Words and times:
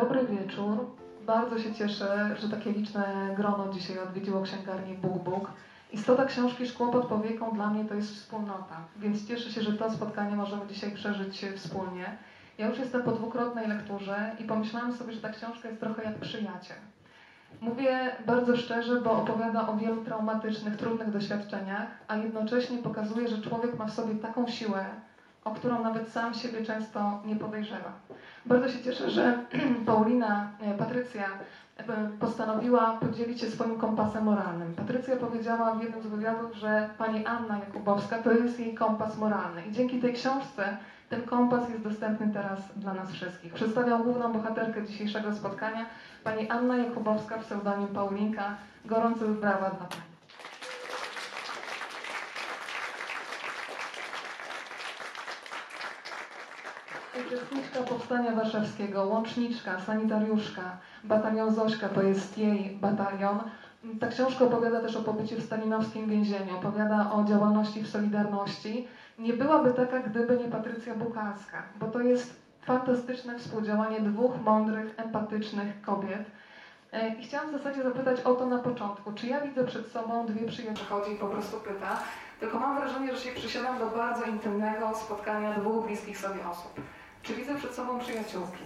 Dobry 0.00 0.26
wieczór. 0.26 0.86
Bardzo 1.26 1.58
się 1.58 1.74
cieszę, 1.74 2.36
że 2.40 2.48
takie 2.48 2.72
liczne 2.72 3.34
grono 3.36 3.72
dzisiaj 3.72 3.98
odwiedziło 3.98 4.42
księgarnię 4.42 4.94
Bóg 4.94 5.22
Bóg. 5.22 5.50
Istota 5.92 6.24
książki 6.24 6.66
Szkło 6.66 6.88
pod 6.88 7.06
powieką 7.06 7.52
dla 7.54 7.70
mnie 7.70 7.84
to 7.84 7.94
jest 7.94 8.14
wspólnota, 8.14 8.76
więc 8.96 9.28
cieszę 9.28 9.50
się, 9.50 9.62
że 9.62 9.72
to 9.72 9.90
spotkanie 9.92 10.36
możemy 10.36 10.66
dzisiaj 10.66 10.90
przeżyć 10.90 11.46
wspólnie. 11.56 12.16
Ja 12.58 12.68
już 12.68 12.78
jestem 12.78 13.02
po 13.02 13.12
dwukrotnej 13.12 13.68
lekturze 13.68 14.30
i 14.38 14.44
pomyślałam 14.44 14.92
sobie, 14.92 15.12
że 15.12 15.20
ta 15.20 15.28
książka 15.28 15.68
jest 15.68 15.80
trochę 15.80 16.04
jak 16.04 16.18
przyjaciel. 16.18 16.76
Mówię 17.60 18.16
bardzo 18.26 18.56
szczerze, 18.56 19.00
bo 19.00 19.12
opowiada 19.12 19.68
o 19.68 19.76
wielu 19.76 20.04
traumatycznych, 20.04 20.76
trudnych 20.76 21.10
doświadczeniach, 21.10 21.88
a 22.08 22.16
jednocześnie 22.16 22.78
pokazuje, 22.78 23.28
że 23.28 23.42
człowiek 23.42 23.78
ma 23.78 23.86
w 23.86 23.92
sobie 23.92 24.14
taką 24.14 24.48
siłę, 24.48 24.84
o 25.44 25.50
którą 25.50 25.82
nawet 25.82 26.08
sam 26.08 26.34
siebie 26.34 26.64
często 26.64 27.20
nie 27.24 27.36
podejrzewa. 27.36 27.92
Bardzo 28.46 28.68
się 28.68 28.82
cieszę, 28.82 29.10
że 29.10 29.38
Paulina, 29.86 30.50
e, 30.60 30.78
Patrycja 30.78 31.24
e, 31.76 31.84
postanowiła 32.20 32.98
podzielić 33.00 33.40
się 33.40 33.50
swoim 33.50 33.78
kompasem 33.78 34.24
moralnym. 34.24 34.74
Patrycja 34.74 35.16
powiedziała 35.16 35.74
w 35.74 35.82
jednym 35.82 36.02
z 36.02 36.06
wywiadów, 36.06 36.54
że 36.54 36.90
pani 36.98 37.26
Anna 37.26 37.58
Jakubowska 37.58 38.18
to 38.18 38.32
jest 38.32 38.60
jej 38.60 38.74
kompas 38.74 39.18
moralny. 39.18 39.62
I 39.66 39.72
dzięki 39.72 40.00
tej 40.00 40.12
książce 40.12 40.76
ten 41.08 41.22
kompas 41.22 41.70
jest 41.70 41.82
dostępny 41.82 42.30
teraz 42.32 42.60
dla 42.76 42.94
nas 42.94 43.12
wszystkich. 43.12 43.52
Przedstawiam 43.54 44.02
główną 44.02 44.32
bohaterkę 44.32 44.86
dzisiejszego 44.86 45.34
spotkania, 45.34 45.86
pani 46.24 46.48
Anna 46.48 46.76
Jakubowska, 46.76 47.38
pseudonim 47.38 47.88
Paulinka. 47.88 48.54
Gorące 48.84 49.28
brawa 49.28 49.70
dla 49.70 49.86
pani. 49.86 50.07
Uczestniczka 57.28 57.82
Powstania 57.82 58.32
Warszawskiego, 58.32 59.04
łączniczka, 59.04 59.80
sanitariuszka, 59.80 60.62
batalion 61.04 61.54
Zośka 61.54 61.88
to 61.88 62.02
jest 62.02 62.38
jej 62.38 62.78
batalion. 62.80 63.38
Ta 64.00 64.06
książka 64.06 64.44
opowiada 64.44 64.80
też 64.80 64.96
o 64.96 65.02
pobycie 65.02 65.36
w 65.36 65.44
stalinowskim 65.44 66.08
więzieniu, 66.08 66.56
opowiada 66.56 67.12
o 67.12 67.24
działalności 67.24 67.82
w 67.82 67.88
Solidarności. 67.88 68.88
Nie 69.18 69.32
byłaby 69.32 69.72
taka, 69.72 69.98
gdyby 69.98 70.36
nie 70.36 70.44
Patrycja 70.44 70.94
Bukalska, 70.94 71.62
bo 71.80 71.86
to 71.86 72.00
jest 72.00 72.40
fantastyczne 72.62 73.38
współdziałanie 73.38 74.00
dwóch 74.00 74.40
mądrych, 74.44 74.94
empatycznych 74.96 75.80
kobiet. 75.80 76.24
E, 76.92 77.14
I 77.14 77.24
chciałam 77.24 77.48
w 77.48 77.52
zasadzie 77.52 77.82
zapytać 77.82 78.20
o 78.20 78.34
to 78.34 78.46
na 78.46 78.58
początku. 78.58 79.12
Czy 79.12 79.26
ja 79.26 79.40
widzę 79.40 79.64
przed 79.64 79.86
sobą 79.86 80.26
dwie 80.26 80.48
przyjaciółki? 80.48 80.84
Chodzi 80.84 81.12
i 81.12 81.16
po 81.16 81.26
prostu 81.26 81.56
pyta. 81.56 81.98
Tylko 82.40 82.58
mam 82.58 82.78
wrażenie, 82.78 83.16
że 83.16 83.20
się 83.20 83.32
przysiadam 83.32 83.78
do 83.78 83.86
bardzo 83.86 84.24
intymnego 84.24 84.94
spotkania 84.94 85.54
dwóch 85.54 85.86
bliskich 85.86 86.18
sobie 86.18 86.48
osób. 86.50 86.80
Czy 87.22 87.34
widzę 87.34 87.54
przed 87.54 87.74
sobą 87.74 88.00
przyjaciółki? 88.00 88.58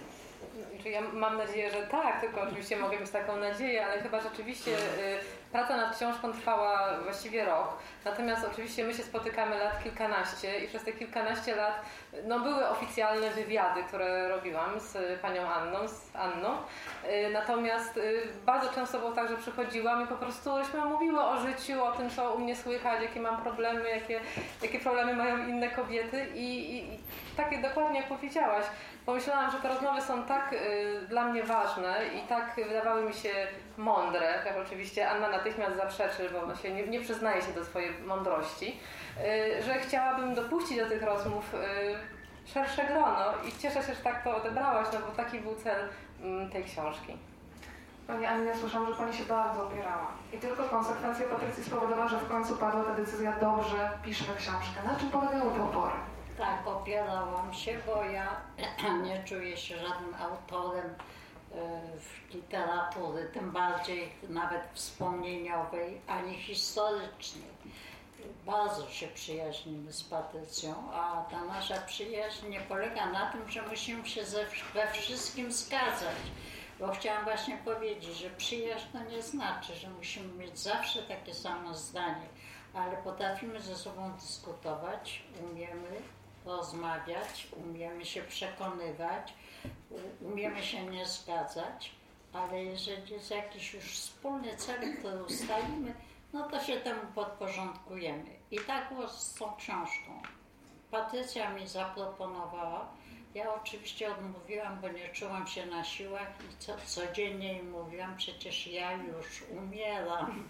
Znaczy, 0.75 0.89
ja 0.89 1.01
mam 1.01 1.37
nadzieję, 1.37 1.71
że 1.71 1.87
tak, 1.87 2.21
tylko 2.21 2.41
oczywiście 2.41 2.77
mogę 2.77 2.99
mieć 2.99 3.09
taką 3.09 3.37
nadzieję, 3.37 3.85
ale 3.85 4.01
chyba 4.01 4.21
rzeczywiście 4.21 4.71
y, 4.71 5.19
praca 5.53 5.77
nad 5.77 5.95
książką 5.95 6.33
trwała 6.33 6.99
właściwie 7.03 7.45
rok. 7.45 7.67
Natomiast 8.05 8.47
oczywiście 8.51 8.83
my 8.83 8.93
się 8.93 9.03
spotykamy 9.03 9.59
lat 9.59 9.83
kilkanaście 9.83 10.59
i 10.59 10.67
przez 10.67 10.83
te 10.83 10.91
kilkanaście 10.91 11.55
lat 11.55 11.81
no, 12.27 12.39
były 12.39 12.69
oficjalne 12.69 13.29
wywiady, 13.29 13.83
które 13.83 14.29
robiłam 14.29 14.79
z 14.79 15.19
panią 15.21 15.47
Anną, 15.47 15.87
z 15.87 16.15
Anną. 16.15 16.49
Y, 16.49 17.29
natomiast 17.33 17.97
y, 17.97 18.27
bardzo 18.45 18.69
często 18.69 18.99
było 18.99 19.11
tak, 19.11 19.29
że 19.29 19.37
przychodziłam 19.37 20.03
i 20.03 20.07
po 20.07 20.15
prostu 20.15 20.57
myśmy 20.57 20.85
mówiły 20.85 21.21
o 21.21 21.37
życiu, 21.37 21.83
o 21.83 21.91
tym, 21.91 22.09
co 22.09 22.33
u 22.33 22.39
mnie 22.39 22.55
słychać, 22.55 23.01
jakie 23.01 23.19
mam 23.19 23.41
problemy, 23.41 23.89
jakie, 23.89 24.21
jakie 24.61 24.79
problemy 24.79 25.13
mają 25.15 25.47
inne 25.47 25.69
kobiety 25.69 26.27
i, 26.35 26.75
i, 26.75 26.93
i 26.93 26.99
takie 27.37 27.57
dokładnie 27.57 27.99
jak 27.99 28.09
powiedziałaś. 28.09 28.65
Pomyślałam, 29.05 29.51
że 29.51 29.57
te 29.57 29.67
rozmowy 29.67 30.01
są 30.01 30.23
tak 30.23 30.53
y, 30.53 31.07
dla 31.09 31.25
mnie 31.25 31.43
ważne 31.43 31.95
i 32.15 32.27
tak 32.27 32.55
wydawały 32.55 33.03
mi 33.03 33.13
się 33.13 33.29
mądre, 33.77 34.41
jak 34.45 34.57
oczywiście 34.67 35.09
Anna 35.09 35.29
natychmiast 35.29 35.75
zaprzeczy, 35.75 36.29
bo 36.29 36.55
się 36.55 36.73
nie, 36.73 36.87
nie 36.87 37.01
przyznaje 37.01 37.41
się 37.41 37.53
do 37.53 37.65
swojej 37.65 37.91
mądrości, 38.05 38.79
y, 39.57 39.63
że 39.63 39.79
chciałabym 39.79 40.35
dopuścić 40.35 40.77
do 40.77 40.85
tych 40.85 41.03
rozmów 41.03 41.53
y, 41.53 42.47
szersze 42.53 42.85
grono 42.85 43.33
i 43.47 43.61
cieszę 43.61 43.83
się, 43.83 43.93
że 43.93 44.01
tak 44.03 44.23
to 44.23 44.37
odebrałaś, 44.37 44.87
no 44.93 44.99
bo 44.99 45.23
taki 45.23 45.39
był 45.39 45.55
cel 45.55 45.79
y, 46.47 46.51
tej 46.51 46.63
książki. 46.63 47.17
Pani 48.07 48.25
Anna, 48.25 48.43
ja 48.51 48.57
słyszałam, 48.57 48.89
że 48.89 48.95
Pani 48.95 49.13
się 49.13 49.23
bardzo 49.23 49.67
opierała. 49.67 50.07
I 50.33 50.37
tylko 50.37 50.63
konsekwencja 50.63 51.25
Patrycji 51.27 51.63
spowodowała, 51.63 52.07
że 52.07 52.17
w 52.17 52.27
końcu 52.27 52.57
padła 52.57 52.83
ta 52.83 52.95
decyzja, 52.95 53.33
dobrze, 53.41 53.89
piszmy 54.03 54.35
książkę. 54.35 54.83
Na 54.85 54.95
czym 54.99 55.09
polegały 55.09 55.51
te 55.51 55.63
opory? 55.63 55.93
Tak, 56.37 56.67
opierałam 56.67 57.53
się, 57.53 57.77
bo 57.85 58.03
ja 58.03 58.27
nie 59.05 59.23
czuję 59.23 59.57
się 59.57 59.77
żadnym 59.77 60.15
autorem 60.21 60.95
literatury, 62.33 63.29
tym 63.33 63.51
bardziej 63.51 64.09
nawet 64.29 64.61
wspomnieniowej, 64.73 66.01
ani 66.07 66.35
historycznej. 66.35 67.53
Bardzo 68.45 68.89
się 68.89 69.07
przyjaźnimy 69.07 69.93
z 69.93 70.03
Patrycją, 70.03 70.75
a 70.93 71.25
ta 71.31 71.45
nasza 71.45 71.81
przyjaźń 71.81 72.47
nie 72.47 72.59
polega 72.59 73.05
na 73.05 73.31
tym, 73.31 73.51
że 73.51 73.61
musimy 73.61 74.09
się 74.09 74.25
ze, 74.25 74.45
we 74.73 74.87
wszystkim 74.91 75.51
zgadzać. 75.51 76.17
Bo 76.79 76.91
chciałam 76.91 77.23
właśnie 77.23 77.57
powiedzieć, 77.57 78.15
że 78.17 78.29
przyjaźń 78.29 78.85
to 78.93 79.03
nie 79.03 79.21
znaczy, 79.21 79.75
że 79.75 79.89
musimy 79.89 80.33
mieć 80.33 80.59
zawsze 80.59 81.03
takie 81.03 81.33
samo 81.33 81.73
zdanie, 81.73 82.27
ale 82.73 82.97
potrafimy 82.97 83.61
ze 83.61 83.75
sobą 83.75 84.13
dyskutować, 84.21 85.23
umiemy 85.51 86.01
rozmawiać, 86.45 87.47
umiemy 87.65 88.05
się 88.05 88.21
przekonywać, 88.21 89.33
umiemy 90.21 90.63
się 90.63 90.85
nie 90.85 91.05
zgadzać, 91.05 91.91
ale 92.33 92.63
jeżeli 92.63 93.13
jest 93.13 93.31
jakiś 93.31 93.73
już 93.73 93.83
wspólny 93.83 94.57
cel, 94.57 94.97
który 94.97 95.23
ustalimy, 95.23 95.93
no 96.33 96.49
to 96.49 96.59
się 96.59 96.77
temu 96.77 97.01
podporządkujemy. 97.15 98.25
I 98.51 98.59
tak 98.59 98.93
było 98.93 99.07
z 99.07 99.33
tą 99.33 99.55
książką. 99.55 100.21
Patrycja 100.91 101.53
mi 101.53 101.67
zaproponowała, 101.67 102.87
ja 103.35 103.53
oczywiście 103.53 104.11
odmówiłam, 104.11 104.81
bo 104.81 104.89
nie 104.89 105.09
czułam 105.09 105.47
się 105.47 105.65
na 105.65 105.83
siłach 105.83 106.27
i 106.51 106.57
co, 106.59 106.73
codziennie 106.85 107.53
jej 107.53 107.63
mówiłam, 107.63 108.17
przecież 108.17 108.67
ja 108.67 108.91
już 108.91 109.43
umieram. 109.61 110.43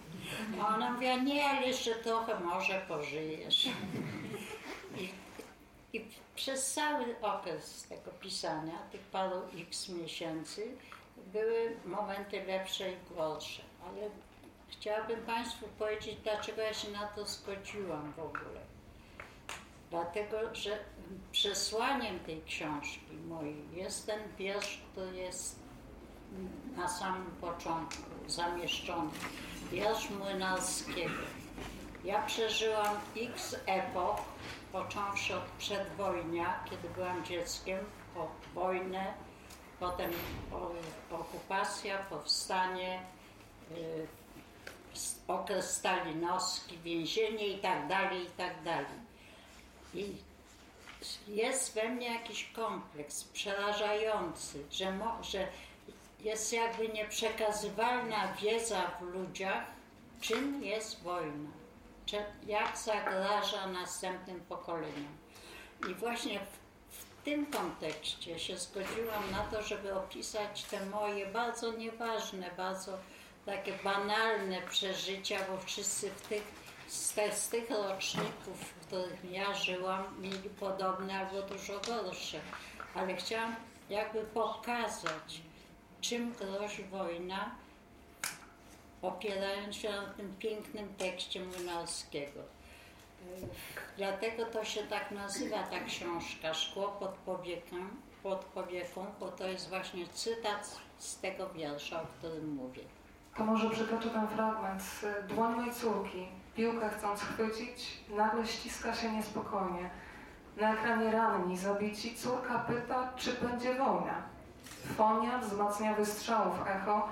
A 0.61 0.75
ona 0.75 0.91
mówiła, 0.91 1.15
nie, 1.15 1.45
ale 1.45 1.67
jeszcze 1.67 1.95
trochę 1.95 2.39
może 2.39 2.81
pożyjesz. 2.87 3.69
I 4.97 5.09
i 5.93 6.05
przez 6.35 6.73
cały 6.73 7.21
okres 7.21 7.83
tego 7.83 8.11
pisania, 8.11 8.77
tych 8.91 9.01
paru 9.01 9.41
x 9.69 9.89
miesięcy, 9.89 10.77
były 11.17 11.77
momenty 11.85 12.43
lepsze 12.43 12.91
i 12.91 12.95
gorsze, 13.15 13.61
ale 13.85 14.09
chciałabym 14.67 15.25
Państwu 15.25 15.67
powiedzieć, 15.79 16.17
dlaczego 16.23 16.61
ja 16.61 16.73
się 16.73 16.91
na 16.91 17.07
to 17.07 17.25
zgodziłam 17.25 18.13
w 18.13 18.19
ogóle. 18.19 18.61
Dlatego, 19.89 20.55
że 20.55 20.79
przesłaniem 21.31 22.19
tej 22.19 22.41
książki 22.41 23.13
mojej 23.27 23.65
jest 23.73 24.05
ten 24.05 24.19
wiersz, 24.37 24.81
który 24.91 25.15
jest 25.17 25.59
na 26.75 26.87
samym 26.87 27.25
początku 27.25 28.03
zamieszczony. 28.27 29.11
Wiersz 29.71 30.09
Młynarskiego. 30.09 31.23
Ja 32.03 32.21
przeżyłam 32.21 32.95
x 33.17 33.55
epok, 33.65 34.17
począwszy 34.73 35.35
od 35.35 35.43
przedwojnia, 35.43 36.63
kiedy 36.69 36.89
byłam 36.89 37.25
dzieckiem, 37.25 37.79
po 38.15 38.31
wojnę, 38.53 39.13
potem 39.79 40.11
okupacja, 41.11 41.97
powstanie, 41.97 43.01
y, 43.71 44.07
okres 45.27 45.77
stalinowski, 45.77 46.77
więzienie 46.77 47.47
i 47.47 47.57
tak 47.57 47.87
dalej, 47.87 48.23
i 48.23 48.31
tak 48.37 48.63
dalej. 48.63 48.99
I 49.93 50.05
jest 51.27 51.73
we 51.73 51.89
mnie 51.89 52.13
jakiś 52.13 52.45
kompleks 52.45 53.23
przerażający, 53.23 54.63
że, 54.71 54.91
mo, 54.91 55.23
że 55.23 55.47
jest 56.19 56.53
jakby 56.53 56.89
nieprzekazywalna 56.89 58.33
wiedza 58.33 58.91
w 58.99 59.01
ludziach, 59.01 59.65
czym 60.21 60.63
jest 60.63 61.03
wojna 61.03 61.62
jak 62.45 62.77
zagraża 62.77 63.67
następnym 63.67 64.39
pokoleniom. 64.39 65.17
I 65.89 65.93
właśnie 65.93 66.39
w, 66.39 66.97
w, 66.97 67.23
tym 67.23 67.45
kontekście 67.45 68.39
się 68.39 68.57
zgodziłam 68.57 69.31
na 69.31 69.43
to, 69.43 69.61
żeby 69.63 69.95
opisać 69.95 70.63
te 70.63 70.85
moje 70.85 71.25
bardzo 71.25 71.71
nieważne, 71.71 72.51
bardzo 72.57 72.97
takie 73.45 73.73
banalne 73.83 74.61
przeżycia, 74.61 75.39
bo 75.49 75.57
wszyscy 75.57 76.09
w 76.09 76.21
tych, 76.21 76.43
z, 76.87 77.13
te, 77.13 77.35
z 77.35 77.49
tych 77.49 77.69
roczników, 77.69 78.59
w 78.59 78.85
których 78.87 79.31
ja 79.31 79.53
żyłam, 79.53 80.21
mieli 80.21 80.49
podobne 80.49 81.19
albo 81.19 81.41
dużo 81.41 81.79
gorsze. 81.87 82.39
Ale 82.95 83.15
chciałam 83.15 83.55
jakby 83.89 84.19
pokazać, 84.19 85.41
czym 86.01 86.33
grozi 86.33 86.83
wojna 86.83 87.62
opierając 89.03 89.75
się 89.75 89.89
na 89.91 90.05
tym 90.17 90.35
pięknym 90.39 90.95
tekście 90.95 91.45
Młynarskiego. 91.45 92.39
Dlatego 93.97 94.45
to 94.45 94.65
się 94.65 94.83
tak 94.83 95.11
nazywa 95.11 95.63
ta 95.63 95.79
książka, 95.79 96.53
Szkło 96.53 96.87
pod 96.87 97.09
powieką, 97.09 97.75
pod 98.23 98.45
powieką, 98.45 99.05
bo 99.19 99.31
to 99.31 99.47
jest 99.47 99.69
właśnie 99.69 100.07
cytat 100.07 100.79
z 100.97 101.19
tego 101.19 101.49
wiersza, 101.49 102.01
o 102.01 102.05
którym 102.05 102.53
mówię. 102.53 102.81
To 103.37 103.43
może 103.45 103.69
przytoczę 103.69 104.09
ten 104.09 104.27
fragment. 104.27 104.83
Dłoń 105.27 105.55
mojej 105.55 105.73
córki, 105.73 106.27
piłkę 106.55 106.89
chcąc 106.89 107.21
chwycić, 107.21 107.99
nagle 108.09 108.47
ściska 108.47 108.95
się 108.95 109.11
niespokojnie. 109.11 109.89
Na 110.57 110.73
ekranie 110.73 111.11
ranni, 111.11 111.57
zabici, 111.57 112.15
córka 112.15 112.59
pyta, 112.59 113.13
czy 113.15 113.33
będzie 113.33 113.75
wojna. 113.75 114.23
Fonia 114.97 115.37
wzmacnia 115.37 115.93
wystrzałów 115.93 116.67
echo, 116.67 117.09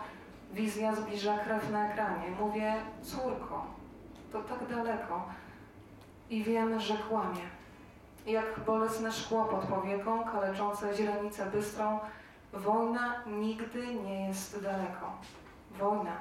wizja 0.53 0.95
zbliża 0.95 1.37
krew 1.37 1.71
na 1.71 1.91
ekranie. 1.91 2.27
Mówię, 2.39 2.73
córko, 3.01 3.65
to 4.31 4.41
tak 4.41 4.69
daleko 4.69 5.25
i 6.29 6.43
wiem, 6.43 6.79
że 6.79 6.97
kłamie. 6.97 7.41
Jak 8.25 8.59
bolesne 8.65 9.11
szkło 9.11 9.45
pod 9.45 9.59
powieką, 9.59 10.23
kaleczące 10.23 10.95
źrenicę 10.95 11.45
bystrą, 11.45 11.99
wojna 12.53 13.15
nigdy 13.27 13.95
nie 13.95 14.27
jest 14.27 14.63
daleko. 14.63 15.11
Wojna 15.71 16.15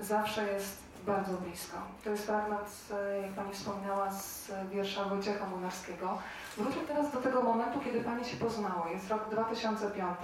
zawsze 0.00 0.52
jest 0.52 0.84
bardzo 1.06 1.32
blisko. 1.32 1.76
To 2.04 2.10
jest 2.10 2.26
fragment, 2.26 2.68
jak 3.22 3.32
Pani 3.32 3.52
wspominała, 3.52 4.12
z 4.12 4.52
wiersza 4.70 5.04
Wojciecha 5.04 5.46
Młynarskiego. 5.46 6.18
Wróćmy 6.56 6.82
teraz 6.82 7.12
do 7.12 7.20
tego 7.20 7.42
momentu, 7.42 7.80
kiedy 7.80 8.00
Pani 8.00 8.24
się 8.24 8.36
poznało. 8.36 8.86
Jest 8.88 9.10
rok 9.10 9.28
2005. 9.30 10.18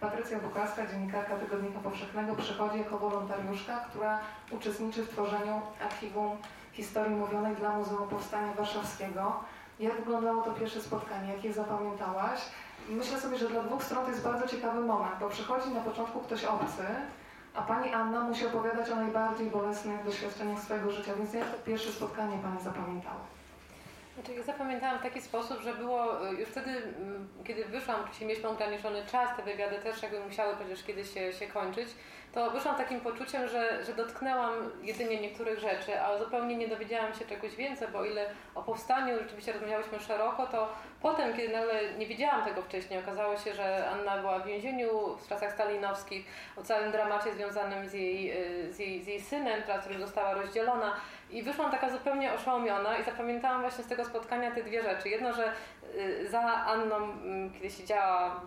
Patrycja 0.00 0.38
Bukaska, 0.38 0.86
dziennikarka 0.86 1.36
Tygodnika 1.36 1.78
Powszechnego, 1.78 2.34
przychodzi 2.34 2.78
jako 2.78 2.98
wolontariuszka, 2.98 3.80
która 3.80 4.20
uczestniczy 4.50 5.02
w 5.02 5.08
tworzeniu 5.08 5.60
archiwum 5.84 6.36
historii 6.72 7.16
mówionej 7.16 7.56
dla 7.56 7.70
Muzeum 7.70 8.08
Powstania 8.08 8.54
Warszawskiego. 8.54 9.40
Jak 9.80 9.96
wyglądało 9.96 10.42
to 10.42 10.52
pierwsze 10.52 10.80
spotkanie? 10.80 11.32
Jak 11.32 11.44
je 11.44 11.52
zapamiętałaś? 11.52 12.40
Myślę 12.88 13.20
sobie, 13.20 13.38
że 13.38 13.48
dla 13.48 13.62
dwóch 13.62 13.84
stron 13.84 14.04
to 14.04 14.10
jest 14.10 14.24
bardzo 14.24 14.48
ciekawy 14.48 14.80
moment, 14.80 15.14
bo 15.20 15.28
przychodzi 15.28 15.70
na 15.70 15.80
początku 15.80 16.20
ktoś 16.20 16.44
obcy, 16.44 16.84
a 17.54 17.62
pani 17.62 17.92
Anna 17.92 18.20
musi 18.20 18.46
opowiadać 18.46 18.90
o 18.90 18.96
najbardziej 18.96 19.50
bolesnych 19.50 20.04
doświadczeniach 20.04 20.60
swojego 20.60 20.90
życia, 20.90 21.14
więc 21.18 21.34
jak 21.34 21.50
to 21.50 21.58
pierwsze 21.66 21.92
spotkanie 21.92 22.38
pani 22.42 22.62
zapamiętała? 22.62 23.20
Znaczy, 24.16 24.42
zapamiętałam 24.42 24.98
w 24.98 25.02
taki 25.02 25.22
sposób, 25.22 25.60
że 25.60 25.74
było 25.74 26.28
y, 26.30 26.34
już 26.34 26.48
wtedy, 26.48 26.82
kiedy 27.44 27.64
wyszłam, 27.64 28.00
oczywiście 28.00 28.26
mieliśmy 28.26 28.48
ograniczony 28.48 29.06
czas, 29.12 29.36
te 29.36 29.42
wywiady 29.42 29.76
też 29.76 30.02
jakby 30.02 30.20
musiały 30.20 30.56
przecież 30.56 30.84
kiedyś 30.84 31.14
się, 31.14 31.32
się 31.32 31.46
kończyć, 31.46 31.88
to 32.36 32.50
wyszłam 32.50 32.76
takim 32.76 33.00
poczuciem, 33.00 33.48
że, 33.48 33.84
że 33.84 33.94
dotknęłam 33.94 34.52
jedynie 34.82 35.20
niektórych 35.20 35.58
rzeczy, 35.58 36.00
a 36.00 36.18
zupełnie 36.18 36.56
nie 36.56 36.68
dowiedziałam 36.68 37.14
się 37.14 37.24
czegoś 37.24 37.56
więcej, 37.56 37.88
bo 37.88 38.04
ile 38.04 38.26
o 38.54 38.62
powstaniu 38.62 39.18
rzeczywiście 39.18 39.52
rozmawiałyśmy 39.52 40.00
szeroko, 40.00 40.46
to 40.46 40.68
potem, 41.02 41.36
kiedy 41.36 41.52
nagle 41.52 41.94
nie 41.98 42.06
wiedziałam 42.06 42.44
tego 42.44 42.62
wcześniej, 42.62 42.98
okazało 42.98 43.36
się, 43.36 43.54
że 43.54 43.90
Anna 43.90 44.18
była 44.18 44.38
w 44.38 44.46
więzieniu 44.46 45.16
w 45.16 45.28
czasach 45.28 45.52
stalinowskich, 45.52 46.26
o 46.56 46.62
całym 46.62 46.92
dramacie 46.92 47.34
związanym 47.34 47.88
z 47.88 47.92
jej, 47.92 48.32
y, 48.66 48.72
z 48.72 48.78
jej, 48.78 49.02
z 49.02 49.06
jej 49.06 49.20
synem, 49.20 49.62
która, 49.62 49.78
którym 49.78 50.00
została 50.00 50.34
rozdzielona 50.34 50.96
i 51.30 51.42
wyszłam 51.42 51.70
taka 51.70 51.90
zupełnie 51.90 52.32
oszołomiona 52.32 52.98
i 52.98 53.04
zapamiętałam 53.04 53.60
właśnie 53.60 53.84
z 53.84 53.88
tego 53.88 54.04
spotkania 54.04 54.50
te 54.50 54.62
dwie 54.62 54.82
rzeczy. 54.82 55.08
Jedno, 55.08 55.32
że 55.32 55.52
y, 55.94 56.28
za 56.28 56.40
Anną, 56.42 56.96
mm, 56.96 57.52
kiedy 57.52 57.70
siedziała 57.70 58.40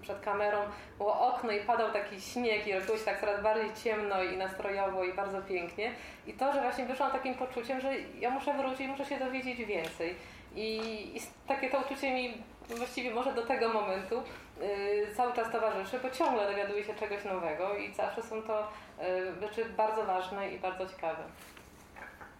przed 0.00 0.20
kamerą, 0.20 0.58
było 0.98 1.20
okno 1.20 1.52
i 1.52 1.60
padał 1.60 1.92
taki 1.92 2.20
śnieg 2.20 2.66
i 2.66 2.72
robiło 2.72 2.98
się 2.98 3.04
tak 3.04 3.20
coraz 3.20 3.42
bardziej 3.42 3.70
ciemno 3.84 4.22
i 4.22 4.36
nastrojowo 4.36 5.04
i 5.04 5.12
bardzo 5.12 5.42
pięknie. 5.42 5.92
I 6.26 6.32
to, 6.32 6.52
że 6.52 6.60
właśnie 6.60 6.86
wyszłam 6.86 7.10
takim 7.10 7.34
poczuciem, 7.34 7.80
że 7.80 7.92
ja 8.18 8.30
muszę 8.30 8.54
wrócić, 8.54 8.88
muszę 8.88 9.04
się 9.04 9.18
dowiedzieć 9.18 9.64
więcej. 9.64 10.14
I, 10.54 10.76
i 11.16 11.20
takie 11.48 11.70
to 11.70 11.80
uczucie 11.80 12.14
mi 12.14 12.42
właściwie 12.68 13.10
może 13.10 13.32
do 13.32 13.46
tego 13.46 13.68
momentu 13.68 14.22
yy, 14.60 15.14
cały 15.16 15.32
czas 15.32 15.52
towarzyszy, 15.52 15.98
bo 16.02 16.10
ciągle 16.10 16.46
dowiaduję 16.46 16.84
się 16.84 16.94
czegoś 16.94 17.24
nowego 17.24 17.76
i 17.76 17.94
zawsze 17.94 18.22
są 18.22 18.42
to 18.42 18.68
yy, 18.98 19.40
rzeczy 19.40 19.64
bardzo 19.64 20.04
ważne 20.04 20.50
i 20.50 20.58
bardzo 20.58 20.86
ciekawe. 20.86 21.22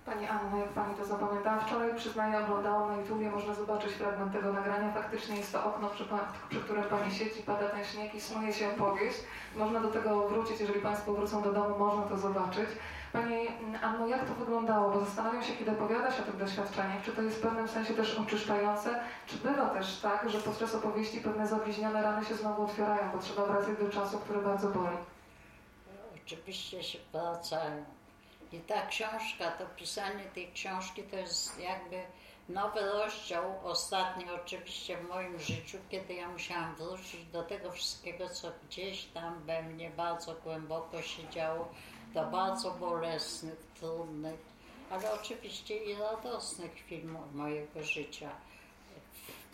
Pani 0.08 0.26
Anna, 0.28 0.58
jak 0.58 0.68
Pani 0.68 0.94
to 0.94 1.04
zapamiętała, 1.04 1.58
wczoraj 1.58 1.94
przyznaję, 1.94 2.38
oglądałam 2.38 2.88
na 2.88 2.96
YouTubie, 2.96 3.30
można 3.30 3.54
zobaczyć 3.54 3.92
fragment 3.92 4.32
tego 4.32 4.52
nagrania. 4.52 4.92
Faktycznie 4.92 5.36
jest 5.36 5.52
to 5.52 5.64
okno, 5.64 5.88
przy, 5.88 6.04
przy 6.48 6.60
którym 6.60 6.84
Pani 6.84 7.14
siedzi, 7.14 7.42
pada 7.42 7.68
ten 7.68 7.84
śnieg 7.84 8.14
i 8.14 8.20
snuje 8.20 8.52
się 8.52 8.68
opowieść. 8.68 9.18
Można 9.56 9.80
do 9.80 9.88
tego 9.88 10.28
wrócić, 10.28 10.60
jeżeli 10.60 10.80
Państwo 10.80 11.12
wrócą 11.12 11.42
do 11.42 11.52
domu, 11.52 11.78
można 11.78 12.02
to 12.02 12.18
zobaczyć. 12.18 12.68
Pani 13.12 13.48
Anno, 13.82 14.06
jak 14.06 14.24
to 14.24 14.34
wyglądało? 14.34 14.92
Bo 14.92 15.00
zastanawiam 15.00 15.42
się, 15.42 15.52
kiedy 15.52 15.70
opowiada 15.70 16.10
się 16.10 16.22
o 16.22 16.26
tych 16.26 16.36
doświadczeniach, 16.36 17.02
czy 17.02 17.12
to 17.12 17.22
jest 17.22 17.36
w 17.38 17.40
pewnym 17.40 17.68
sensie 17.68 17.94
też 17.94 18.18
oczyszczające, 18.18 19.00
czy 19.26 19.36
bywa 19.36 19.66
też 19.66 20.00
tak, 20.00 20.30
że 20.30 20.38
podczas 20.38 20.74
opowieści 20.74 21.20
pewne 21.20 21.46
zabliźnione 21.46 22.02
rany 22.02 22.24
się 22.24 22.34
znowu 22.34 22.62
otwierają, 22.62 23.10
bo 23.12 23.18
trzeba 23.18 23.46
wracać 23.46 23.76
do 23.78 23.88
czasu, 23.88 24.18
który 24.18 24.42
bardzo 24.42 24.68
boli. 24.68 24.96
Oczywiście 26.24 26.82
się 26.82 26.98
wracają 27.12 27.97
i 28.52 28.60
ta 28.60 28.86
książka, 28.86 29.50
to 29.50 29.66
pisanie 29.76 30.24
tej 30.24 30.52
książki 30.52 31.02
to 31.02 31.16
jest 31.16 31.60
jakby 31.60 32.02
nowy 32.48 32.80
rozdział, 32.80 33.44
ostatni 33.64 34.30
oczywiście 34.30 34.96
w 34.96 35.08
moim 35.08 35.40
życiu, 35.40 35.78
kiedy 35.88 36.14
ja 36.14 36.28
musiałam 36.28 36.74
wrócić 36.74 37.24
do 37.24 37.42
tego 37.42 37.72
wszystkiego, 37.72 38.28
co 38.28 38.52
gdzieś 38.68 39.04
tam 39.04 39.42
we 39.42 39.62
mnie 39.62 39.90
bardzo 39.90 40.34
głęboko 40.34 41.02
się 41.02 41.28
działo, 41.28 41.68
do 42.14 42.24
bardzo 42.24 42.70
bolesnych, 42.70 43.58
trudnych, 43.74 44.40
ale 44.90 45.12
oczywiście 45.12 45.76
i 45.76 45.94
radosnych 45.94 46.74
chwil 46.74 47.00
mojego 47.34 47.82
życia. 47.82 48.30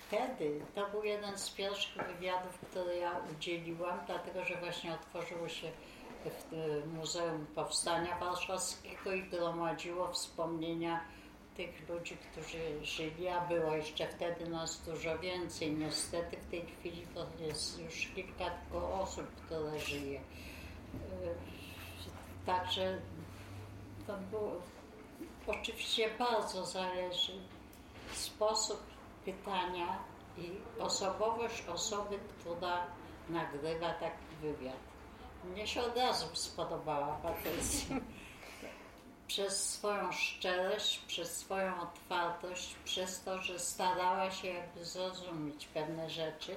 Wtedy 0.08 0.61
to 0.75 0.87
był 0.87 1.05
jeden 1.05 1.38
z 1.38 1.50
pierwszych 1.50 2.06
wywiadów, 2.06 2.58
które 2.70 2.97
ja 2.97 3.20
udzieliłam, 3.32 3.99
dlatego 4.06 4.44
że 4.44 4.56
właśnie 4.56 4.94
otworzyło 4.94 5.49
się 5.49 5.70
w 6.31 6.82
Muzeum 6.94 7.47
Powstania 7.55 8.19
Warszawskiego 8.19 9.12
i 9.12 9.23
gromadziło 9.23 10.12
wspomnienia 10.12 11.00
tych 11.56 11.88
ludzi, 11.88 12.17
którzy 12.17 12.85
żyli, 12.85 13.29
a 13.29 13.41
było 13.41 13.76
jeszcze 13.76 14.09
wtedy 14.09 14.49
nas 14.49 14.82
dużo 14.82 15.19
więcej. 15.19 15.73
Niestety 15.73 16.37
w 16.37 16.50
tej 16.50 16.67
chwili 16.67 17.06
to 17.15 17.26
jest 17.38 17.79
już 17.79 18.09
kilka 18.15 18.50
tylko 18.50 19.00
osób, 19.00 19.26
które 19.26 19.81
żyje. 19.81 20.21
Także 22.47 22.99
to 24.06 24.17
było, 24.31 24.53
oczywiście 25.47 26.11
bardzo 26.19 26.66
zależy 26.66 27.33
sposób 28.12 28.83
pytania 29.25 29.99
i 30.38 30.50
osobowość 30.81 31.66
osoby, 31.69 32.19
która 32.40 32.87
nagrywa 33.28 33.90
taki 33.90 34.37
wywiad. 34.43 34.94
Mnie 35.53 35.67
się 35.67 35.83
od 35.83 35.97
razu 35.97 36.37
spodobała 36.37 37.17
Patrycja. 37.23 37.97
Przez 39.27 39.73
swoją 39.73 40.13
szczerość, 40.13 40.99
przez 40.99 41.37
swoją 41.37 41.81
otwartość, 41.81 42.75
przez 42.85 43.23
to, 43.23 43.43
że 43.43 43.59
starała 43.59 44.31
się 44.31 44.49
jakby 44.49 44.85
zrozumieć 44.85 45.67
pewne 45.67 46.11
rzeczy, 46.11 46.57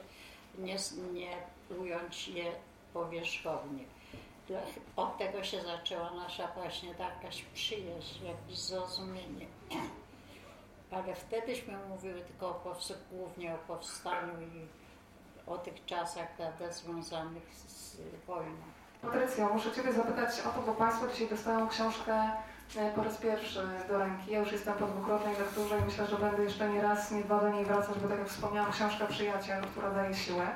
nie, 0.58 0.78
nie 1.14 1.38
ująć 1.80 2.28
je 2.28 2.52
powierzchownie. 2.94 3.84
Od 4.96 5.18
tego 5.18 5.44
się 5.44 5.62
zaczęła 5.62 6.12
nasza 6.12 6.48
właśnie 6.48 6.90
jakaś 6.90 7.44
przyjaźń, 7.54 8.26
jakieś 8.26 8.58
zrozumienie. 8.58 9.46
Ale 10.92 11.16
wtedyśmy 11.16 11.78
mówiły 11.90 12.22
tylko 12.22 12.48
o 12.48 12.78
głównie 13.12 13.56
o 13.56 13.58
powstaniu 13.58 14.42
i 14.42 14.68
o 15.48 15.58
tych 15.58 15.86
czasach 15.86 16.36
prawda, 16.36 16.72
związanych 16.72 17.54
z 17.54 17.98
wojną. 18.28 18.77
Patrycjo, 19.12 19.50
muszę 19.54 19.72
Ciebie 19.72 19.94
zapytać 19.94 20.30
o 20.40 20.50
to, 20.50 20.62
bo 20.66 20.74
Państwo 20.74 21.08
dzisiaj 21.08 21.28
dostają 21.28 21.68
książkę 21.68 22.14
e, 22.78 22.92
po 22.96 23.04
raz 23.04 23.18
pierwszy 23.18 23.62
do 23.90 23.98
ręki. 23.98 24.32
Ja 24.32 24.40
już 24.40 24.52
jestem 24.52 24.74
po 24.74 24.86
dwukrotnej 24.86 25.36
lekturze 25.40 25.80
i 25.80 25.86
myślę, 25.86 26.08
że 26.08 26.18
będę 26.18 26.44
jeszcze 26.44 26.70
nie 26.70 26.82
raz, 26.82 27.12
nie 27.12 27.24
dwa 27.24 27.42
do 27.42 27.50
niej 27.50 27.66
wracać, 27.66 28.00
bo 28.02 28.08
tak 28.08 28.20
jak 28.20 28.28
wspomniałam, 28.28 28.72
książka 28.72 29.06
Przyjaciel, 29.06 29.64
która 29.64 29.92
daje 29.92 30.14
siłę. 30.14 30.48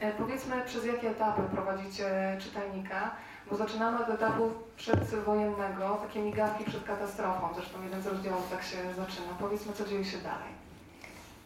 E, 0.00 0.12
powiedzmy, 0.12 0.62
przez 0.66 0.84
jakie 0.84 1.10
etapy 1.10 1.42
prowadzicie 1.52 2.36
czytelnika, 2.40 3.10
bo 3.50 3.56
zaczynamy 3.56 4.04
od 4.04 4.10
etapu 4.10 4.50
przedwojennego, 4.76 5.98
takie 6.06 6.20
migawki 6.20 6.64
przed 6.64 6.84
katastrofą, 6.84 7.48
zresztą 7.54 7.82
jeden 7.82 8.02
z 8.02 8.06
rozdziałów 8.06 8.50
tak 8.50 8.62
się 8.62 8.76
zaczyna. 8.96 9.28
Powiedzmy, 9.40 9.72
co 9.72 9.84
dzieje 9.84 10.04
się 10.04 10.18
dalej. 10.18 10.67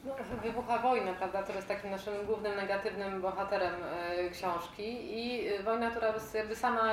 No, 0.04 0.14
wybucha 0.42 0.78
wojna, 0.78 1.12
prawda, 1.12 1.42
która 1.42 1.56
jest 1.56 1.68
takim 1.68 1.90
naszym 1.90 2.26
głównym 2.26 2.56
negatywnym 2.56 3.20
bohaterem 3.20 3.74
y, 4.18 4.30
książki. 4.30 5.18
I 5.18 5.48
y, 5.48 5.62
wojna, 5.62 5.90
która 5.90 6.14
jakby 6.34 6.56
sama 6.56 6.92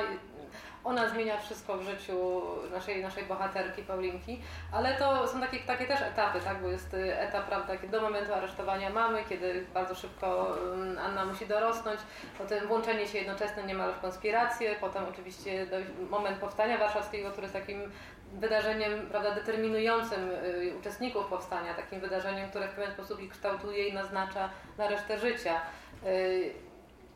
ona 0.84 1.08
zmienia 1.08 1.38
wszystko 1.38 1.76
w 1.76 1.82
życiu 1.82 2.42
naszej, 2.72 3.02
naszej 3.02 3.24
bohaterki 3.24 3.82
Paulinki, 3.82 4.40
ale 4.72 4.94
to 4.94 5.28
są 5.28 5.40
takie, 5.40 5.58
takie 5.58 5.86
też 5.86 6.02
etapy, 6.02 6.40
tak? 6.40 6.62
bo 6.62 6.68
jest 6.68 6.94
y, 6.94 7.18
etap 7.18 7.46
prawda, 7.46 7.74
do 7.90 8.00
momentu 8.00 8.34
aresztowania 8.34 8.90
mamy, 8.90 9.24
kiedy 9.28 9.66
bardzo 9.74 9.94
szybko 9.94 10.56
mm, 10.74 10.98
Anna 10.98 11.24
musi 11.24 11.46
dorosnąć, 11.46 12.00
potem 12.38 12.68
włączenie 12.68 13.06
się 13.06 13.18
jednoczesne 13.18 13.62
niemal 13.62 13.92
w 13.92 14.00
konspirację, 14.00 14.76
potem 14.80 15.04
oczywiście 15.04 15.66
moment 16.10 16.38
powstania 16.38 16.78
warszawskiego, 16.78 17.30
który 17.30 17.44
jest 17.44 17.54
takim 17.54 17.92
wydarzeniem 18.32 19.06
prawda, 19.06 19.34
determinującym 19.34 20.30
y, 20.30 20.74
uczestników 20.78 21.26
powstania, 21.26 21.74
takim 21.74 22.00
wydarzeniem, 22.00 22.50
które 22.50 22.68
w 22.68 22.74
pewien 22.74 22.92
sposób 22.92 23.20
ich 23.20 23.30
kształtuje 23.30 23.88
i 23.88 23.92
naznacza 23.92 24.50
na 24.78 24.88
resztę 24.88 25.18
życia. 25.18 25.60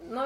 No, 0.01 0.23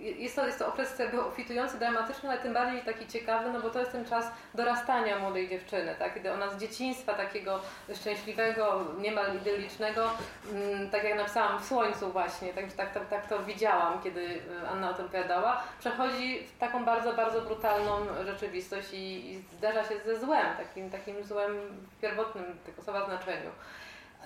jest 0.00 0.36
to, 0.36 0.46
jest 0.46 0.58
to 0.58 0.68
okres 0.68 0.98
jakby 0.98 1.24
obfitujący, 1.24 1.78
dramatyczny, 1.78 2.30
ale 2.30 2.38
tym 2.38 2.54
bardziej 2.54 2.82
taki 2.82 3.06
ciekawy, 3.06 3.52
no 3.52 3.60
bo 3.60 3.70
to 3.70 3.78
jest 3.78 3.92
ten 3.92 4.04
czas 4.04 4.30
dorastania 4.54 5.18
młodej 5.18 5.48
dziewczyny, 5.48 5.94
tak? 5.98 6.14
kiedy 6.14 6.32
ona 6.32 6.50
z 6.50 6.60
dzieciństwa 6.60 7.14
takiego 7.14 7.60
szczęśliwego, 8.00 8.84
niemal 8.98 9.36
idylicznego, 9.36 10.10
mm, 10.52 10.90
tak 10.90 11.04
jak 11.04 11.16
napisałam, 11.16 11.60
w 11.60 11.64
słońcu 11.64 12.12
właśnie, 12.12 12.52
tak, 12.52 12.72
tak, 12.72 12.94
tak, 12.94 13.08
tak 13.08 13.28
to 13.28 13.42
widziałam, 13.42 14.02
kiedy 14.02 14.40
Anna 14.72 14.90
o 14.90 14.94
tym 14.94 15.06
opowiadała, 15.06 15.62
przechodzi 15.78 16.42
w 16.42 16.58
taką 16.58 16.84
bardzo, 16.84 17.12
bardzo 17.12 17.40
brutalną 17.40 18.06
rzeczywistość 18.24 18.88
i, 18.92 19.32
i 19.32 19.42
zderza 19.52 19.84
się 19.84 19.94
ze 20.04 20.20
złem, 20.20 20.46
takim, 20.56 20.90
takim 20.90 21.24
złem 21.24 21.52
pierwotnym 22.00 22.44
tego 22.66 22.82
słowa 22.82 23.06
znaczeniu. 23.06 23.50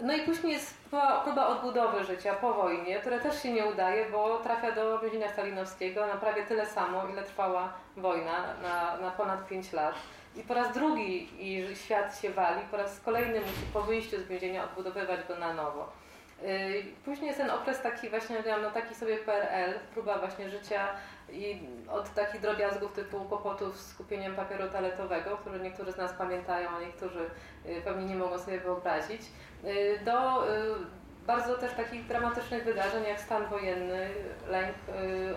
No 0.00 0.14
i 0.14 0.20
później 0.20 0.52
jest 0.52 0.74
próba, 1.24 1.46
odbudowy 1.46 2.04
życia 2.04 2.34
po 2.34 2.54
wojnie, 2.54 3.00
które 3.00 3.20
też 3.20 3.42
się 3.42 3.52
nie 3.52 3.66
udaje, 3.66 4.06
bo 4.10 4.38
trafia 4.38 4.72
do 4.72 4.98
więzienia 4.98 5.32
stalinowskiego 5.32 6.06
na 6.06 6.14
prawie 6.14 6.42
tyle 6.42 6.66
samo, 6.66 7.08
ile 7.08 7.22
trwała 7.22 7.72
wojna, 7.96 8.54
na, 8.62 8.96
na 8.96 9.10
ponad 9.10 9.48
5 9.48 9.72
lat. 9.72 9.94
I 10.36 10.42
po 10.42 10.54
raz 10.54 10.74
drugi 10.74 11.28
i 11.38 11.76
świat 11.76 12.20
się 12.20 12.30
wali, 12.30 12.60
po 12.70 12.76
raz 12.76 13.00
kolejny 13.00 13.40
musi 13.40 13.66
po 13.72 13.82
wyjściu 13.82 14.20
z 14.20 14.24
więzienia 14.24 14.64
odbudowywać 14.64 15.26
go 15.28 15.36
na 15.36 15.52
nowo. 15.52 15.92
Y, 16.42 16.84
później 17.04 17.26
jest 17.26 17.38
ten 17.38 17.50
okres 17.50 17.80
taki 17.80 18.08
właśnie, 18.10 18.36
no 18.62 18.70
taki 18.70 18.94
sobie 18.94 19.16
PRL, 19.16 19.74
próba 19.94 20.18
właśnie 20.18 20.50
życia 20.50 20.88
i 21.32 21.58
od 21.90 22.14
takich 22.14 22.40
drobiazgów 22.40 22.92
typu 22.92 23.20
kłopotów 23.20 23.80
z 23.80 23.94
kupieniem 23.94 24.34
papieru 24.36 24.68
toaletowego, 24.68 25.36
które 25.36 25.58
niektórzy 25.58 25.92
z 25.92 25.96
nas 25.96 26.12
pamiętają, 26.12 26.68
a 26.70 26.80
niektórzy 26.80 27.30
y, 27.66 27.82
pewnie 27.84 28.06
nie 28.06 28.16
mogą 28.16 28.38
sobie 28.38 28.58
wyobrazić, 28.58 29.22
do 30.04 30.44
bardzo 31.26 31.54
też 31.54 31.73
takich 31.73 32.06
dramatycznych 32.06 32.64
wydarzeń 32.64 33.04
jak 33.04 33.21
stan 33.21 33.47
wojenny, 33.47 34.09
lęk 34.49 34.75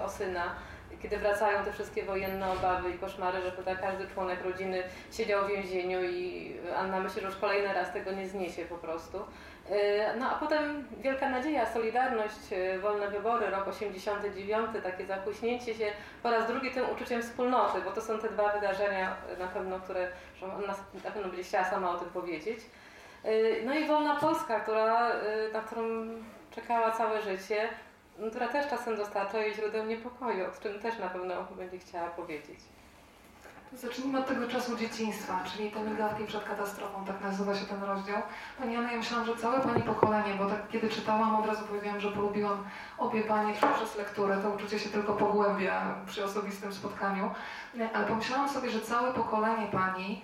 o 0.05 0.09
syna, 0.09 0.55
kiedy 1.01 1.17
wracają 1.17 1.63
te 1.63 1.73
wszystkie 1.73 2.03
wojenne 2.03 2.51
obawy 2.51 2.89
i 2.89 2.99
koszmary, 2.99 3.41
że 3.41 3.51
tutaj 3.51 3.77
każdy 3.81 4.07
członek 4.07 4.43
rodziny 4.43 4.83
siedział 5.11 5.45
w 5.45 5.47
więzieniu 5.47 6.03
i 6.03 6.53
Anna 6.77 6.99
myśli, 6.99 7.21
że 7.21 7.27
już 7.27 7.35
kolejny 7.35 7.73
raz 7.73 7.93
tego 7.93 8.11
nie 8.11 8.27
zniesie 8.27 8.65
po 8.65 8.75
prostu. 8.77 9.19
No 10.19 10.29
a 10.31 10.39
potem 10.39 10.87
wielka 11.01 11.29
nadzieja, 11.29 11.65
Solidarność, 11.65 12.39
wolne 12.81 13.07
wybory, 13.07 13.49
rok 13.49 13.67
89, 13.67 14.69
takie 14.83 15.05
zapuśnięcie 15.05 15.75
się 15.75 15.85
po 16.23 16.31
raz 16.31 16.47
drugi 16.47 16.71
tym 16.71 16.89
uczuciem 16.89 17.21
wspólnoty, 17.21 17.81
bo 17.81 17.91
to 17.91 18.01
są 18.01 18.19
te 18.19 18.29
dwa 18.29 18.53
wydarzenia 18.53 19.15
na 19.39 19.47
pewno, 19.47 19.79
które 19.79 20.07
na 21.03 21.11
pewno 21.11 21.27
będzie 21.29 21.43
chciała 21.43 21.65
sama 21.65 21.91
o 21.91 21.97
tym 21.97 22.09
powiedzieć. 22.09 22.59
No 23.65 23.73
i 23.73 23.87
wolna 23.87 24.15
Polska, 24.15 24.59
która, 24.59 25.09
na 25.53 25.61
którą 25.61 25.81
czekała 26.51 26.91
całe 26.91 27.21
życie, 27.21 27.69
która 28.29 28.47
też 28.47 28.67
czasem 28.67 28.97
dostarcza 28.97 29.37
jej 29.37 29.53
źródeł 29.53 29.85
niepokoju, 29.85 30.45
o 30.45 30.61
czym 30.61 30.79
też 30.79 30.99
na 30.99 31.07
pewno 31.07 31.33
będzie 31.57 31.79
chciała 31.79 32.07
powiedzieć. 32.07 32.59
Zacznijmy 33.73 34.19
od 34.19 34.27
tego 34.27 34.47
czasu 34.47 34.77
dzieciństwa, 34.77 35.43
czyli 35.51 35.71
te 35.71 35.79
migawki 35.79 36.23
przed 36.25 36.43
katastrofą, 36.43 37.05
tak 37.05 37.21
nazywa 37.21 37.55
się 37.55 37.65
ten 37.65 37.83
rozdział. 37.83 38.21
Pani 38.59 38.75
Anna, 38.75 38.91
ja 38.91 38.97
myślałam, 38.97 39.25
że 39.25 39.35
całe 39.35 39.59
Pani 39.59 39.81
pokolenie, 39.81 40.33
bo 40.33 40.45
tak 40.45 40.67
kiedy 40.71 40.89
czytałam, 40.89 41.35
od 41.35 41.45
razu 41.45 41.65
powiedziałam, 41.65 41.99
że 41.99 42.11
polubiłam 42.11 42.63
obie 42.97 43.23
Panie 43.23 43.53
przez 43.75 43.95
lekturę, 43.97 44.37
to 44.37 44.49
uczucie 44.49 44.79
się 44.79 44.89
tylko 44.89 45.13
pogłębia 45.13 45.95
przy 46.05 46.25
osobistym 46.25 46.73
spotkaniu, 46.73 47.31
ale 47.93 48.05
pomyślałam 48.05 48.49
sobie, 48.49 48.69
że 48.69 48.81
całe 48.81 49.13
pokolenie 49.13 49.67
Pani 49.71 50.21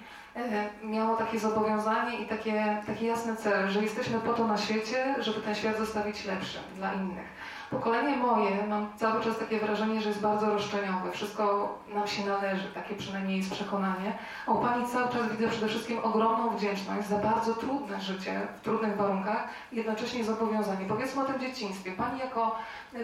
miało 0.83 1.15
takie 1.15 1.39
zobowiązanie 1.39 2.19
i 2.19 2.25
takie, 2.25 2.81
taki 2.87 3.05
jasny 3.05 3.35
cel, 3.35 3.69
że 3.69 3.81
jesteśmy 3.81 4.19
po 4.19 4.33
to 4.33 4.47
na 4.47 4.57
świecie, 4.57 5.15
żeby 5.19 5.41
ten 5.41 5.55
świat 5.55 5.77
zostawić 5.77 6.25
lepszy 6.25 6.59
dla 6.77 6.93
innych. 6.93 7.42
Pokolenie 7.73 8.17
moje, 8.17 8.67
mam 8.67 8.87
cały 8.97 9.23
czas 9.23 9.37
takie 9.39 9.59
wrażenie, 9.59 10.01
że 10.01 10.09
jest 10.09 10.21
bardzo 10.21 10.45
roszczeniowe. 10.45 11.11
Wszystko 11.11 11.75
nam 11.93 12.07
się 12.07 12.25
należy, 12.25 12.67
takie 12.67 12.95
przynajmniej 12.95 13.37
jest 13.37 13.51
przekonanie. 13.51 14.17
A 14.47 14.51
u 14.51 14.61
Pani 14.61 14.87
cały 14.87 15.09
czas 15.13 15.31
widzę 15.31 15.49
przede 15.49 15.67
wszystkim 15.67 15.99
ogromną 16.03 16.49
wdzięczność 16.49 17.07
za 17.07 17.17
bardzo 17.17 17.53
trudne 17.53 18.01
życie 18.01 18.41
w 18.57 18.61
trudnych 18.61 18.97
warunkach 18.97 19.47
i 19.71 19.75
jednocześnie 19.75 20.23
zobowiązanie. 20.23 20.85
Powiedzmy 20.85 21.21
o 21.21 21.25
tym 21.25 21.39
dzieciństwie. 21.39 21.91
Pani 21.91 22.19
jako 22.19 22.55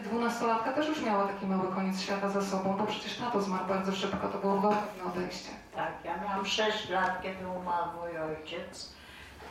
dwunastolatka 0.03 0.73
też 0.73 0.87
już 0.87 1.01
miała 1.01 1.27
taki 1.27 1.45
mały 1.45 1.67
koniec 1.75 2.01
świata 2.01 2.29
za 2.29 2.41
sobą, 2.41 2.75
bo 2.77 2.83
przecież 2.83 3.17
tato 3.17 3.41
zmarł 3.41 3.65
bardzo 3.67 3.91
szybko, 3.91 4.27
to 4.27 4.37
było 4.37 4.55
gwałtowne 4.55 5.03
odejście. 5.13 5.49
Tak, 5.75 5.91
ja 6.03 6.17
miałam 6.17 6.45
6 6.45 6.89
lat, 6.89 7.21
kiedy 7.21 7.47
umarł 7.47 7.87
mój 7.99 8.17
ojciec. 8.17 8.98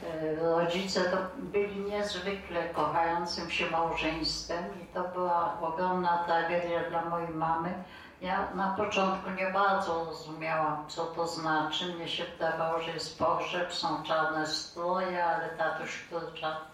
E, 0.03 0.37
rodzice 0.37 1.05
to 1.05 1.17
byli 1.37 1.81
niezwykle 1.81 2.69
kochającym 2.69 3.51
się 3.51 3.71
małżeństwem 3.71 4.65
i 4.83 4.87
to 4.95 5.03
była 5.09 5.61
ogromna 5.61 6.25
tragedia 6.25 6.91
dla 6.91 7.05
mojej 7.05 7.29
mamy. 7.29 7.85
Ja 8.21 8.49
na 8.55 8.75
początku 8.77 9.31
nie 9.31 9.51
bardzo 9.51 10.05
rozumiałam, 10.05 10.85
co 10.89 11.05
to 11.05 11.27
znaczy. 11.27 11.95
Mnie 11.95 12.09
się 12.09 12.25
wydawało, 12.25 12.83
że 12.83 12.91
jest 12.91 13.19
pogrzeb, 13.19 13.75
są 13.75 14.03
czarne 14.03 14.47
stroje, 14.47 15.25
ale 15.25 15.49
tatuś, 15.49 15.99
który 15.99 16.27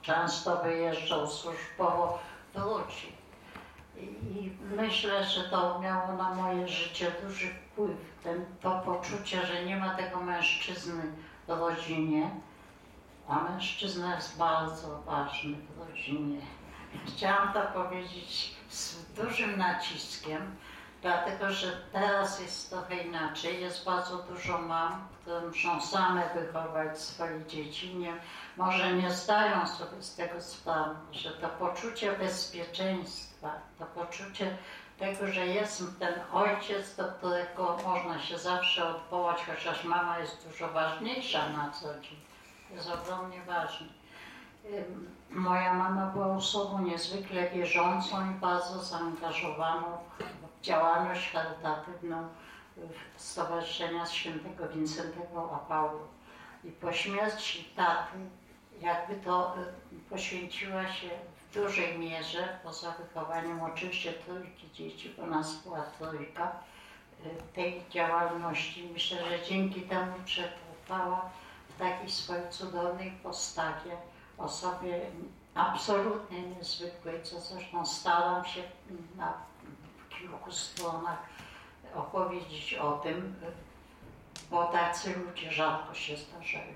często 0.03 0.57
wyjeżdżał 0.57 1.27
służbowo, 1.27 2.19
wróci. 2.55 3.13
I, 3.97 4.05
I 4.05 4.57
myślę, 4.77 5.25
że 5.25 5.45
to 5.45 5.79
miało 5.79 6.13
na 6.13 6.35
moje 6.35 6.69
życie 6.69 7.13
duży 7.23 7.49
wpływ. 7.49 7.97
Ten, 8.23 8.45
to 8.61 8.83
poczucie, 8.85 9.47
że 9.47 9.65
nie 9.65 9.77
ma 9.77 9.95
tego 9.95 10.21
mężczyzny 10.21 11.03
w 11.47 11.51
rodzinie 11.51 12.31
a 13.29 13.41
mężczyzna 13.41 14.15
jest 14.15 14.39
bardzo 14.39 15.03
ważny 15.03 15.57
w 15.57 15.89
rodzinie. 15.89 16.41
Chciałam 17.07 17.53
to 17.53 17.63
powiedzieć 17.63 18.55
z 18.69 19.13
dużym 19.13 19.59
naciskiem, 19.59 20.57
dlatego 21.03 21.51
że 21.51 21.73
teraz 21.93 22.41
jest 22.41 22.71
trochę 22.71 22.97
inaczej. 22.97 23.61
Jest 23.61 23.85
bardzo 23.85 24.19
dużo 24.19 24.59
mam, 24.59 25.09
które 25.21 25.41
muszą 25.41 25.81
same 25.81 26.23
wychować 26.35 26.99
swoje 26.99 27.47
dzieci. 27.47 27.95
Nie, 27.95 28.15
może 28.57 28.93
nie 28.93 29.11
zdają 29.11 29.67
sobie 29.67 30.03
z 30.03 30.15
tego 30.15 30.41
sprawy, 30.41 30.95
że 31.13 31.31
to 31.31 31.49
poczucie 31.49 32.13
bezpieczeństwa, 32.13 33.51
to 33.79 33.87
poczucie 33.87 34.59
tego, 34.99 35.27
że 35.27 35.47
jest 35.47 35.83
ten 35.99 36.15
ojciec, 36.33 36.97
do 36.97 37.05
którego 37.05 37.79
można 37.85 38.21
się 38.21 38.39
zawsze 38.39 38.89
odwołać, 38.89 39.39
chociaż 39.47 39.85
mama 39.85 40.19
jest 40.19 40.49
dużo 40.49 40.69
ważniejsza 40.69 41.49
na 41.49 41.71
co 41.71 42.01
dzień 42.01 42.34
jest 42.75 42.91
ogromnie 42.91 43.43
ważny. 43.43 43.87
Moja 45.31 45.75
mama 45.75 46.07
była 46.07 46.27
osobą 46.27 46.83
niezwykle 46.83 47.51
wierzącą 47.51 48.31
i 48.31 48.35
bardzo 48.35 48.83
zaangażowaną 48.83 49.87
w 50.61 50.65
działalność 50.65 51.33
charytatywną 51.33 52.29
Stowarzyszenia 53.17 54.07
Świętego 54.07 54.69
Wincentego 54.69 55.51
a 55.55 55.59
Paulo. 55.59 56.01
I 56.65 56.71
po 56.71 56.93
śmierci 56.93 57.65
taty 57.77 58.19
jakby 58.81 59.17
to 59.17 59.57
poświęciła 60.11 60.93
się 60.93 61.09
w 61.37 61.55
dużej 61.55 61.99
mierze, 61.99 62.59
poza 62.63 62.91
wychowaniem 62.91 63.63
oczywiście 63.63 64.13
trójki 64.13 64.71
dzieci, 64.73 65.15
bo 65.19 65.27
nas 65.27 65.63
była 65.63 65.81
trójka, 65.81 66.53
tej 67.55 67.83
działalności. 67.91 68.89
Myślę, 68.93 69.19
że 69.25 69.47
dzięki 69.47 69.83
temu 69.83 70.13
przetrwała 70.25 71.31
w 71.75 71.79
takiej 71.79 72.11
swojej 72.11 72.51
cudownej 72.51 73.11
postawie, 73.23 73.97
osobie 74.39 75.01
absolutnie 75.55 76.43
niezwykłej, 76.43 77.23
co 77.23 77.41
zresztą 77.41 77.87
staram 77.87 78.45
się 78.45 78.63
na 79.17 79.33
kilku 80.11 80.53
stronach 80.53 81.19
opowiedzieć 81.95 82.75
o 82.75 82.93
tym, 82.93 83.35
bo 84.51 84.67
tacy 84.67 85.15
ludzie 85.27 85.53
rzadko 85.53 85.95
się 85.95 86.17
zdarzają. 86.17 86.75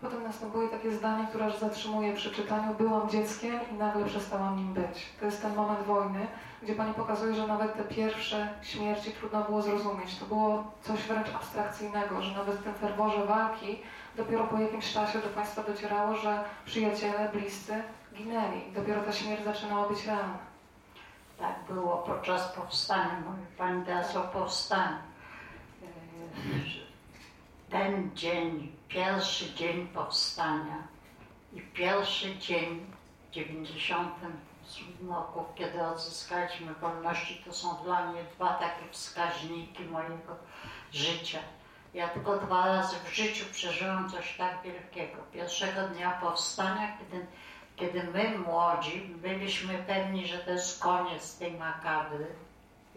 Potem 0.00 0.22
następuje 0.22 0.68
takie 0.68 0.92
zdanie, 0.92 1.26
które 1.26 1.46
aż 1.46 1.58
zatrzymuje 1.58 2.14
przy 2.14 2.30
czytaniu. 2.30 2.74
Byłam 2.74 3.10
dzieckiem 3.10 3.60
i 3.72 3.74
nagle 3.74 4.04
przestałam 4.04 4.56
nim 4.56 4.74
być. 4.74 5.06
To 5.20 5.26
jest 5.26 5.42
ten 5.42 5.54
moment 5.54 5.86
wojny, 5.86 6.26
gdzie 6.66 6.74
Pani 6.74 6.94
pokazuje, 6.94 7.34
że 7.34 7.46
nawet 7.46 7.76
te 7.76 7.84
pierwsze 7.84 8.48
śmierci 8.62 9.12
trudno 9.12 9.44
było 9.44 9.62
zrozumieć. 9.62 10.18
To 10.18 10.26
było 10.26 10.72
coś 10.82 11.02
wręcz 11.02 11.28
abstrakcyjnego, 11.34 12.22
że 12.22 12.34
nawet 12.34 12.54
w 12.54 12.62
tym 12.62 12.74
ferworze 12.74 13.26
walki 13.26 13.78
dopiero 14.16 14.44
po 14.44 14.58
jakimś 14.58 14.92
czasie 14.92 15.18
do 15.18 15.28
Państwa 15.28 15.62
docierało, 15.62 16.16
że 16.16 16.44
przyjaciele, 16.64 17.28
bliscy 17.32 17.82
ginęli. 18.14 18.72
Dopiero 18.74 19.02
ta 19.02 19.12
śmierć 19.12 19.44
zaczynała 19.44 19.88
być 19.88 20.06
realna. 20.06 20.38
Tak 21.38 21.54
było 21.68 21.96
podczas 21.96 22.52
powstania. 22.52 23.20
Mówi 23.26 23.46
Pani 23.58 23.84
teraz 23.84 24.16
o 24.16 24.20
powstaniu. 24.20 24.96
Ten 27.70 28.10
dzień, 28.14 28.72
pierwszy 28.88 29.54
dzień 29.54 29.88
powstania 29.88 30.82
i 31.52 31.60
pierwszy 31.60 32.38
dzień 32.38 32.86
w 33.28 33.34
90 33.34 34.14
roku, 35.08 35.44
kiedy 35.54 35.82
odzyskaliśmy 35.82 36.74
wolności, 36.74 37.42
to 37.44 37.52
są 37.52 37.76
dla 37.84 38.06
mnie 38.06 38.24
dwa 38.24 38.54
takie 38.54 38.90
wskaźniki 38.90 39.84
mojego 39.84 40.36
życia. 40.92 41.38
Ja 41.94 42.08
tylko 42.08 42.38
dwa 42.38 42.66
razy 42.66 42.96
w 43.04 43.14
życiu 43.14 43.44
przeżyłam 43.52 44.10
coś 44.10 44.36
tak 44.36 44.62
wielkiego. 44.62 45.22
Pierwszego 45.32 45.88
dnia 45.88 46.10
powstania, 46.10 46.98
kiedy 46.98 47.26
kiedy 47.76 48.02
my 48.02 48.38
młodzi 48.38 49.00
byliśmy 49.00 49.78
pewni, 49.78 50.26
że 50.26 50.38
to 50.38 50.50
jest 50.50 50.82
koniec 50.82 51.38
tej 51.38 51.52
makabry. 51.52 52.26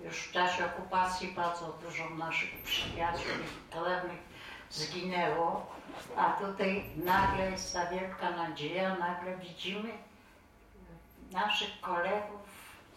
Już 0.04 0.18
w 0.18 0.32
czasie 0.32 0.66
okupacji 0.66 1.28
bardzo 1.28 1.78
dużo 1.82 2.10
naszych 2.10 2.64
przyjaciół 2.64 3.32
i 3.32 3.72
krewnych 3.72 4.20
zginęło, 4.70 5.66
a 6.18 6.32
tutaj 6.32 6.86
nagle 6.96 7.52
jest 7.52 7.74
ta 7.74 7.86
wielka 7.86 8.30
nadzieja, 8.30 8.96
nagle 8.96 9.38
widzimy 9.38 9.90
naszych 11.32 11.82
kolegów 11.82 12.42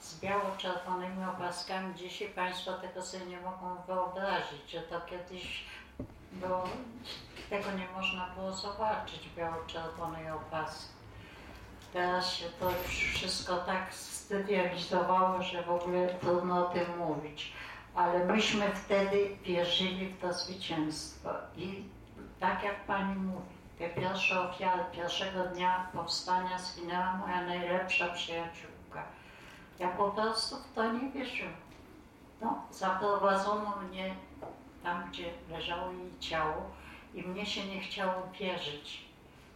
z 0.00 0.20
biało-czerwonymi 0.20 1.24
opaskami. 1.24 1.94
Dzisiaj 1.94 2.28
Państwo 2.28 2.72
tego 2.72 3.02
sobie 3.02 3.26
nie 3.26 3.40
mogą 3.40 3.82
wyobrazić, 3.86 4.70
że 4.70 4.80
to 4.80 5.00
kiedyś 5.00 5.64
było, 6.32 6.64
tego 7.50 7.72
nie 7.72 7.88
można 7.96 8.26
było 8.36 8.52
zobaczyć, 8.52 9.28
biało-czerwonej 9.36 10.30
opaski. 10.30 10.92
Teraz 11.92 12.32
się 12.32 12.44
to 12.60 12.70
już 12.70 13.14
wszystko 13.14 13.56
tak 13.56 13.94
stylizowało, 13.94 15.42
że 15.42 15.62
w 15.62 15.70
ogóle 15.70 16.14
trudno 16.14 16.68
o 16.68 16.70
tym 16.70 16.98
mówić. 16.98 17.52
Ale 17.94 18.24
myśmy 18.24 18.74
wtedy 18.74 19.36
wierzyli 19.42 20.08
w 20.08 20.20
to 20.20 20.32
zwycięstwo. 20.32 21.30
I 21.56 21.84
tak 22.40 22.62
jak 22.64 22.84
Pani 22.84 23.14
mówi, 23.14 23.61
te 23.82 23.88
pierwsze 23.88 24.40
ofiary 24.40 24.84
pierwszego 24.92 25.44
dnia 25.44 25.86
powstania 25.92 26.58
zginęła 26.58 27.16
moja 27.16 27.42
najlepsza 27.42 28.08
przyjaciółka. 28.08 29.04
Ja 29.78 29.88
po 29.88 30.10
prostu 30.10 30.56
w 30.56 30.74
to 30.74 30.92
nie 30.92 31.10
wierzyłam. 31.10 31.52
No, 32.40 32.62
zaprowadzono 32.70 33.76
mnie 33.76 34.14
tam, 34.82 35.10
gdzie 35.10 35.24
leżało 35.50 35.92
jej 35.92 36.18
ciało 36.20 36.70
i 37.14 37.22
mnie 37.22 37.46
się 37.46 37.66
nie 37.66 37.80
chciało 37.80 38.14
wierzyć. 38.40 39.04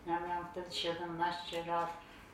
Ja 0.07 0.21
miałam 0.21 0.47
wtedy 0.53 0.75
17 0.75 1.67
lat, 1.67 1.91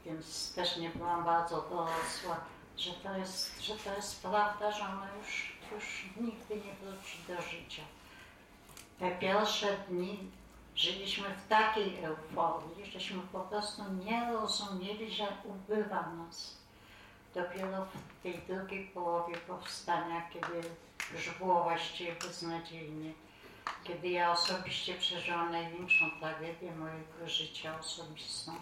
więc 0.06 0.54
też 0.54 0.76
nie 0.76 0.90
byłam 0.90 1.24
bardzo 1.24 1.62
dorosła, 1.62 2.36
że 2.76 2.92
to 2.92 3.16
jest, 3.16 3.62
że 3.62 3.74
to 3.74 3.94
jest 3.94 4.22
prawda, 4.22 4.72
że 4.72 4.84
ona 4.84 5.08
już, 5.18 5.52
już 5.72 6.06
nigdy 6.16 6.56
nie 6.56 6.74
wróci 6.74 7.18
do 7.28 7.42
życia. 7.42 7.82
Te 8.98 9.10
pierwsze 9.10 9.76
dni 9.88 10.30
żyliśmy 10.76 11.28
w 11.28 11.48
takiej 11.48 12.04
euforii, 12.04 12.90
żeśmy 12.92 13.22
po 13.32 13.40
prostu 13.40 13.82
nie 14.04 14.32
rozumieli, 14.32 15.12
że 15.12 15.26
ubywa 15.44 16.12
nas. 16.12 16.56
Dopiero 17.34 17.86
w 18.18 18.22
tej 18.22 18.42
drugiej 18.48 18.86
połowie 18.86 19.36
powstania, 19.36 20.28
kiedy 20.32 20.68
już 21.14 21.30
było 21.38 21.62
właściwie 21.62 22.14
beznadziejnie, 22.14 23.12
kiedy 23.84 24.08
ja 24.08 24.32
osobiście 24.32 24.94
przeżyłam 24.94 25.52
największą 25.52 26.10
tragedię 26.20 26.74
mojego 26.74 27.28
życia 27.28 27.78
osobistą, 27.78 28.52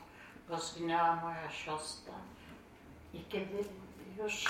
bo 0.49 0.61
zginęła 0.61 1.17
moja 1.17 1.51
siostra. 1.51 2.15
I 3.15 3.25
kiedy 3.29 3.65
już 4.19 4.45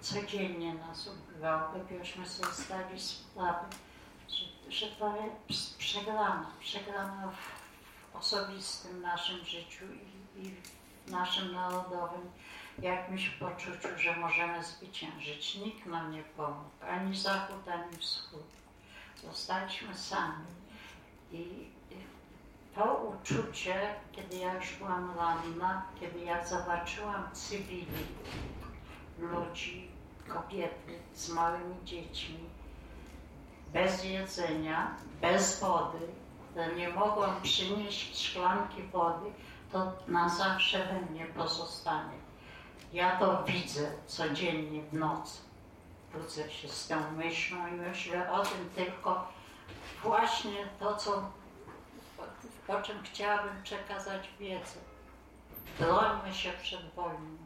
codziennie 0.00 0.74
nas 0.74 1.08
ubywało, 1.08 1.78
dopiero 1.78 2.04
sobie 2.04 2.52
zdali 2.52 3.00
sprawę, 3.00 3.66
że, 4.28 4.72
że 4.72 4.86
to 4.86 5.14
jest 5.48 5.78
w 8.12 8.16
osobistym 8.16 9.02
naszym 9.02 9.44
życiu 9.44 9.84
i, 10.36 10.46
i 10.46 10.50
w 11.06 11.10
naszym 11.10 11.52
narodowym 11.52 12.30
jakimś 12.78 13.30
poczuciu, 13.30 13.88
że 13.96 14.16
możemy 14.16 14.64
zwyciężyć. 14.64 15.54
Nikt 15.54 15.86
nam 15.86 16.12
nie 16.12 16.22
pomógł, 16.22 16.70
ani 16.90 17.16
zachód, 17.16 17.68
ani 17.68 17.96
wschód. 17.96 18.46
Zostaliśmy 19.24 19.94
sami. 19.94 20.46
I 21.32 21.68
to 22.74 22.94
uczucie, 22.94 23.94
kiedy 24.12 24.36
ja 24.36 24.54
już 24.54 24.72
byłam 24.72 25.16
ranna, 25.16 25.82
kiedy 26.00 26.18
ja 26.18 26.46
zobaczyłam 26.46 27.28
cywili, 27.32 27.86
ludzi, 29.18 29.90
kobiety 30.28 30.98
z 31.14 31.28
małymi 31.28 31.74
dziećmi, 31.84 32.38
bez 33.74 34.04
jedzenia, 34.04 34.94
bez 35.20 35.60
wody, 35.60 35.98
nie 36.76 36.88
mogą 36.88 37.22
przynieść 37.42 38.26
szklanki 38.26 38.82
wody, 38.82 39.32
to 39.72 39.92
na 40.08 40.28
zawsze 40.28 40.86
we 40.86 41.00
mnie 41.12 41.26
pozostanie. 41.26 42.18
Ja 42.92 43.16
to 43.16 43.44
widzę 43.44 43.90
codziennie 44.06 44.82
w 44.82 44.92
nocy. 44.92 45.40
Budzę 46.14 46.50
się 46.50 46.68
z 46.68 46.88
tą 46.88 47.10
myślą 47.10 47.66
i 47.66 47.70
myślę 47.70 48.32
o 48.32 48.42
tym 48.42 48.70
tylko 48.76 49.32
właśnie 50.02 50.68
to, 50.78 50.96
co, 50.96 51.30
o 52.68 52.82
czym 52.82 53.02
chciałabym 53.02 53.62
przekazać 53.62 54.28
wiedzę. 54.40 54.78
Brońmy 55.78 56.34
się 56.34 56.52
przed 56.62 56.94
wojną. 56.94 57.43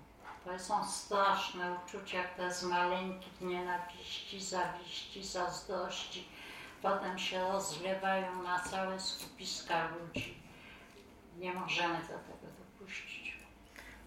To 0.49 0.59
są 0.59 0.89
straszne 0.89 1.77
uczucia, 1.85 2.25
które 2.25 2.55
z 2.55 2.63
maleńkich 2.63 3.41
nienawiści, 3.41 4.41
zawiści, 4.41 5.25
zazdrości 5.25 6.29
potem 6.83 7.19
się 7.19 7.49
rozlewają 7.53 8.43
na 8.43 8.61
całe 8.61 9.01
skupiska 9.01 9.89
ludzi. 9.89 10.43
Nie 11.39 11.53
możemy 11.53 11.95
do 11.95 12.07
tego 12.09 12.53
dopuścić. 12.59 13.39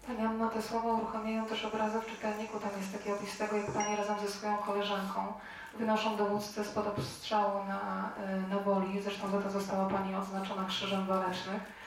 Pani 0.06 0.20
Anno, 0.20 0.48
te 0.48 0.62
słowa 0.62 0.92
uruchamiają 0.92 1.46
też 1.46 1.64
obrazy 1.64 2.00
w 2.00 2.06
czytelniku. 2.06 2.60
Tam 2.60 2.70
jest 2.80 2.92
taki 2.92 3.12
opis 3.12 3.38
tego, 3.38 3.56
jak 3.56 3.72
Pani 3.72 3.96
razem 3.96 4.20
ze 4.20 4.28
swoją 4.28 4.56
koleżanką 4.56 5.32
wynoszą 5.78 6.16
dowódcę 6.16 6.64
spod 6.64 6.86
obstrzału 6.86 7.64
na, 7.64 8.10
y, 8.44 8.50
na 8.50 8.58
woli. 8.58 9.02
Zresztą 9.02 9.30
za 9.30 9.42
to 9.42 9.50
została 9.50 9.88
Pani 9.88 10.14
odznaczona 10.14 10.64
Krzyżem 10.64 11.06
Walecznych. 11.06 11.81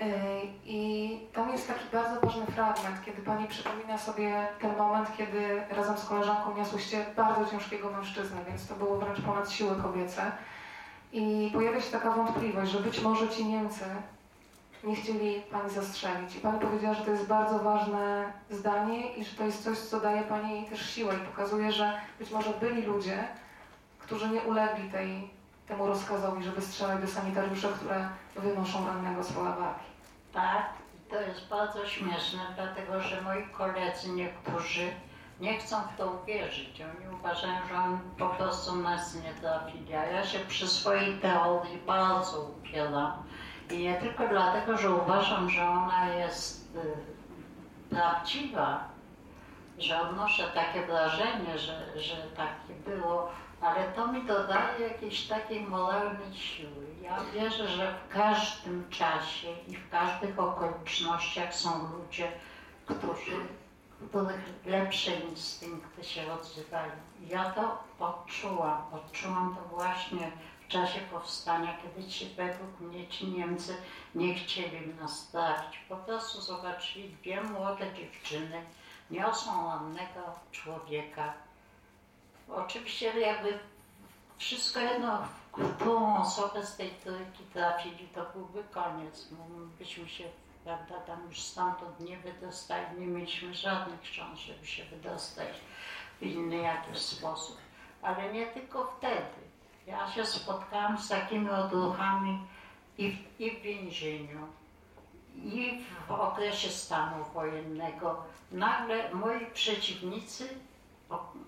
Y, 0.00 0.04
I 0.64 1.20
tam 1.32 1.52
jest 1.52 1.68
taki 1.68 1.84
bardzo 1.92 2.20
ważny 2.20 2.46
fragment, 2.46 3.04
kiedy 3.04 3.22
Pani 3.22 3.48
przypomina 3.48 3.98
sobie 3.98 4.46
ten 4.60 4.76
moment, 4.76 5.08
kiedy 5.16 5.62
razem 5.70 5.98
z 5.98 6.04
koleżanką 6.04 6.56
niosłyście 6.56 7.06
bardzo 7.16 7.50
ciężkiego 7.50 7.90
mężczyznę, 7.90 8.36
więc 8.48 8.68
to 8.68 8.74
było 8.74 8.98
wręcz 8.98 9.20
ponad 9.20 9.50
siły 9.50 9.76
kobiece. 9.82 10.32
I 11.12 11.50
pojawia 11.52 11.80
się 11.80 11.90
taka 11.92 12.10
wątpliwość, 12.10 12.72
że 12.72 12.80
być 12.80 13.02
może 13.02 13.28
ci 13.28 13.44
Niemcy 13.44 13.84
nie 14.84 14.96
chcieli 14.96 15.42
Pani 15.50 15.70
zastrzelić. 15.70 16.36
I 16.36 16.40
Pani 16.40 16.60
powiedziała, 16.60 16.94
że 16.94 17.04
to 17.04 17.10
jest 17.10 17.26
bardzo 17.26 17.58
ważne 17.58 18.32
zdanie 18.50 19.12
i 19.16 19.24
że 19.24 19.36
to 19.36 19.44
jest 19.44 19.64
coś, 19.64 19.78
co 19.78 20.00
daje 20.00 20.22
Pani 20.22 20.64
też 20.64 20.90
siłę 20.90 21.14
i 21.14 21.26
pokazuje, 21.26 21.72
że 21.72 22.00
być 22.18 22.30
może 22.30 22.50
byli 22.60 22.82
ludzie, 22.82 23.28
którzy 23.98 24.28
nie 24.28 24.40
ulegli 24.40 24.90
tej, 24.90 25.30
temu 25.68 25.86
rozkazowi, 25.86 26.44
żeby 26.44 26.60
strzelać 26.60 27.00
do 27.00 27.06
sanitariuszy, 27.06 27.68
które 27.68 28.08
wynoszą 28.36 28.86
rannego 28.86 29.24
z 29.24 29.32
pola. 29.32 29.74
Tak, 30.32 30.66
to 31.10 31.20
jest 31.20 31.48
bardzo 31.48 31.86
śmieszne, 31.86 32.40
dlatego 32.54 33.00
że 33.00 33.20
moi 33.20 33.42
koledzy 33.52 34.08
niektórzy 34.08 34.90
nie 35.40 35.58
chcą 35.58 35.82
w 35.82 35.96
to 35.96 36.06
uwierzyć. 36.06 36.80
Oni 36.80 37.14
uważają, 37.14 37.68
że 37.68 37.78
oni 37.78 37.98
po 38.18 38.28
prostu 38.28 38.76
nas 38.76 39.14
nie 39.14 39.34
trafili. 39.34 39.94
A 39.94 40.06
ja 40.06 40.26
się 40.26 40.38
przy 40.38 40.68
swojej 40.68 41.18
teorii 41.18 41.78
bardzo 41.86 42.40
upieram. 42.40 43.12
I 43.70 43.78
nie 43.78 43.94
tylko 43.94 44.28
dlatego, 44.28 44.78
że 44.78 44.90
uważam, 44.90 45.50
że 45.50 45.68
ona 45.68 46.08
jest 46.08 46.76
y, 46.76 47.94
prawdziwa, 47.94 48.84
że 49.78 50.00
odnoszę 50.00 50.44
takie 50.54 50.86
wrażenie, 50.86 51.58
że, 51.58 52.00
że 52.00 52.16
takie 52.36 52.74
było, 52.90 53.30
ale 53.62 53.92
to 53.92 54.12
mi 54.12 54.22
dodaje 54.22 54.88
jakiejś 54.88 55.26
takiej 55.26 55.60
moralnej 55.60 56.34
siły. 56.34 56.86
Ja 57.02 57.20
wierzę, 57.34 57.68
że 57.68 57.94
w 57.94 58.12
każdym 58.12 58.88
czasie 58.90 59.48
i 59.68 59.76
w 59.76 59.90
każdych 59.90 60.38
okolicznościach 60.38 61.54
są 61.54 61.70
ludzie, 61.92 62.32
którzy, 62.86 63.36
których 64.08 64.40
lepsze 64.66 65.10
instynkty 65.14 66.04
się 66.04 66.32
odzywają. 66.32 66.92
Ja 67.28 67.50
to 67.50 67.84
odczułam, 68.00 68.82
odczułam 68.92 69.56
to 69.56 69.76
właśnie 69.76 70.32
w 70.64 70.68
czasie 70.68 71.00
powstania, 71.00 71.76
kiedy 71.82 72.08
ci 72.08 72.26
według 72.26 72.80
mnie 72.80 73.08
ci 73.08 73.26
Niemcy 73.26 73.76
nie 74.14 74.34
chcieli 74.34 74.94
nas 75.00 75.28
trafić. 75.28 75.78
Po 75.88 75.96
prostu 75.96 76.40
zobaczyli 76.40 77.08
dwie 77.08 77.42
młode 77.42 77.94
dziewczyny, 77.94 78.62
niosą 79.10 79.72
człowieka. 80.52 81.32
Oczywiście 82.56 83.20
jakby 83.20 83.58
wszystko 84.38 84.80
jedno, 84.80 85.18
którą 85.52 86.16
osobę 86.16 86.66
z 86.66 86.76
tej 86.76 86.90
trójki 86.90 87.44
trafili, 87.52 88.08
to 88.14 88.26
byłby 88.34 88.64
koniec. 88.64 89.28
Byśmy 89.78 90.08
się, 90.08 90.24
prawda, 90.64 91.00
tam 91.00 91.26
już 91.28 91.40
stamtąd 91.40 92.00
nie 92.00 92.16
wydostali, 92.16 93.00
nie 93.00 93.06
mieliśmy 93.06 93.54
żadnych 93.54 94.06
szans, 94.06 94.38
żeby 94.38 94.66
się 94.66 94.84
wydostać 94.84 95.48
w 96.20 96.22
inny 96.22 96.56
jakiś 96.56 96.98
sposób. 96.98 97.56
Ale 98.02 98.32
nie 98.32 98.46
tylko 98.46 98.92
wtedy. 98.98 99.42
Ja 99.86 100.12
się 100.12 100.26
spotkałam 100.26 100.98
z 100.98 101.08
takimi 101.08 101.50
odruchami 101.50 102.38
i 102.98 103.10
w, 103.10 103.40
i 103.40 103.50
w 103.50 103.62
więzieniu, 103.62 104.46
i 105.36 105.84
w 106.08 106.10
okresie 106.10 106.68
stanu 106.68 107.24
wojennego. 107.34 108.24
Nagle 108.52 109.14
moi 109.14 109.46
przeciwnicy 109.54 110.48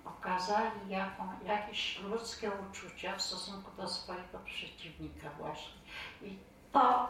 okazali 0.04 0.88
jaką, 0.88 1.28
jakieś 1.46 2.00
ludzkie 2.02 2.50
uczucia 2.70 3.16
w 3.16 3.22
stosunku 3.22 3.70
do 3.76 3.88
swojego 3.88 4.38
przeciwnika 4.44 5.30
właśnie. 5.38 5.74
I 6.22 6.38
to 6.72 7.08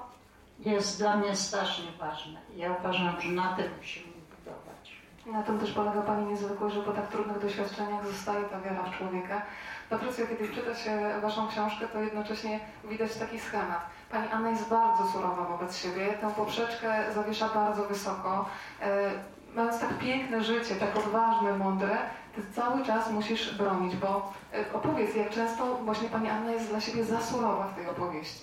jest 0.59 0.99
dla 0.99 1.17
mnie 1.17 1.37
strasznie 1.37 1.93
ważne. 1.99 2.40
Ja 2.57 2.73
uważam, 2.73 3.21
że 3.21 3.29
na 3.29 3.57
tym 3.57 3.77
musimy 3.77 4.07
budować. 4.07 5.05
Na 5.27 5.43
tym 5.43 5.59
też 5.59 5.73
polega 5.73 6.03
Pani 6.03 6.27
niezwykłość, 6.27 6.75
że 6.75 6.83
po 6.83 6.93
tak 6.93 7.09
trudnych 7.09 7.38
doświadczeniach 7.38 8.07
zostaje 8.07 8.45
ta 8.45 8.61
wiara 8.61 8.83
w 8.83 8.99
człowieka. 8.99 9.43
Patrycja, 9.90 10.27
kiedy 10.27 10.49
czyta 10.49 10.75
się 10.75 11.21
Waszą 11.23 11.49
książkę, 11.49 11.88
to 11.88 12.01
jednocześnie 12.01 12.61
widać 12.85 13.14
taki 13.14 13.40
schemat. 13.40 13.87
Pani 14.11 14.29
Anna 14.29 14.51
jest 14.51 14.69
bardzo 14.69 15.12
surowa 15.12 15.45
wobec 15.45 15.77
siebie, 15.77 16.12
tę 16.21 16.31
poprzeczkę 16.37 17.12
zawiesza 17.14 17.49
bardzo 17.49 17.85
wysoko. 17.85 18.49
E, 18.81 19.11
mając 19.55 19.81
tak 19.81 19.99
piękne 19.99 20.45
życie, 20.45 20.75
tak 20.75 20.97
odważne, 20.97 21.59
mądre, 21.59 21.99
ty 22.35 22.42
cały 22.55 22.85
czas 22.87 23.11
musisz 23.11 23.55
bronić, 23.55 23.97
bo 23.97 24.33
e, 24.55 24.73
opowiedz, 24.73 25.14
jak 25.16 25.31
często 25.31 25.75
właśnie 25.77 26.09
Pani 26.09 26.29
Anna 26.29 26.53
jest 26.53 26.68
dla 26.68 26.81
siebie 26.81 27.05
za 27.05 27.20
surowa 27.20 27.68
w 27.68 27.75
tej 27.75 27.88
opowieści. 27.88 28.40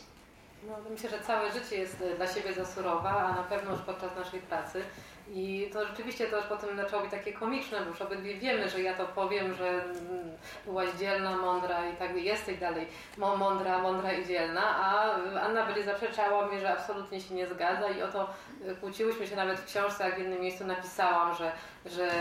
No, 0.68 0.74
myślę, 0.90 1.10
że 1.10 1.20
całe 1.20 1.52
życie 1.52 1.76
jest 1.78 2.02
e, 2.02 2.16
dla 2.16 2.28
siebie 2.28 2.54
za 2.54 2.66
surowa, 2.66 3.10
a 3.10 3.36
na 3.36 3.44
pewno 3.44 3.72
już 3.72 3.82
podczas 3.82 4.16
naszej 4.16 4.40
pracy. 4.40 4.84
I 5.34 5.70
to 5.74 5.86
rzeczywiście 5.88 6.28
to 6.28 6.38
już 6.38 6.46
potem 6.46 6.78
zaczęło 6.78 7.02
być 7.02 7.12
takie 7.12 7.34
komiczne, 7.34 7.80
bo 7.82 7.86
już 7.86 8.02
obydwie 8.02 8.36
wiemy, 8.36 8.70
że 8.70 8.82
ja 8.82 8.94
to 8.94 9.06
powiem, 9.06 9.54
że 9.54 9.70
mm, 9.70 10.32
byłaś 10.66 10.90
dzielna, 11.00 11.38
mądra 11.38 11.90
i 11.90 11.96
tak 11.96 12.16
jesteś 12.16 12.58
dalej 12.58 12.88
mądra, 13.18 13.78
mądra 13.78 14.14
i 14.14 14.26
dzielna, 14.26 14.62
a 14.76 15.14
Anna 15.42 15.66
będzie 15.66 15.84
zaprzeczała 15.84 16.48
mi, 16.48 16.60
że 16.60 16.74
absolutnie 16.74 17.22
się 17.22 17.36
nie 17.36 17.48
zgadza 17.48 17.90
i 17.90 18.02
o 18.02 18.08
to 18.08 18.30
e, 18.68 18.76
kłóciłyśmy 18.76 19.28
się 19.28 19.36
nawet 19.36 19.60
w 19.60 19.66
książce, 19.66 20.04
jak 20.04 20.16
w 20.16 20.20
jednym 20.20 20.42
miejscu 20.42 20.66
napisałam, 20.66 21.36
że, 21.36 21.52
że 21.86 22.12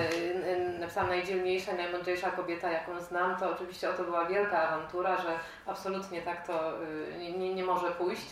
napisałam 0.79 1.09
najdzielniejsza, 1.09 1.73
najmądrzejsza 1.73 2.31
kobieta, 2.31 2.71
jaką 2.71 3.01
znam, 3.01 3.37
to 3.37 3.51
oczywiście 3.51 3.91
o 3.91 3.93
to 3.93 4.05
była 4.05 4.25
wielka 4.25 4.69
awantura, 4.69 5.17
że 5.17 5.39
absolutnie 5.67 6.23
tak 6.23 6.47
to 6.47 6.73
e, 6.85 7.19
nie, 7.19 7.55
nie 7.55 7.65
może 7.65 7.91
pójść. 7.91 8.27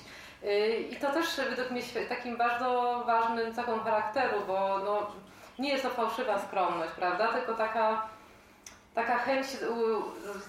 I 0.90 0.96
to 0.96 1.11
też 1.12 1.27
według 1.37 1.70
mnie 1.70 1.83
takim 2.09 2.37
bardzo 2.37 3.03
ważnym 3.07 3.55
cechą 3.55 3.81
charakteru, 3.81 4.40
bo 4.46 4.79
no, 4.85 5.07
nie 5.59 5.70
jest 5.70 5.83
to 5.83 5.90
fałszywa 5.90 6.38
skromność, 6.38 6.92
prawda? 6.92 7.29
Tylko 7.29 7.55
taka, 7.55 8.09
taka 8.94 9.18
chęć 9.18 9.46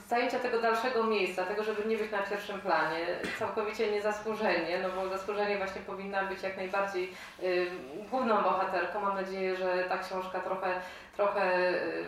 zajęcia 0.07 0.39
tego 0.39 0.61
dalszego 0.61 1.03
miejsca, 1.03 1.45
tego, 1.45 1.63
żeby 1.63 1.85
nie 1.89 1.97
być 1.97 2.11
na 2.11 2.17
pierwszym 2.17 2.61
planie, 2.61 3.05
całkowicie 3.39 3.91
niezasłużenie, 3.91 4.79
no 4.83 4.89
bo 4.89 5.09
zasłużenie 5.09 5.57
właśnie 5.57 5.81
powinna 5.81 6.23
być 6.23 6.43
jak 6.43 6.57
najbardziej 6.57 7.13
y, 7.43 7.71
główną 8.11 8.41
bohaterką. 8.41 8.99
Mam 8.99 9.15
nadzieję, 9.15 9.55
że 9.55 9.85
ta 9.89 9.97
książka 9.97 10.39
trochę, 10.39 10.81
trochę 11.15 11.69
y, 11.69 12.05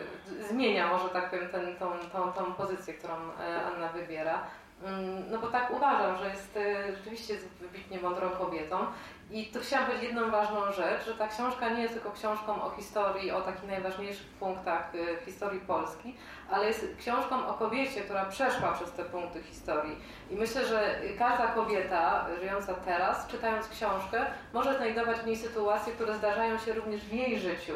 zmienia 0.48 0.88
może 0.88 1.08
tak 1.08 1.30
powiem 1.30 1.48
ten, 1.48 1.76
tą, 1.76 1.92
tą, 2.12 2.32
tą 2.32 2.54
pozycję, 2.54 2.94
którą 2.94 3.14
e, 3.14 3.62
Anna 3.66 3.88
wybiera. 3.88 4.42
Mm, 4.84 5.30
no 5.30 5.38
bo 5.38 5.46
tak 5.46 5.70
uważam, 5.70 6.18
że 6.18 6.28
jest 6.28 6.56
e, 6.56 6.96
rzeczywiście 6.96 7.34
wybitnie 7.60 8.00
mądrą 8.00 8.30
kobietą. 8.30 8.86
I 9.30 9.46
tu 9.46 9.60
chciałam 9.60 9.86
powiedzieć 9.86 10.08
jedną 10.08 10.30
ważną 10.30 10.72
rzecz, 10.72 11.04
że 11.06 11.14
ta 11.14 11.28
książka 11.28 11.68
nie 11.68 11.82
jest 11.82 11.94
tylko 11.94 12.10
książką 12.10 12.62
o 12.62 12.70
historii, 12.70 13.30
o 13.30 13.40
takich 13.40 13.68
najważniejszych 13.68 14.26
punktach 14.26 14.92
e, 14.94 15.24
historii 15.24 15.60
Polski, 15.60 16.16
ale 16.50 16.66
jest 16.66 16.86
książką 16.98 17.46
o 17.46 17.54
kobiecie, 17.54 18.00
która 18.00 18.24
przeszła 18.24 18.72
przez 18.72 18.92
te 18.92 19.04
punkty 19.04 19.42
historii. 19.42 19.96
I 20.30 20.34
myślę, 20.34 20.66
że 20.66 21.00
każda 21.18 21.46
kobieta 21.46 22.26
żyjąca 22.40 22.74
teraz, 22.74 23.26
czytając 23.26 23.68
książkę, 23.68 24.26
może 24.52 24.76
znajdować 24.76 25.18
w 25.18 25.26
niej 25.26 25.36
sytuacje, 25.36 25.92
które 25.92 26.14
zdarzają 26.14 26.58
się 26.58 26.72
również 26.72 27.00
w 27.00 27.12
jej 27.12 27.38
życiu. 27.38 27.74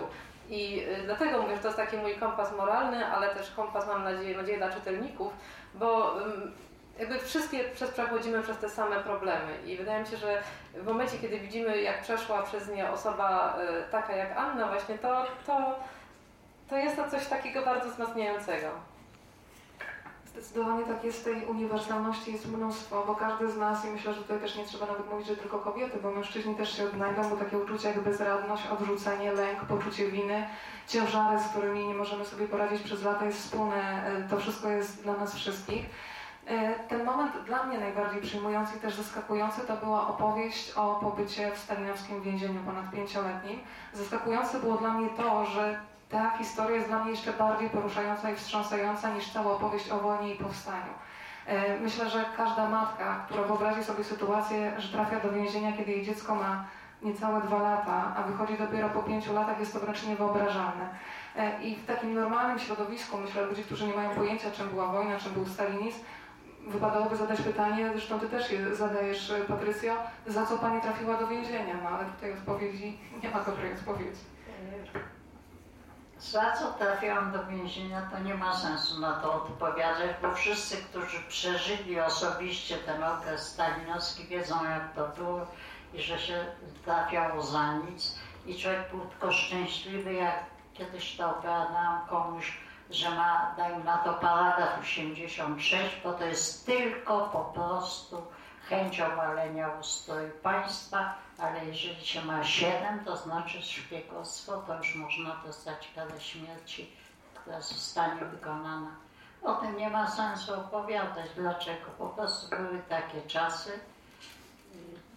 I 0.48 0.82
e, 0.88 1.02
dlatego 1.04 1.42
mówię, 1.42 1.56
że 1.56 1.62
to 1.62 1.68
jest 1.68 1.78
taki 1.78 1.96
mój 1.96 2.14
kompas 2.14 2.56
moralny, 2.56 3.06
ale 3.06 3.28
też 3.28 3.50
kompas, 3.50 3.86
mam 3.86 4.04
nadzieję, 4.04 4.36
nadzieję 4.36 4.58
dla 4.58 4.70
czytelników, 4.70 5.32
bo 5.74 6.22
mm, 6.22 6.52
jakby 6.98 7.18
wszystkie 7.18 7.64
przechodzimy 7.94 8.42
przez 8.42 8.58
te 8.58 8.68
same 8.68 8.96
problemy 8.96 9.58
i 9.66 9.76
wydaje 9.76 10.00
mi 10.00 10.06
się, 10.06 10.16
że 10.16 10.42
w 10.74 10.86
momencie, 10.86 11.18
kiedy 11.18 11.38
widzimy, 11.38 11.82
jak 11.82 12.02
przeszła 12.02 12.42
przez 12.42 12.68
nie 12.68 12.90
osoba 12.90 13.58
y, 13.88 13.90
taka 13.90 14.16
jak 14.16 14.36
Anna 14.36 14.68
właśnie, 14.68 14.98
to, 14.98 15.24
to, 15.46 15.78
to 16.68 16.76
jest 16.76 16.96
to 16.96 17.10
coś 17.10 17.26
takiego 17.26 17.64
bardzo 17.64 17.90
wzmacniającego. 17.90 18.68
Zdecydowanie 20.26 20.84
tak 20.84 21.04
jest, 21.04 21.24
tej 21.24 21.44
uniwersalności 21.44 22.32
jest 22.32 22.46
mnóstwo, 22.46 23.04
bo 23.06 23.14
każdy 23.14 23.50
z 23.50 23.56
nas, 23.56 23.84
i 23.84 23.88
myślę, 23.88 24.14
że 24.14 24.20
tutaj 24.20 24.40
też 24.40 24.56
nie 24.56 24.64
trzeba 24.64 24.86
nawet 24.86 25.10
mówić, 25.10 25.26
że 25.26 25.36
tylko 25.36 25.58
kobiety, 25.58 25.98
bo 26.02 26.10
mężczyźni 26.10 26.54
też 26.54 26.76
się 26.76 26.84
odnajdą, 26.84 27.30
bo 27.30 27.36
takie 27.36 27.58
uczucia 27.58 27.88
jak 27.88 28.00
bezradność, 28.00 28.62
odrzucenie, 28.66 29.32
lęk, 29.32 29.60
poczucie 29.60 30.10
winy, 30.10 30.48
ciężary, 30.88 31.38
z 31.38 31.48
którymi 31.48 31.86
nie 31.86 31.94
możemy 31.94 32.24
sobie 32.24 32.48
poradzić 32.48 32.82
przez 32.82 33.02
lata 33.02 33.24
jest 33.24 33.38
wspólne, 33.38 34.10
y, 34.26 34.30
to 34.30 34.36
wszystko 34.36 34.68
jest 34.68 35.02
dla 35.02 35.12
nas 35.12 35.34
wszystkich. 35.34 35.86
E, 36.46 36.74
ten 36.88 37.04
moment 37.04 37.32
dla 37.46 37.62
mnie 37.62 37.78
najbardziej 37.78 38.22
przyjmujący 38.22 38.76
i 38.76 38.80
też 38.80 38.94
zaskakujący 38.94 39.60
to 39.60 39.76
była 39.76 40.08
opowieść 40.08 40.70
o 40.70 40.94
pobycie 40.94 41.50
w 41.52 41.58
stalinowskim 41.58 42.22
więzieniu 42.22 42.60
ponad 42.60 42.90
pięcioletnim. 42.90 43.60
Zaskakujące 43.92 44.60
było 44.60 44.76
dla 44.76 44.92
mnie 44.92 45.08
to, 45.16 45.44
że 45.44 45.80
ta 46.08 46.30
historia 46.38 46.76
jest 46.76 46.88
dla 46.88 46.98
mnie 46.98 47.10
jeszcze 47.10 47.32
bardziej 47.32 47.70
poruszająca 47.70 48.30
i 48.30 48.36
wstrząsająca 48.36 49.14
niż 49.14 49.32
cała 49.32 49.52
opowieść 49.52 49.90
o 49.90 49.98
wojnie 49.98 50.34
i 50.34 50.38
powstaniu. 50.38 50.92
E, 51.46 51.80
myślę, 51.80 52.10
że 52.10 52.24
każda 52.36 52.68
matka, 52.68 53.24
która 53.26 53.42
wyobrazi 53.42 53.84
sobie 53.84 54.04
sytuację, 54.04 54.72
że 54.78 54.88
trafia 54.88 55.20
do 55.20 55.32
więzienia, 55.32 55.72
kiedy 55.72 55.92
jej 55.92 56.04
dziecko 56.04 56.34
ma 56.34 56.64
niecałe 57.02 57.40
dwa 57.40 57.62
lata, 57.62 58.14
a 58.16 58.22
wychodzi 58.22 58.58
dopiero 58.58 58.88
po 58.88 59.02
pięciu 59.02 59.32
latach, 59.34 59.60
jest 59.60 59.72
to 59.72 59.80
wręcz 59.80 60.06
niewyobrażalne. 60.06 60.88
E, 61.36 61.62
I 61.62 61.76
w 61.76 61.86
takim 61.86 62.14
normalnym 62.14 62.58
środowisku, 62.58 63.18
myślę, 63.18 63.42
ludzi, 63.42 63.64
którzy 63.64 63.86
nie 63.86 63.94
mają 63.94 64.10
pojęcia, 64.10 64.50
czym 64.50 64.68
była 64.68 64.86
wojna, 64.86 65.18
czym 65.18 65.32
był 65.32 65.46
stalinizm, 65.46 65.98
wypadałoby 66.66 67.16
zadać 67.16 67.40
pytanie, 67.40 67.90
zresztą 67.92 68.20
Ty 68.20 68.28
też 68.28 68.50
je 68.50 68.76
zadajesz, 68.76 69.30
e, 69.30 69.40
Patrycja, 69.40 69.96
za 70.26 70.46
co 70.46 70.58
Pani 70.58 70.80
trafiła 70.80 71.16
do 71.16 71.26
więzienia? 71.26 71.74
No 71.82 71.88
ale 71.88 72.04
tutaj 72.04 72.32
odpowiedzi, 72.32 72.98
nie 73.22 73.30
ma 73.30 73.44
dobrej 73.44 73.72
odpowiedzi. 73.72 74.20
Za 76.18 76.52
co 76.52 76.72
trafiłam 76.72 77.32
do 77.32 77.46
więzienia, 77.46 78.08
to 78.12 78.18
nie 78.18 78.34
ma 78.34 78.56
sensu 78.56 79.00
na 79.00 79.12
to 79.12 79.34
odpowiadać, 79.34 80.10
bo 80.22 80.34
wszyscy, 80.34 80.76
którzy 80.76 81.18
przeżyli 81.28 82.00
osobiście 82.00 82.76
ten 82.76 83.04
okres 83.04 83.48
stalinowski, 83.48 84.26
wiedzą 84.26 84.64
jak 84.64 84.92
to 84.94 85.08
było 85.08 85.46
i 85.94 86.02
że 86.02 86.18
się 86.18 86.46
trafiało 86.84 87.42
za 87.42 87.74
nic. 87.74 88.18
I 88.46 88.58
człowiek 88.58 88.90
był 88.90 89.00
tylko 89.00 89.32
szczęśliwy, 89.32 90.12
jak 90.12 90.44
kiedyś 90.74 91.16
to 91.16 91.30
opowiadałam 91.30 92.06
komuś, 92.08 92.58
że 92.90 93.10
ma, 93.10 93.54
dajmy 93.56 93.84
na 93.84 93.98
to 93.98 94.14
paragraf 94.14 94.80
86, 94.80 96.00
bo 96.04 96.12
to 96.12 96.24
jest 96.24 96.66
tylko 96.66 97.20
po 97.20 97.44
prostu 97.44 98.22
chęć 98.68 99.00
obalenia 99.00 99.68
ustroju 99.68 100.30
państwa, 100.42 101.14
ale 101.38 101.64
jeżeli 101.64 102.06
się 102.06 102.24
ma 102.24 102.44
7, 102.44 103.04
to 103.04 103.16
znaczy 103.16 103.62
szpiegostwo, 103.62 104.56
to 104.56 104.76
już 104.76 104.94
można 104.94 105.36
dostać 105.46 105.90
karę 105.94 106.20
śmierci, 106.20 106.96
która 107.34 107.60
zostanie 107.60 108.24
wykonana. 108.24 108.90
O 109.42 109.54
tym 109.54 109.76
nie 109.76 109.90
ma 109.90 110.10
sensu 110.10 110.60
opowiadać. 110.60 111.30
Dlaczego? 111.36 111.90
Po 111.98 112.06
prostu 112.06 112.56
były 112.56 112.82
takie 112.88 113.22
czasy. 113.22 113.80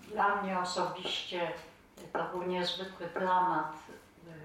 Dla 0.07 0.35
mnie 0.35 0.59
osobiście 0.59 1.51
to 2.13 2.23
był 2.23 2.43
niezwykły 2.43 3.07
dramat 3.07 3.73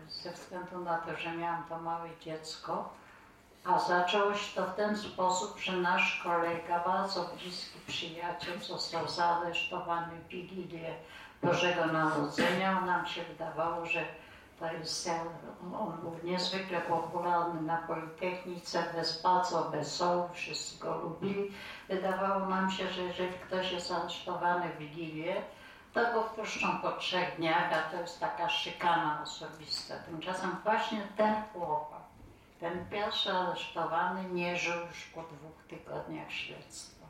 ze 0.08 0.32
względu 0.32 0.78
na 0.78 0.98
to, 0.98 1.16
że 1.16 1.32
miałam 1.32 1.64
to 1.68 1.78
małe 1.78 2.08
dziecko 2.20 2.92
a 3.64 3.78
zaczęło 3.78 4.34
się 4.34 4.54
to 4.54 4.66
w 4.66 4.74
ten 4.74 4.96
sposób, 4.96 5.58
że 5.58 5.72
nasz 5.72 6.22
kolega, 6.22 6.84
bardzo 6.84 7.24
bliski 7.24 7.78
przyjaciel, 7.86 8.60
został 8.60 9.08
zaaresztowany 9.08 10.16
w 10.16 10.28
Wigilię 10.28 10.94
Bożego 11.42 11.86
Narodzenia. 11.86 12.80
Nam 12.80 13.06
się 13.06 13.22
wydawało, 13.24 13.86
że 13.86 14.04
to 14.60 14.72
jest, 14.72 15.10
on 15.78 15.98
był 16.00 16.16
niezwykle 16.24 16.80
popularny 16.80 17.62
na 17.62 17.76
Politechnice, 17.76 18.84
bez, 18.94 19.22
bardzo 19.22 19.70
wesoły, 19.70 20.28
wszyscy 20.32 20.78
go 20.78 20.98
lubili. 20.98 21.52
Wydawało 21.88 22.46
nam 22.46 22.70
się, 22.70 22.90
że 22.90 23.02
jeżeli 23.02 23.32
ktoś 23.32 23.72
jest 23.72 23.92
aresztowany 23.92 24.68
w 24.68 24.78
Wigilię, 24.78 25.42
to 25.92 26.12
go 26.12 26.22
wpuszczą 26.22 26.78
po 26.82 26.92
trzech 26.92 27.36
dniach, 27.36 27.72
a 27.72 27.90
to 27.90 28.00
jest 28.00 28.20
taka 28.20 28.48
szykana 28.48 29.20
osobista. 29.22 29.94
Tymczasem 29.96 30.56
właśnie 30.64 31.02
ten 31.16 31.34
chłopak 31.52 31.93
ten 32.64 32.86
pierwszy 32.90 33.32
aresztowany 33.32 34.24
nie 34.32 34.56
żył 34.56 34.80
już 34.86 35.04
po 35.14 35.22
dwóch 35.22 35.64
tygodniach 35.68 36.32
śledztwa. 36.32 37.06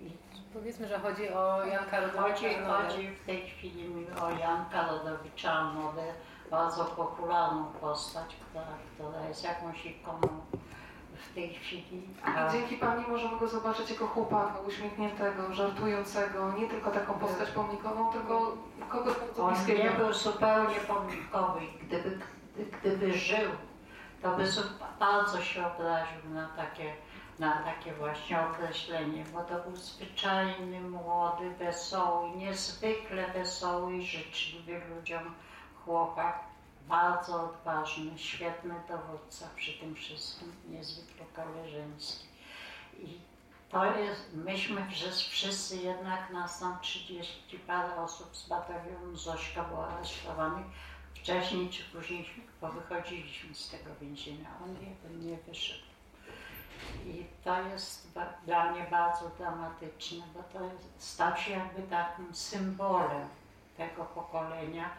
I 0.00 0.10
Powiedzmy, 0.52 0.88
że 0.88 0.98
chodzi 0.98 1.28
o 1.28 1.64
Janka 1.64 2.00
Rodowicza 2.00 2.48
chodzi, 2.48 2.54
chodzi 2.66 3.08
w 3.08 3.26
tej 3.26 3.50
chwili 3.50 4.06
o 4.22 4.30
Janka 4.30 4.88
Rodowicza 4.88 5.72
Nodę, 5.72 6.02
bardzo 6.50 6.84
popularną 6.84 7.64
postać, 7.64 8.36
która, 8.36 8.66
która 8.94 9.28
jest 9.28 9.44
jakąś 9.44 9.86
ikoną 9.86 10.28
w 11.30 11.34
tej 11.34 11.54
chwili. 11.54 12.08
A... 12.24 12.52
Dzięki 12.52 12.76
Pani 12.76 13.04
możemy 13.08 13.38
go 13.38 13.48
zobaczyć 13.48 13.90
jako 13.90 14.06
chłopaka, 14.06 14.60
uśmiechniętego, 14.60 15.54
żartującego, 15.54 16.52
nie 16.52 16.68
tylko 16.68 16.90
taką 16.90 17.14
postać 17.14 17.50
pomnikową, 17.50 18.12
tylko 18.12 18.56
kogoś 18.88 19.14
On 19.40 19.54
nie 19.66 19.90
był 19.90 20.12
zupełnie 20.12 20.76
pomnikowy. 20.88 21.60
Gdyby, 21.82 22.18
gdyby 22.82 23.12
żył 23.12 23.50
to 24.22 24.36
by 24.36 24.44
bardzo 25.00 25.42
się 25.42 25.66
obraził 25.66 26.30
na 26.34 26.48
takie 26.48 26.94
na 27.40 27.62
takie 27.62 27.92
właśnie 27.94 28.40
określenie, 28.40 29.24
bo 29.32 29.44
to 29.44 29.54
był 29.54 29.76
zwyczajny, 29.76 30.80
młody, 30.80 31.50
wesoły, 31.50 32.30
niezwykle 32.30 33.32
wesoły 33.32 33.96
i 33.96 34.06
życzliwy 34.06 34.80
ludziom 34.88 35.34
chłopak, 35.84 36.40
bardzo 36.88 37.44
odważny, 37.44 38.18
świetny 38.18 38.74
dowódca 38.88 39.46
przy 39.56 39.72
tym 39.72 39.94
wszystkim, 39.94 40.52
niezwykle 40.68 41.26
koleżeński. 41.36 42.26
I 42.98 43.20
to 43.70 43.98
jest, 43.98 44.34
myśmy 44.34 44.86
wszyscy 45.30 45.76
jednak, 45.76 46.30
nas 46.30 46.60
tam 46.60 46.78
30 46.80 47.58
parę 47.58 47.96
osób 47.96 48.36
z 48.36 48.48
batalionu 48.48 49.16
Zośka 49.16 49.64
było 49.64 49.86
aresztowanych, 49.88 50.66
wcześniej 51.22 51.70
czy 51.70 51.84
później 51.84 52.30
wychodziliśmy 52.62 53.54
z 53.54 53.70
tego 53.70 53.90
więzienia, 54.00 54.48
on 54.64 54.74
nie, 54.74 55.30
nie 55.30 55.36
wyszedł. 55.36 55.90
I 57.06 57.24
to 57.44 57.62
jest 57.62 58.18
dla 58.46 58.72
mnie 58.72 58.86
bardzo 58.90 59.30
dramatyczne, 59.38 60.24
bo 60.34 60.42
to 60.42 60.64
jest, 60.64 60.88
stał 60.98 61.36
się 61.36 61.52
jakby 61.52 61.82
takim 61.82 62.34
symbolem 62.34 63.28
tego 63.76 64.04
pokolenia, 64.04 64.90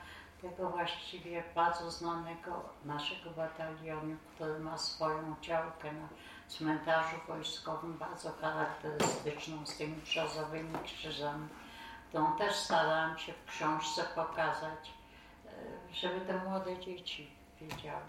tego 0.42 0.70
właściwie 0.70 1.44
bardzo 1.56 1.92
znanego 1.92 2.70
naszego 2.86 3.30
batalionu, 3.30 4.16
który 4.36 4.60
ma 4.60 4.78
swoją 4.78 5.36
działkę 5.42 5.92
na 5.92 6.08
cmentarzu 6.48 7.16
wojskowym, 7.28 7.98
bardzo 7.98 8.32
charakterystyczną 8.42 9.66
z 9.66 9.78
tymi 9.78 9.96
brzozowymi 9.96 10.80
krzyżami, 10.84 11.48
którą 12.10 12.38
też 12.38 12.56
starałam 12.56 13.18
się 13.18 13.34
w 13.34 13.52
książce 13.52 14.04
pokazać, 14.16 14.92
żeby 15.94 16.22
te 16.22 16.38
młode 16.38 16.80
dzieci 16.80 17.28
wiedziały. 17.62 18.02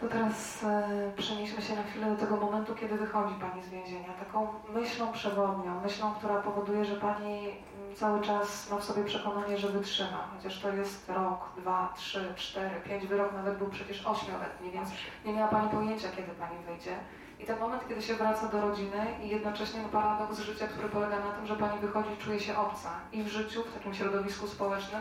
To 0.00 0.08
teraz 0.08 0.64
e, 0.64 1.12
przenieśmy 1.16 1.62
się 1.62 1.76
na 1.76 1.82
chwilę 1.82 2.06
do 2.06 2.16
tego 2.16 2.36
momentu, 2.36 2.74
kiedy 2.74 2.96
wychodzi 2.96 3.34
Pani 3.34 3.62
z 3.62 3.68
więzienia. 3.68 4.08
Taką 4.18 4.48
myślą 4.74 5.12
przewodnią, 5.12 5.80
myślą, 5.80 6.14
która 6.14 6.42
powoduje, 6.42 6.84
że 6.84 6.96
Pani 6.96 7.38
mm, 7.38 7.94
cały 7.96 8.20
czas 8.20 8.70
ma 8.70 8.76
w 8.76 8.84
sobie 8.84 9.04
przekonanie, 9.04 9.58
że 9.58 9.68
wytrzyma. 9.68 10.28
Chociaż 10.36 10.60
to 10.60 10.72
jest 10.72 11.08
rok, 11.08 11.52
dwa, 11.56 11.92
trzy, 11.96 12.34
cztery, 12.36 12.80
pięć, 12.80 13.06
wyrok 13.06 13.32
nawet 13.32 13.58
był 13.58 13.68
przecież 13.68 14.06
ośmioletni, 14.06 14.70
więc 14.70 14.88
nie 15.24 15.32
miała 15.32 15.48
Pani 15.48 15.68
pojęcia, 15.68 16.08
kiedy 16.16 16.28
Pani 16.32 16.64
wyjdzie. 16.66 16.96
I 17.40 17.44
ten 17.44 17.58
moment, 17.58 17.88
kiedy 17.88 18.02
się 18.02 18.14
wraca 18.14 18.48
do 18.48 18.60
rodziny 18.60 19.06
i 19.22 19.28
jednocześnie 19.28 19.80
paradoks 19.92 20.38
życia, 20.38 20.66
który 20.66 20.88
polega 20.88 21.18
na 21.18 21.32
tym, 21.32 21.46
że 21.46 21.56
Pani 21.56 21.78
wychodzi 21.78 22.12
i 22.12 22.16
czuje 22.16 22.40
się 22.40 22.56
obca. 22.56 22.90
I 23.12 23.22
w 23.22 23.28
życiu, 23.28 23.62
w 23.62 23.74
takim 23.74 23.94
środowisku 23.94 24.46
społecznym, 24.46 25.00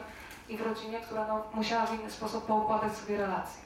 i 0.50 0.58
w 0.58 0.62
rodzinie, 0.62 1.00
która 1.02 1.28
no, 1.28 1.44
musiała 1.54 1.86
w 1.86 2.00
inny 2.00 2.12
sposób 2.12 2.46
poukładać 2.46 2.94
sobie 2.94 3.18
relacje. 3.18 3.64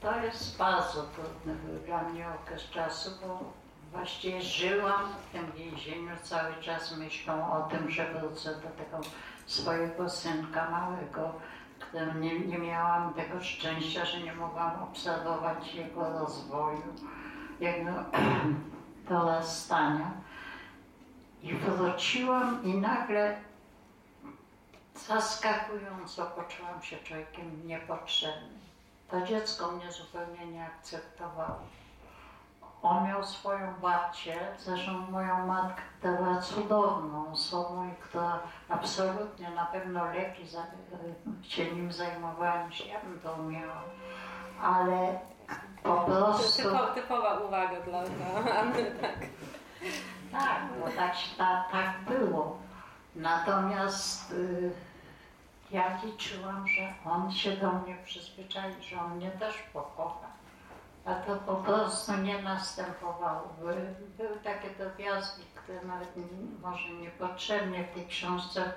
To 0.00 0.20
jest 0.20 0.56
bardzo 0.56 1.02
trudny 1.02 1.54
dla 1.86 2.02
mnie 2.02 2.26
okres 2.28 2.70
czasu, 2.70 3.10
bo 3.22 3.52
właściwie 3.92 4.42
żyłam 4.42 5.02
w 5.28 5.32
tym 5.32 5.52
więzieniu 5.52 6.16
cały 6.22 6.54
czas 6.60 6.96
myślą 6.96 7.52
o 7.52 7.62
tym, 7.62 7.90
że 7.90 8.14
wrócę 8.14 8.54
do 8.54 8.68
tego 8.84 9.00
swojego 9.46 10.10
synka 10.10 10.70
małego, 10.70 11.32
nie, 12.20 12.40
nie 12.40 12.58
miałam 12.58 13.14
tego 13.14 13.42
szczęścia, 13.42 14.04
że 14.04 14.20
nie 14.20 14.34
mogłam 14.34 14.82
obserwować 14.82 15.74
jego 15.74 16.18
rozwoju, 16.18 16.82
jego 17.60 17.92
dorastania. 19.08 20.10
I 21.42 21.54
wróciłam 21.54 22.64
i 22.64 22.74
nagle 22.74 23.36
zaskakująco 24.94 26.26
poczułam 26.26 26.82
się 26.82 26.96
człowiekiem 26.96 27.66
niepotrzebnym. 27.66 28.58
To 29.10 29.26
dziecko 29.26 29.72
mnie 29.72 29.92
zupełnie 29.92 30.46
nie 30.46 30.64
akceptowało. 30.64 31.60
On 32.82 33.06
miał 33.06 33.24
swoją 33.24 33.74
babcię, 33.82 34.36
zresztą 34.58 34.92
moją 34.92 35.46
matkę, 35.46 35.82
która 35.98 36.16
była 36.16 36.40
cudowną 36.40 37.32
osobą 37.32 37.88
i 37.88 38.02
która 38.02 38.38
absolutnie 38.68 39.50
na 39.50 39.64
pewno 39.64 40.04
lepiej 40.04 40.46
się 41.42 41.72
nim 41.72 41.92
zajmowała 41.92 42.62
niż 42.62 42.86
ja 42.86 43.00
bym 43.00 43.20
to 43.20 43.32
umiała. 43.32 43.82
Ale 44.62 45.18
po 45.82 45.94
prostu... 45.94 46.62
Typo, 46.62 46.86
typowa 46.86 47.38
uwaga 47.38 47.80
dla 47.80 47.98
Anny, 48.60 48.90
tak. 49.00 49.18
Tak, 50.32 50.62
bo 50.80 50.90
tak, 50.96 51.14
tak, 51.38 51.72
tak 51.72 52.18
było. 52.18 52.58
Natomiast... 53.16 54.32
Y, 54.32 54.72
ja 55.70 56.00
liczyłam, 56.04 56.68
że 56.68 57.10
on 57.10 57.32
się 57.32 57.56
do 57.56 57.72
mnie 57.72 57.96
przyzwyczai, 58.04 58.82
że 58.82 59.00
on 59.00 59.16
mnie 59.16 59.30
też 59.30 59.54
pokocha. 59.72 60.27
A 61.04 61.14
to 61.14 61.36
po 61.36 61.54
prostu 61.54 62.16
nie 62.16 62.42
następowało. 62.42 63.54
Były, 63.58 63.94
były 64.16 64.38
takie 64.44 64.70
drobiazgi, 64.70 65.44
które 65.54 65.84
nawet 65.84 66.12
może 66.62 66.88
niepotrzebnie 66.88 67.84
w 67.84 67.94
tej 67.94 68.06
książce 68.06 68.72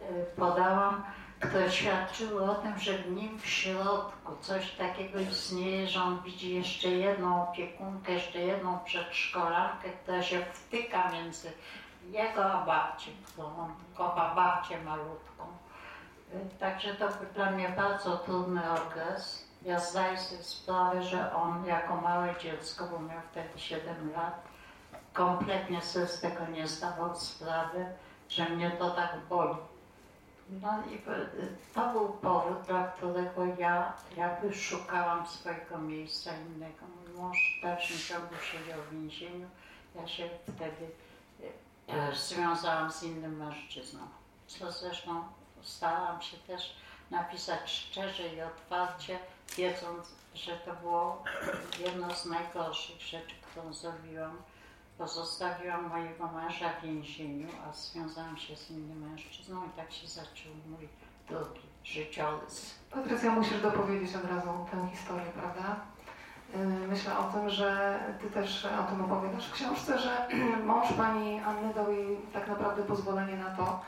y, 0.00 0.04
podałam, 0.36 1.04
które 1.40 1.70
świadczyły 1.70 2.50
o 2.50 2.54
tym, 2.54 2.78
że 2.78 2.98
w 2.98 3.10
nim 3.10 3.38
w 3.38 3.46
środku 3.46 4.36
coś 4.40 4.70
takiego 4.70 5.18
istnieje, 5.18 5.88
że 5.88 6.02
on 6.02 6.22
widzi 6.22 6.54
jeszcze 6.54 6.88
jedną 6.88 7.50
opiekunkę, 7.50 8.12
jeszcze 8.12 8.38
jedną 8.38 8.78
przedszkolankę, 8.78 9.90
która 9.90 10.22
się 10.22 10.44
wtyka 10.52 11.10
między 11.12 11.52
jego 12.10 12.52
a 12.52 12.66
babcią, 12.66 13.10
którą 13.26 13.70
kocha 13.94 14.34
babcię 14.34 14.80
malutką. 14.80 15.44
Także 16.60 16.94
to 16.94 17.08
był 17.08 17.32
dla 17.34 17.50
mnie 17.50 17.68
bardzo 17.68 18.16
trudny 18.16 18.62
okres. 18.72 19.49
Ja 19.62 19.80
zdaję 19.80 20.18
sobie 20.18 20.42
sprawę, 20.42 21.02
że 21.02 21.34
on 21.34 21.66
jako 21.66 21.96
małe 21.96 22.34
dziecko, 22.40 22.86
bo 22.86 22.98
miał 22.98 23.20
wtedy 23.30 23.58
7 23.58 24.12
lat, 24.12 24.42
kompletnie 25.12 25.82
sobie 25.82 26.06
z 26.06 26.20
tego 26.20 26.46
nie 26.46 26.68
zdawał 26.68 27.16
sprawy, 27.16 27.86
że 28.28 28.48
mnie 28.48 28.70
to 28.70 28.90
tak 28.90 29.18
boli. 29.28 29.56
No 30.50 30.82
i 30.92 31.02
to 31.74 31.92
był 31.92 32.08
powód, 32.08 32.62
dla 32.66 32.84
którego 32.84 33.44
ja 33.58 33.92
jakby 34.16 34.54
szukałam 34.54 35.26
swojego 35.26 35.78
miejsca 35.78 36.30
innego. 36.36 36.86
Mój 36.96 37.14
mąż 37.22 37.38
w 37.58 37.62
dalszym 37.62 37.98
ciągu 37.98 38.34
siedział 38.52 38.82
w 38.82 38.92
więzieniu. 38.92 39.48
Ja 39.94 40.08
się 40.08 40.28
wtedy 40.42 40.90
e, 41.88 42.16
związałam 42.16 42.92
z 42.92 43.02
innym 43.02 43.36
mężczyzną, 43.36 44.00
co 44.46 44.72
zresztą 44.72 45.22
starałam 45.62 46.22
się 46.22 46.36
też 46.36 46.76
napisać 47.10 47.70
szczerze 47.70 48.28
i 48.28 48.42
otwarcie, 48.42 49.18
wiedząc, 49.56 50.08
że 50.34 50.56
to 50.56 50.74
było 50.74 51.24
jedno 51.78 52.14
z 52.14 52.26
najgorszych 52.26 53.00
rzeczy, 53.00 53.34
którą 53.42 53.72
zrobiłam. 53.72 54.36
Pozostawiłam 54.98 55.88
mojego 55.88 56.28
męża 56.28 56.68
w 56.68 56.82
więzieniu, 56.84 57.48
a 57.68 57.72
związałam 57.72 58.36
się 58.36 58.56
z 58.56 58.70
innym 58.70 59.10
mężczyzną 59.10 59.66
i 59.66 59.70
tak 59.76 59.92
się 59.92 60.08
zaczął 60.08 60.52
mój 60.66 60.88
drugi 61.28 61.60
życiorys. 61.84 62.74
Patrycja, 62.90 63.30
musisz 63.30 63.62
dopowiedzieć 63.62 64.16
od 64.16 64.24
razu 64.24 64.66
tę 64.70 64.88
historię, 64.90 65.32
prawda? 65.34 65.80
Y, 66.54 66.88
myślę 66.88 67.18
o 67.18 67.24
tym, 67.24 67.50
że 67.50 68.00
Ty 68.20 68.30
też 68.30 68.64
o 68.64 68.82
tym 68.82 69.04
opowiadasz 69.04 69.46
w 69.46 69.52
książce, 69.52 69.98
że 69.98 70.28
mąż 70.66 70.92
Pani 70.92 71.40
Anny 71.40 71.74
dał 71.74 71.92
jej 71.92 72.18
tak 72.32 72.48
naprawdę 72.48 72.82
pozwolenie 72.82 73.36
na 73.36 73.56
to, 73.56 73.80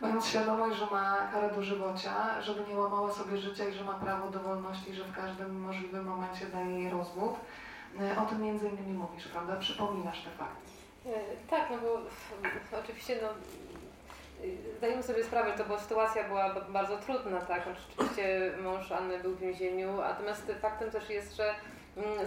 mając 0.00 0.26
świadomość, 0.26 0.78
że 0.78 0.86
ma 0.86 1.28
karę 1.32 1.50
dożywocia, 1.54 2.42
żeby 2.42 2.64
nie 2.68 2.76
łamała 2.76 3.12
sobie 3.12 3.36
życia 3.36 3.68
i 3.68 3.72
że 3.72 3.84
ma 3.84 3.94
prawo 3.94 4.30
do 4.30 4.40
wolności, 4.40 4.94
że 4.94 5.04
w 5.04 5.16
każdym 5.16 5.60
możliwym 5.60 6.04
momencie 6.04 6.46
daje 6.46 6.70
jej 6.70 6.90
rozwód. 6.90 7.34
E, 8.00 8.20
o 8.22 8.26
tym 8.26 8.42
między 8.42 8.68
innymi 8.68 8.92
mówisz, 8.92 9.28
prawda? 9.28 9.56
Przypominasz 9.56 10.22
te 10.22 10.30
fakty. 10.30 10.70
E, 11.06 11.36
tak, 11.50 11.70
no 11.70 11.76
bo 11.78 11.98
oczywiście 12.78 13.18
no, 13.22 13.28
zdajemy 14.78 15.02
sobie 15.02 15.24
sprawę, 15.24 15.50
że 15.50 15.58
to 15.58 15.64
była 15.64 15.78
sytuacja 15.78 16.28
była 16.28 16.54
bardzo 16.68 16.98
trudna, 16.98 17.40
tak? 17.40 17.62
Oczywiście 17.72 18.52
mąż 18.62 18.92
Anny 18.92 19.18
był 19.18 19.34
w 19.34 19.40
więzieniu, 19.40 19.96
natomiast 19.96 20.52
faktem 20.60 20.90
też 20.90 21.10
jest, 21.10 21.36
że 21.36 21.54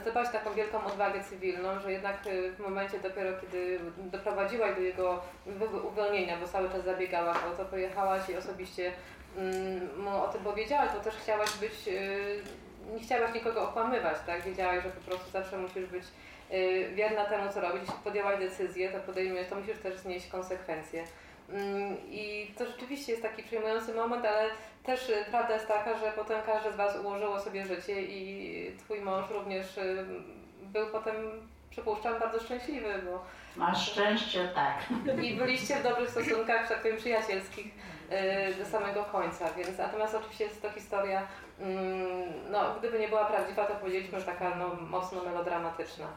zdobyłaś 0.02 0.30
taką 0.32 0.54
wielką 0.54 0.86
odwagę 0.86 1.24
cywilną, 1.24 1.80
że 1.80 1.92
jednak 1.92 2.28
y, 2.28 2.52
w 2.52 2.60
momencie 2.60 3.00
dopiero, 3.00 3.32
kiedy 3.42 3.80
doprowadziłaś 3.98 4.76
do 4.76 4.82
jego 4.82 5.22
uwolnienia, 5.88 6.38
bo 6.38 6.48
cały 6.48 6.70
czas 6.70 6.84
zabiegałaś 6.84 7.38
o 7.54 7.58
to, 7.58 7.66
pojechałaś 7.66 8.30
i 8.30 8.36
osobiście 8.36 8.92
mm, 9.38 10.02
mu 10.02 10.24
o 10.24 10.28
tym 10.28 10.44
powiedziałaś, 10.44 10.90
bo 10.94 11.00
też 11.00 11.16
chciałaś 11.16 11.58
być, 11.58 11.88
y, 11.88 12.42
nie 12.94 13.00
chciałaś 13.00 13.34
nikogo 13.34 13.70
okłamywać, 13.70 14.18
tak? 14.26 14.42
Wiedziałaś, 14.42 14.84
że 14.84 14.90
po 14.90 15.02
prostu 15.02 15.32
zawsze 15.32 15.58
musisz 15.58 15.86
być 15.86 16.04
y, 16.52 16.92
wierna 16.96 17.26
temu, 17.26 17.54
co 17.54 17.62
robisz. 17.62 17.82
Jeśli 17.82 18.04
podjęłaś 18.04 18.40
decyzję, 18.40 18.90
to 18.90 19.00
podejmiesz, 19.00 19.48
to 19.48 19.56
musisz 19.56 19.80
też 19.80 19.98
znieść 19.98 20.28
konsekwencje. 20.28 21.04
Mm, 21.50 21.98
I 22.10 22.54
to 22.58 22.66
rzeczywiście 22.66 23.12
jest 23.12 23.24
taki 23.24 23.44
przejmujący 23.44 23.94
moment, 23.94 24.26
ale 24.26 24.50
też 24.84 25.10
y, 25.10 25.26
prawda 25.32 25.54
jest 25.54 25.68
taka, 25.68 25.98
że 25.98 26.12
potem 26.16 26.42
każdy 26.46 26.74
z 26.74 26.76
Was 26.76 26.98
ułożyło 27.00 27.40
sobie 27.40 27.66
życie 27.66 28.02
i 28.02 28.78
Twój 28.78 29.02
mąż 29.02 29.30
również 29.30 29.78
y, 29.78 30.06
był 30.62 30.88
potem 30.88 31.16
przypuszczam, 31.70 32.20
bardzo 32.20 32.40
szczęśliwy, 32.40 33.02
bo 33.06 33.26
Na 33.58 33.76
szczęście 33.76 34.50
tak. 34.56 34.86
i 35.26 35.36
byliście 35.36 35.76
w 35.76 35.84
dobrych 35.84 36.10
stosunkach, 36.10 36.70
tak 36.70 36.82
powiem, 36.82 36.98
przyjacielskich 36.98 37.66
y, 37.66 38.56
do 38.56 38.66
samego 38.66 39.04
końca, 39.04 39.54
więc 39.54 39.78
natomiast 39.78 40.16
oczywiście 40.16 40.44
jest 40.44 40.62
to 40.62 40.70
historia, 40.70 41.28
mm, 41.60 42.52
no 42.52 42.76
gdyby 42.80 43.00
nie 43.00 43.08
była 43.08 43.26
prawdziwa, 43.26 43.66
to 43.66 43.76
powiedzieliśmy, 43.76 44.20
że 44.20 44.26
taka 44.26 44.56
no, 44.56 44.76
mocno 44.90 45.24
melodramatyczna. 45.24 46.08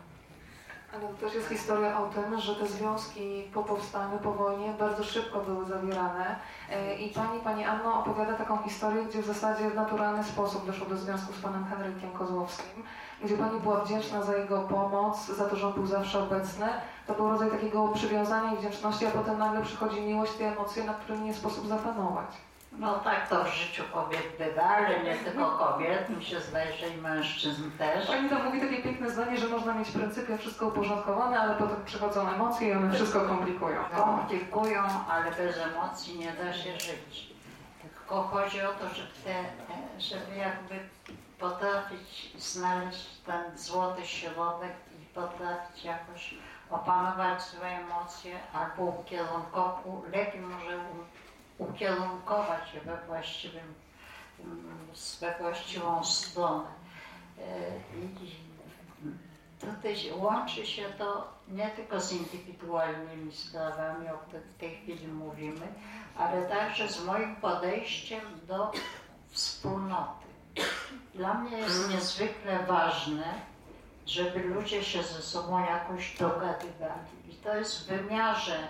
Ale 0.92 1.08
to 1.08 1.14
też 1.14 1.34
jest 1.34 1.48
historia 1.48 2.00
o 2.00 2.06
tym, 2.06 2.40
że 2.40 2.54
te 2.54 2.66
związki 2.66 3.50
po 3.54 3.62
powstaniu, 3.62 4.18
po 4.18 4.32
wojnie 4.32 4.74
bardzo 4.78 5.04
szybko 5.04 5.40
były 5.40 5.64
zawierane 5.66 6.36
E, 6.70 6.94
i 6.94 7.08
pani, 7.08 7.40
pani 7.40 7.64
Anno 7.64 8.00
opowiada 8.00 8.34
taką 8.34 8.58
historię, 8.62 9.04
gdzie 9.04 9.22
w 9.22 9.26
zasadzie 9.26 9.70
w 9.70 9.74
naturalny 9.74 10.24
sposób 10.24 10.66
doszło 10.66 10.86
do 10.86 10.96
związku 10.96 11.32
z 11.32 11.40
panem 11.40 11.64
Henrykiem 11.64 12.10
Kozłowskim, 12.10 12.82
gdzie 13.24 13.36
pani 13.36 13.60
była 13.60 13.84
wdzięczna 13.84 14.22
za 14.22 14.36
jego 14.36 14.60
pomoc, 14.60 15.26
za 15.26 15.44
to, 15.44 15.56
że 15.56 15.66
on 15.66 15.72
był 15.72 15.86
zawsze 15.86 16.22
obecny. 16.22 16.66
To 17.06 17.14
był 17.14 17.28
rodzaj 17.28 17.50
takiego 17.50 17.88
przywiązania 17.88 18.52
i 18.52 18.56
wdzięczności, 18.56 19.06
a 19.06 19.10
potem 19.10 19.38
nagle 19.38 19.62
przychodzi 19.62 20.00
miłość, 20.00 20.32
te 20.32 20.52
emocje, 20.52 20.84
nad 20.84 20.98
którymi 20.98 21.24
nie 21.24 21.34
sposób 21.34 21.66
zapanować. 21.66 22.49
No 22.72 22.98
tak 22.98 23.28
to 23.28 23.44
w 23.44 23.48
życiu 23.48 23.82
kobiet 23.92 24.36
bywa, 24.38 24.62
ale 24.62 25.02
nie 25.02 25.14
tylko 25.14 25.50
kobiet, 25.50 26.08
mi 26.08 26.24
się 26.24 26.40
zdaje, 26.40 26.76
że 26.76 26.88
i 26.88 26.96
mężczyzn 26.96 27.70
też. 27.78 28.06
Pani 28.06 28.28
tam 28.28 28.44
mówi 28.44 28.60
takie 28.60 28.82
piękne 28.82 29.10
zdanie, 29.10 29.38
że 29.38 29.48
można 29.48 29.74
mieć 29.74 29.90
pryncypia 29.90 30.36
wszystko 30.36 30.66
uporządkowane, 30.66 31.40
ale 31.40 31.54
potem 31.54 31.84
przychodzą 31.84 32.28
emocje 32.28 32.68
i 32.68 32.72
one 32.72 32.94
wszystko 32.94 33.20
komplikują. 33.20 33.84
Komplikują, 33.96 34.82
ale 35.08 35.30
bez 35.30 35.58
emocji 35.58 36.18
nie 36.18 36.32
da 36.32 36.52
się 36.52 36.72
żyć. 36.72 37.30
Tylko 37.82 38.22
chodzi 38.22 38.60
o 38.62 38.72
to, 38.72 38.94
żeby, 38.94 39.08
te, 39.24 39.44
żeby 39.98 40.36
jakby 40.36 40.74
potrafić 41.38 42.32
znaleźć 42.38 43.06
ten 43.26 43.58
złoty 43.58 44.06
środek 44.06 44.72
i 45.02 45.14
potrafić 45.14 45.84
jakoś 45.84 46.34
opanować 46.70 47.42
swoje 47.42 47.78
emocje 47.78 48.38
albo 48.52 48.82
ukierunkować, 48.82 49.84
lepiej 50.12 50.40
może 50.40 50.78
ukierunkować 51.60 52.74
je 52.74 52.80
we 52.80 52.96
właściwym, 53.06 53.74
we 55.20 55.38
właściwą 55.38 56.04
stronę. 56.04 56.68
E, 57.38 57.76
I 57.98 58.30
tutaj 59.60 60.12
łączy 60.16 60.66
się 60.66 60.84
to 60.98 61.28
nie 61.48 61.68
tylko 61.70 62.00
z 62.00 62.12
indywidualnymi 62.12 63.32
sprawami, 63.32 64.08
o 64.08 64.18
których 64.18 64.46
w 64.46 64.58
tej 64.58 64.76
chwili 64.76 65.08
mówimy, 65.08 65.66
ale 66.16 66.42
także 66.42 66.88
z 66.88 67.04
moim 67.04 67.36
podejściem 67.36 68.20
do 68.48 68.72
wspólnoty. 69.28 70.26
Dla 71.14 71.34
mnie 71.34 71.58
jest 71.58 71.90
niezwykle 71.90 72.58
ważne, 72.66 73.34
żeby 74.06 74.40
ludzie 74.40 74.84
się 74.84 75.02
ze 75.02 75.22
sobą 75.22 75.64
jakoś 75.64 76.18
dogadywali. 76.18 77.10
I 77.28 77.34
to 77.34 77.56
jest 77.56 77.80
w 77.80 77.86
wymiarze 77.86 78.68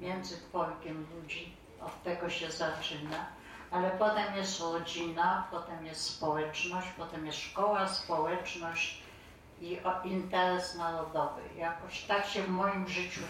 między 0.00 0.36
dwojgiem 0.36 1.06
ludzi, 1.14 1.51
od 1.86 2.02
tego 2.02 2.30
się 2.30 2.50
zaczyna, 2.50 3.26
ale 3.70 3.90
potem 3.90 4.36
jest 4.36 4.60
rodzina, 4.60 5.46
potem 5.50 5.86
jest 5.86 6.04
społeczność, 6.16 6.88
potem 6.98 7.26
jest 7.26 7.38
szkoła, 7.38 7.88
społeczność 7.88 9.02
i 9.60 9.78
interes 10.04 10.74
narodowy. 10.74 11.40
Jakoś 11.56 12.02
tak 12.02 12.26
się 12.26 12.42
w 12.42 12.48
moim 12.48 12.88
życiu 12.88 13.20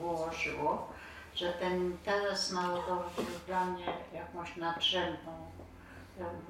ułożyło, 0.00 0.88
że 1.34 1.52
ten 1.52 1.76
interes 1.76 2.52
narodowy 2.52 3.10
był 3.16 3.38
dla 3.46 3.64
mnie 3.64 3.86
jakąś 4.12 4.56
nadrzędną, 4.56 5.50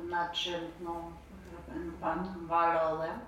nadrzędną 0.08 1.12
wa- 2.00 2.24
walorem 2.46 3.20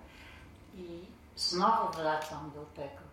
i 0.75 1.05
znowu 1.37 1.93
wracam 1.93 2.51
do 2.51 2.65
tego. 2.83 3.08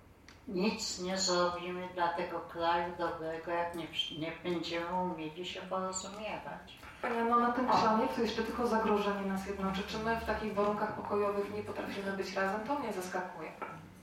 Nic 0.47 0.99
nie 0.99 1.17
zrobimy 1.17 1.89
dla 1.93 2.07
tego 2.07 2.39
kraju 2.39 2.93
dobrego, 2.97 3.51
jak 3.51 3.75
nie, 3.75 3.87
nie 4.19 4.31
będziemy 4.43 4.93
umieli 4.93 5.45
się 5.45 5.61
porozumiewać. 5.61 6.77
Pani 7.01 7.17
Anno, 7.17 7.39
na 7.39 7.51
tym 7.51 7.65
planie, 7.65 8.07
to 8.15 8.21
jeszcze 8.21 8.43
tylko 8.43 8.67
zagrożenie 8.67 9.25
nas 9.25 9.47
jednoczy. 9.47 9.83
Czy 9.87 9.97
my 9.97 10.15
w 10.15 10.25
takich 10.25 10.53
warunkach 10.53 10.95
pokojowych 10.95 11.53
nie 11.53 11.63
potrafimy 11.63 12.11
być 12.11 12.33
razem? 12.33 12.67
To 12.67 12.79
mnie 12.79 12.93
zaskakuje. 12.93 13.51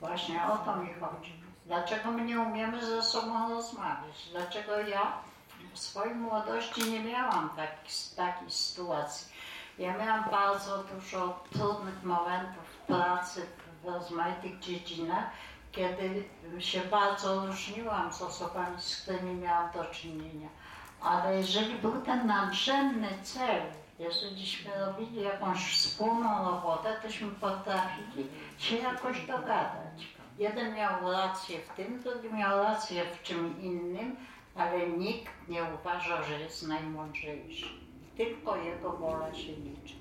Właśnie 0.00 0.46
o 0.46 0.56
to 0.56 0.76
mi 0.76 0.94
chodzi. 0.94 1.42
Dlaczego 1.66 2.10
my 2.10 2.24
nie 2.24 2.40
umiemy 2.40 2.86
ze 2.86 3.02
sobą 3.02 3.48
rozmawiać? 3.48 4.28
Dlaczego 4.30 4.78
ja 4.78 5.12
w 5.72 5.78
swojej 5.78 6.14
młodości 6.14 6.90
nie 6.90 7.00
miałam 7.00 7.50
takich, 7.56 8.14
takiej 8.16 8.50
sytuacji? 8.50 9.32
Ja 9.78 9.98
miałam 9.98 10.30
bardzo 10.30 10.84
dużo 10.84 11.44
trudnych 11.52 12.02
momentów 12.02 12.64
w 12.64 12.86
pracy 12.86 13.46
w 13.82 13.86
rozmaitych 13.86 14.58
dziedzinach, 14.58 15.24
kiedy 15.72 16.24
się 16.58 16.80
bardzo 16.80 17.46
różniłam 17.46 18.12
z 18.12 18.22
osobami, 18.22 18.76
z 18.80 19.02
którymi 19.02 19.34
miałam 19.34 19.72
do 19.72 19.84
czynienia. 19.84 20.48
Ale 21.00 21.36
jeżeli 21.36 21.74
był 21.74 22.02
ten 22.02 22.26
nadrzędny 22.26 23.08
cel, 23.22 23.62
jeżeliśmy 23.98 24.70
robili 24.86 25.22
jakąś 25.22 25.76
wspólną 25.76 26.44
robotę, 26.50 26.96
tośmy 27.02 27.30
potrafili 27.30 28.26
się 28.58 28.76
jakoś 28.76 29.20
dogadać. 29.20 30.06
Jeden 30.38 30.74
miał 30.74 31.12
rację 31.12 31.58
w 31.58 31.68
tym, 31.76 32.02
drugi 32.02 32.32
miał 32.34 32.58
rację 32.58 33.04
w 33.04 33.22
czym 33.22 33.62
innym, 33.62 34.16
ale 34.54 34.86
nikt 34.86 35.48
nie 35.48 35.64
uważał, 35.64 36.24
że 36.24 36.40
jest 36.40 36.68
najmądrzejszy. 36.68 37.66
Tylko 38.16 38.56
jego 38.56 38.92
wola 38.92 39.34
się 39.34 39.52
liczy. 39.52 39.94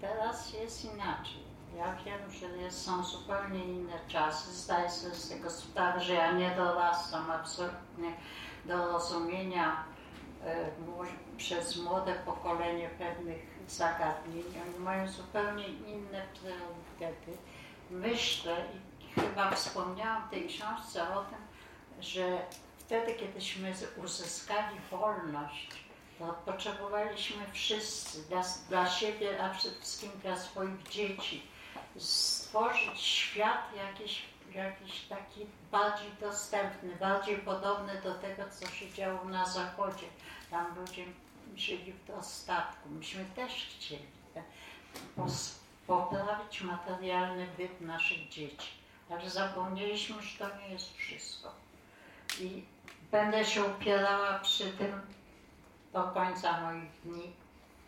Teraz 0.00 0.52
jest 0.52 0.84
inaczej. 0.84 1.43
Ja 1.76 1.96
wiem, 2.04 2.30
że 2.30 2.70
są 2.70 3.04
zupełnie 3.04 3.64
inne 3.64 3.98
czasy. 4.08 4.52
Zdaję 4.52 4.90
sobie 4.90 5.14
z 5.14 5.28
tego 5.28 5.50
sprawę, 5.50 6.00
że 6.00 6.14
ja 6.14 6.32
nie 6.32 6.50
dorastam 6.50 7.30
absolutnie 7.30 8.12
do 8.64 8.92
rozumienia 8.92 9.84
e, 10.44 10.70
przez 11.36 11.76
młode 11.76 12.14
pokolenie 12.14 12.88
pewnych 12.88 13.54
zagadnień. 13.68 14.44
Oni 14.68 14.84
mają 14.84 15.08
zupełnie 15.08 15.68
inne 15.68 16.22
priorytety. 16.40 17.38
Myślę 17.90 18.56
i 18.74 19.20
chyba 19.20 19.50
wspomniałam 19.50 20.28
w 20.28 20.30
tej 20.30 20.48
książce 20.48 21.14
o 21.14 21.24
tym, 21.24 21.38
że 22.00 22.38
wtedy, 22.78 23.14
kiedyśmy 23.14 23.72
uzyskali 24.04 24.76
wolność, 24.90 25.84
to 26.18 26.34
potrzebowaliśmy 26.46 27.42
wszyscy 27.52 28.28
dla, 28.28 28.42
dla 28.68 28.90
siebie, 28.90 29.44
a 29.44 29.48
przede 29.48 29.74
wszystkim 29.74 30.10
dla 30.22 30.36
swoich 30.36 30.82
dzieci, 30.88 31.53
stworzyć 31.98 33.00
świat 33.00 33.76
jakiś, 33.76 34.22
jakiś 34.54 35.00
taki 35.00 35.46
bardziej 35.72 36.10
dostępny, 36.20 36.96
bardziej 36.96 37.38
podobny 37.38 38.02
do 38.02 38.14
tego, 38.14 38.42
co 38.50 38.66
się 38.66 38.92
działo 38.92 39.24
na 39.24 39.46
Zachodzie. 39.46 40.06
Tam 40.50 40.74
ludzie 40.76 41.04
żyli 41.56 41.92
w 41.92 42.06
dostatku. 42.06 42.88
Myśmy 42.88 43.24
też 43.24 43.52
chcieli 43.52 44.06
poprawić 45.86 46.60
materialny 46.60 47.46
byt 47.56 47.80
naszych 47.80 48.28
dzieci, 48.28 48.68
ale 49.10 49.30
zapomnieliśmy, 49.30 50.22
że 50.22 50.38
to 50.38 50.56
nie 50.56 50.68
jest 50.68 50.96
wszystko. 50.96 51.52
I 52.40 52.64
będę 53.10 53.44
się 53.44 53.64
upierała 53.64 54.38
przy 54.38 54.72
tym 54.72 55.00
do 55.92 56.02
końca 56.02 56.60
moich 56.60 56.90
dni, 57.04 57.32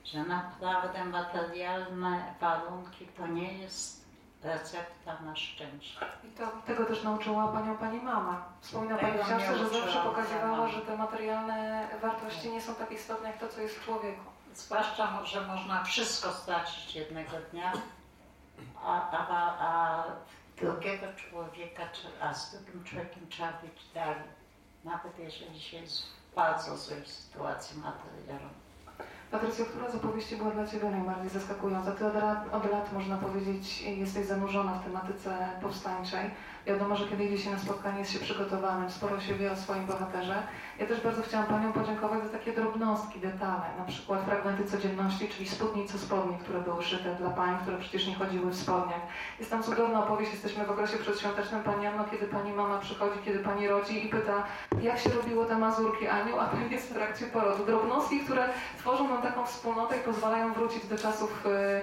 że 0.07 0.25
naprawdę 0.25 1.05
materialne 1.05 2.35
warunki 2.40 3.07
to 3.07 3.27
nie 3.27 3.53
jest 3.59 4.07
recepta 4.42 5.21
na 5.21 5.37
szczęście. 5.37 6.07
I 6.25 6.29
to, 6.29 6.47
tego 6.66 6.85
też 6.85 7.03
nauczyła 7.03 7.49
Panią 7.49 7.77
Pani 7.77 8.01
mama. 8.01 8.45
Wspomina 8.61 8.99
Pani 8.99 9.19
w 9.19 9.27
książce, 9.27 9.59
że 9.59 9.69
zawsze 9.69 10.03
pokazywała, 10.03 10.69
że 10.69 10.81
te 10.81 10.97
materialne 10.97 11.88
wartości 12.03 12.51
nie 12.51 12.62
są 12.62 12.75
tak 12.75 12.92
istotne 12.92 13.29
jak 13.29 13.38
to, 13.38 13.49
co 13.49 13.61
jest 13.61 13.75
w 13.75 13.85
człowieku. 13.85 14.25
Zwłaszcza, 14.55 15.25
że 15.25 15.47
można 15.47 15.85
wszystko 15.85 16.33
stracić 16.33 16.95
jednego 16.95 17.33
dnia, 17.51 17.73
a, 18.85 19.11
a, 19.11 19.57
a, 19.59 20.05
drugiego 20.57 21.07
człowieka, 21.16 21.83
a 22.21 22.35
z 22.35 22.51
drugim 22.51 22.85
człowiekiem 22.85 23.29
trzeba 23.29 23.53
być 23.53 23.92
dalej. 23.95 24.29
Nawet 24.85 25.19
jeżeli 25.19 25.61
się 25.61 25.77
jest 25.77 26.03
w 26.03 26.35
bardzo 26.35 26.77
złej 26.77 27.07
sytuacji 27.07 27.79
materialnej. 27.79 28.65
Patrycja, 29.30 29.64
która 29.64 29.90
z 29.90 29.94
opowieści 29.94 30.36
była 30.36 30.50
dla 30.50 30.66
Ciebie 30.66 30.90
najbardziej 30.90 31.31
zaskakująca? 31.31 31.92
Ty 31.92 32.06
od 32.06 32.14
lat, 32.14 32.54
od 32.54 32.70
lat, 32.70 32.92
można 32.92 33.16
powiedzieć, 33.16 33.83
jesteś 33.83 34.27
zanurzona 34.27 34.72
w 34.72 34.85
tematyce 34.85 35.48
powstańczej. 35.62 36.31
Wiadomo, 36.67 36.96
że 36.96 37.08
kiedy 37.08 37.25
idzie 37.25 37.38
się 37.38 37.50
na 37.50 37.58
spotkanie, 37.58 37.98
jest 37.98 38.12
się 38.12 38.19
przygotowanym, 38.19 38.90
sporo 38.90 39.21
się 39.21 39.35
wie 39.35 39.52
o 39.52 39.56
swoim 39.56 39.87
bohaterze. 39.87 40.42
Ja 40.79 40.87
też 40.87 41.00
bardzo 41.00 41.23
chciałam 41.23 41.46
Panią 41.46 41.73
podziękować 41.73 42.23
za 42.25 42.29
takie 42.29 42.52
drobnostki, 42.52 43.21
detale, 43.21 43.67
na 43.79 43.85
przykład 43.85 44.25
fragmenty 44.25 44.64
codzienności, 44.64 45.29
czyli 45.29 45.48
spódnice 45.48 45.98
spodni, 45.98 46.38
które 46.38 46.60
były 46.60 46.83
szyte 46.83 47.14
dla 47.14 47.31
Pań, 47.31 47.58
które 47.62 47.79
przecież 47.79 48.06
nie 48.06 48.14
chodziły 48.14 48.50
w 48.50 48.56
spodniach. 48.56 49.00
Jest 49.38 49.50
tam 49.50 49.62
cudowna 49.62 50.04
opowieść, 50.04 50.33
jesteśmy 50.33 50.64
w 50.64 50.71
okresie 50.71 50.98
przedświątecznym 50.98 51.62
Pani 51.62 51.87
Anno, 51.87 52.04
kiedy 52.10 52.27
Pani 52.27 52.52
mama 52.52 52.79
przychodzi, 52.79 53.19
kiedy 53.25 53.38
Pani 53.38 53.69
rodzi 53.69 54.06
i 54.06 54.08
pyta, 54.08 54.44
jak 54.83 54.98
się 54.98 55.10
robiło 55.10 55.44
te 55.44 55.58
mazurki, 55.58 56.06
Aniu, 56.06 56.38
a 56.38 56.44
Pani 56.44 56.71
jest 56.71 56.90
w 56.90 56.94
trakcie 56.94 57.27
porodu. 57.27 57.67
Drobnostki, 57.67 58.21
które 58.21 58.48
tworzą 58.79 59.08
nam 59.08 59.23
taką 59.23 59.46
wspólnotę 59.46 59.96
i 59.96 60.00
pozwalają 60.00 60.52
wrócić 60.52 60.87
do 60.87 60.98
czasów 60.98 61.46
y, 61.46 61.50
e, 61.50 61.83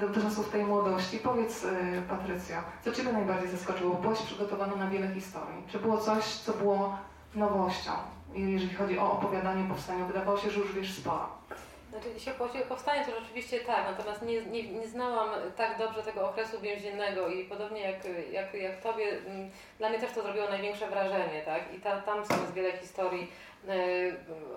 do, 0.00 0.08
do 0.08 0.22
czasów 0.22 0.50
tej 0.50 0.64
młodości. 0.64 1.18
Powiedz, 1.18 1.64
e, 1.64 2.02
Patrycja, 2.08 2.64
co 2.84 2.92
Ciebie 2.92 3.12
najbardziej 3.12 3.48
zaskoczyło? 3.48 3.94
Byłaś 3.94 4.22
przygotowana 4.22 4.76
na 4.76 4.90
wiele 4.90 5.08
historii. 5.08 5.62
Czy 5.68 5.78
było 5.78 5.98
coś, 5.98 6.24
co 6.24 6.52
było 6.52 6.98
nowością, 7.34 7.90
jeżeli 8.34 8.74
chodzi 8.74 8.98
o 8.98 9.12
opowiadanie 9.12 9.68
powstania? 9.68 10.04
Wydawało 10.04 10.38
się, 10.38 10.50
że 10.50 10.60
już 10.60 10.72
wiesz 10.72 10.98
sporo. 10.98 11.28
Znaczy, 11.94 12.08
jeśli 12.14 12.32
chodzi 12.32 12.62
o 12.62 12.66
powstanie, 12.66 13.04
to 13.04 13.20
rzeczywiście 13.20 13.60
tak, 13.60 13.84
natomiast 13.90 14.22
nie, 14.22 14.42
nie, 14.42 14.68
nie 14.68 14.88
znałam 14.88 15.28
tak 15.56 15.78
dobrze 15.78 16.02
tego 16.02 16.28
okresu 16.28 16.60
więziennego 16.60 17.28
i 17.28 17.44
podobnie 17.44 17.80
jak, 17.80 17.96
jak, 18.32 18.54
jak 18.54 18.80
Tobie, 18.80 19.08
mm, 19.08 19.50
dla 19.78 19.88
mnie 19.88 19.98
też 19.98 20.12
to 20.12 20.22
zrobiło 20.22 20.48
największe 20.48 20.88
wrażenie, 20.88 21.42
tak? 21.44 21.74
I 21.74 21.80
ta, 21.80 22.00
tam 22.00 22.26
są 22.26 22.34
wiele 22.54 22.72
historii, 22.72 23.32
yy, 23.66 24.16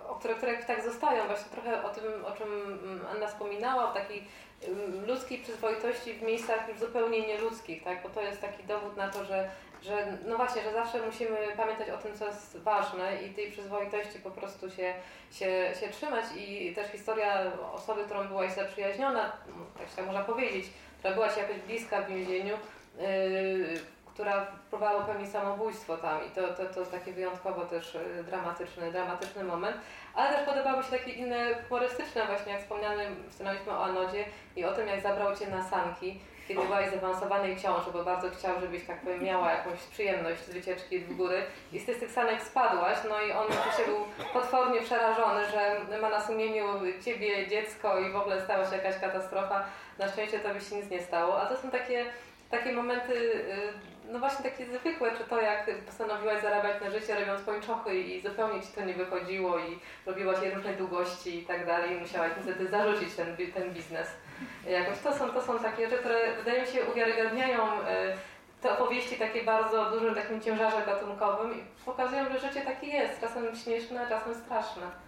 o 0.09 0.15
które, 0.15 0.35
które 0.35 0.57
tak 0.57 0.83
zostają, 0.83 1.27
właśnie 1.27 1.51
trochę 1.51 1.83
o 1.83 1.89
tym, 1.89 2.03
o 2.25 2.31
czym 2.31 2.47
mm, 2.47 3.05
Anna 3.15 3.27
wspominała, 3.27 3.89
o 3.91 3.93
takiej 3.93 4.27
ludzkiej 5.07 5.37
przyzwoitości 5.37 6.13
w 6.13 6.21
miejscach 6.21 6.79
zupełnie 6.79 7.27
nieludzkich, 7.27 7.83
tak? 7.83 8.03
Bo 8.03 8.09
to 8.09 8.21
jest 8.21 8.41
taki 8.41 8.63
dowód 8.63 8.97
na 8.97 9.09
to, 9.09 9.25
że 9.25 9.49
że 9.83 10.17
no 10.27 10.37
właśnie, 10.37 10.61
że 10.61 10.73
zawsze 10.73 11.01
musimy 11.05 11.37
pamiętać 11.57 11.89
o 11.89 11.97
tym, 11.97 12.17
co 12.17 12.25
jest 12.25 12.57
ważne 12.57 13.23
i 13.23 13.33
tej 13.33 13.51
przyzwoitości 13.51 14.19
po 14.23 14.31
prostu 14.31 14.69
się, 14.69 14.93
się, 15.31 15.71
się 15.79 15.89
trzymać 15.89 16.25
i 16.37 16.73
też 16.75 16.91
historia 16.91 17.51
osoby, 17.73 18.03
którą 18.03 18.27
byłaś 18.27 18.53
zaprzyjaźniona, 18.53 19.31
tak 19.77 19.89
się 19.89 19.95
tak 19.95 20.05
można 20.05 20.23
powiedzieć, 20.23 20.65
która 20.99 21.13
była 21.13 21.29
Ci 21.29 21.39
jakoś 21.39 21.57
bliska 21.57 22.01
w 22.01 22.09
więzieniu, 22.09 22.57
yy, 22.99 23.79
która 24.17 24.47
próbowała 24.69 25.01
popełnić 25.01 25.31
samobójstwo 25.31 25.97
tam 25.97 26.25
i 26.27 26.29
to, 26.29 26.41
to, 26.47 26.65
to 26.65 26.85
taki 26.85 27.11
wyjątkowo 27.11 27.65
też 27.65 27.95
y, 27.95 28.23
dramatyczny, 28.23 28.91
dramatyczny 28.91 29.43
moment. 29.43 29.77
Ale 30.13 30.35
też 30.35 30.45
podobały 30.45 30.83
się 30.83 30.89
takie 30.89 31.11
inne 31.11 31.55
humorystyczne 31.69 32.25
właśnie, 32.25 32.51
jak 32.51 32.61
wspomniane, 32.61 33.03
wspomnieliśmy 33.29 33.71
o 33.71 33.83
Anodzie 33.83 34.25
i 34.55 34.65
o 34.65 34.73
tym, 34.73 34.87
jak 34.87 35.01
zabrał 35.01 35.35
Cię 35.35 35.47
na 35.47 35.63
sanki 35.63 36.19
kiedy 36.47 36.61
byłaś 36.61 36.89
zaawansowanej 36.89 37.57
ciąży, 37.57 37.91
bo 37.91 38.03
bardzo 38.03 38.29
chciał, 38.29 38.61
żebyś 38.61 38.85
tak 38.85 39.01
powiem 39.01 39.23
miała 39.23 39.51
jakąś 39.51 39.79
przyjemność 39.79 40.41
z 40.41 40.49
wycieczki 40.49 40.99
w 40.99 41.15
góry 41.15 41.43
i 41.73 41.79
z 41.79 41.85
tych, 41.85 41.99
tych 41.99 42.11
sanek 42.11 42.41
spadłaś, 42.41 42.97
no 43.09 43.21
i 43.21 43.31
on 43.31 43.45
oczywiście 43.45 43.85
był 43.85 43.97
potwornie 44.33 44.81
przerażony, 44.81 45.41
że 45.51 45.97
ma 46.01 46.09
na 46.09 46.27
sumieniu 46.27 46.65
ciebie 47.05 47.47
dziecko 47.47 47.99
i 47.99 48.11
w 48.11 48.15
ogóle 48.15 48.41
stała 48.41 48.65
się 48.65 48.75
jakaś 48.75 48.99
katastrofa. 48.99 49.65
Na 49.99 50.07
szczęście 50.07 50.39
to 50.39 50.53
by 50.53 50.61
się 50.61 50.75
nic 50.75 50.89
nie 50.89 51.01
stało, 51.01 51.41
a 51.41 51.45
to 51.45 51.57
są 51.57 51.71
takie, 51.71 52.05
takie 52.51 52.71
momenty, 52.71 53.13
y, 53.13 53.96
no 54.11 54.19
właśnie 54.19 54.51
takie 54.51 54.65
zwykłe, 54.65 55.11
czy 55.17 55.23
to 55.23 55.41
jak 55.41 55.69
postanowiłaś 55.85 56.41
zarabiać 56.41 56.81
na 56.81 56.89
życie 56.89 57.19
robiąc 57.19 57.41
pończochy 57.41 57.99
i 57.99 58.21
zupełnie 58.21 58.61
ci 58.61 58.67
to 58.67 58.85
nie 58.85 58.93
wychodziło 58.93 59.59
i 59.59 59.79
robiłaś 60.05 60.43
je 60.43 60.55
różnej 60.55 60.75
długości 60.75 61.39
i 61.39 61.45
tak 61.45 61.65
dalej 61.65 61.91
i 61.91 61.99
musiałaś 61.99 62.31
niestety 62.37 62.67
zarzucić 62.67 63.15
ten, 63.15 63.37
ten 63.53 63.73
biznes. 63.73 64.07
Jakoś 64.69 64.99
to 64.99 65.13
są, 65.13 65.29
to 65.29 65.41
są 65.41 65.59
takie 65.59 65.89
rzeczy, 65.89 65.99
które 65.99 66.35
wydaje 66.37 66.61
mi 66.61 66.67
się 66.67 66.85
uwiarygadniają 66.85 67.63
e, 67.63 68.17
te 68.61 68.71
opowieści 68.77 69.15
takie 69.15 69.43
bardzo 69.43 69.91
dużym 69.91 70.15
takim 70.15 70.41
ciężarze 70.41 70.85
gatunkowym 70.85 71.59
i 71.59 71.63
pokazują, 71.85 72.23
że 72.31 72.39
życie 72.39 72.61
takie 72.61 72.87
jest, 72.87 73.21
czasem 73.21 73.55
śmieszne, 73.55 74.07
czasem 74.09 74.35
straszne. 74.35 75.06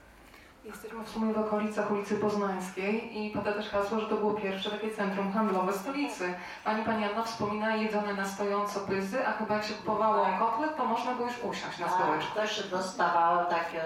Jesteśmy 0.69 1.03
w 1.03 1.09
sumie 1.09 1.33
w 1.33 1.37
okolicach 1.37 1.91
ulicy 1.91 2.15
Poznańskiej 2.15 3.17
i 3.17 3.31
pada 3.31 3.53
też 3.53 3.69
hasło, 3.69 3.99
że 3.99 4.07
to 4.07 4.15
było 4.15 4.33
pierwsze 4.33 4.71
takie 4.71 4.91
centrum 4.91 5.31
handlowe 5.31 5.73
stolicy. 5.73 6.33
Pani 6.63 6.85
Pani 6.85 7.05
Anna 7.05 7.23
wspomina 7.23 7.75
jedzone 7.75 8.13
na 8.13 8.25
stojąco 8.25 8.79
pyzy, 8.79 9.27
a 9.27 9.31
chyba 9.31 9.55
jak 9.55 9.63
się 9.63 9.73
kupowało 9.73 10.25
kotlet, 10.39 10.77
to 10.77 10.85
można 10.85 11.15
było 11.15 11.27
już 11.27 11.37
usiąść 11.43 11.79
na 11.79 11.89
stołeczku. 11.89 12.35
To 12.35 12.47
się 12.47 12.63
dostawało 12.63 13.45
takie 13.45 13.81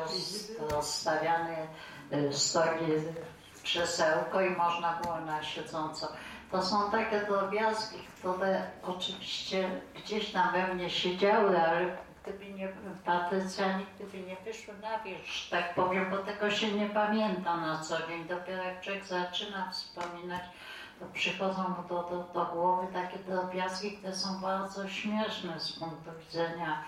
rozstawiane 0.71 1.67
y, 2.13 2.33
stogi 2.33 2.91
krzesełko 3.63 4.41
i 4.41 4.49
można 4.49 4.99
było 5.03 5.19
na 5.19 5.43
siedząco. 5.43 6.07
To 6.51 6.63
są 6.63 6.91
takie 6.91 7.21
drobiazgi, 7.21 7.97
które 8.19 8.63
oczywiście 8.83 9.81
gdzieś 9.95 10.31
tam 10.31 10.51
we 10.53 10.73
mnie 10.73 10.89
siedziały, 10.89 11.61
ale 11.61 11.97
gdyby 12.23 12.53
nie 12.53 12.69
Patrycja, 13.05 13.77
nigdy 13.77 14.03
by 14.03 14.27
nie 14.27 14.35
wyszły 14.35 14.73
na 14.81 14.99
wierzch, 14.99 15.49
tak 15.49 15.75
powiem, 15.75 16.09
bo 16.11 16.17
tego 16.17 16.51
się 16.51 16.71
nie 16.71 16.89
pamięta 16.89 17.57
na 17.57 17.79
co 17.79 18.07
dzień. 18.07 18.25
Dopiero 18.27 18.63
jak 18.63 18.81
człowiek 18.81 19.05
zaczyna 19.05 19.71
wspominać, 19.71 20.43
to 20.99 21.05
przychodzą 21.13 21.69
mu 21.69 21.83
do, 21.89 22.03
do, 22.03 22.23
do 22.33 22.45
głowy 22.45 22.87
takie 22.93 23.19
drobiazgi, 23.19 23.97
które 23.97 24.15
są 24.15 24.41
bardzo 24.41 24.89
śmieszne 24.89 25.59
z 25.59 25.71
punktu 25.71 26.09
widzenia 26.19 26.83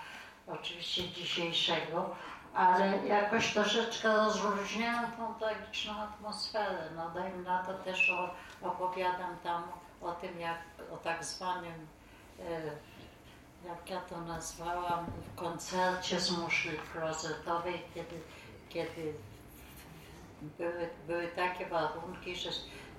oczywiście 0.46 1.08
dzisiejszego 1.08 2.16
ale 2.56 3.06
jakoś 3.06 3.52
troszeczkę 3.52 4.16
rozluźniają 4.16 5.10
tą 5.16 5.34
tragiczną 5.34 5.92
atmosferę. 6.02 6.88
No 6.96 7.10
dajmy 7.10 7.42
na 7.42 7.58
to 7.58 7.74
też 7.74 8.10
o, 8.10 8.34
opowiadam 8.68 9.36
tam 9.44 9.62
o 10.02 10.12
tym, 10.12 10.40
jak 10.40 10.58
o 10.92 10.96
tak 10.96 11.24
zwanym, 11.24 11.86
e, 12.40 12.60
jak 13.66 13.90
ja 13.90 14.00
to 14.00 14.20
nazwałam, 14.20 15.06
w 15.06 15.34
koncercie 15.34 16.20
z 16.20 16.30
muszli 16.30 16.70
klozetowej, 16.92 17.82
kiedy, 17.94 18.20
kiedy 18.68 19.14
były, 20.58 20.90
były 21.06 21.28
takie 21.28 21.66
warunki, 21.66 22.36
że, 22.36 22.50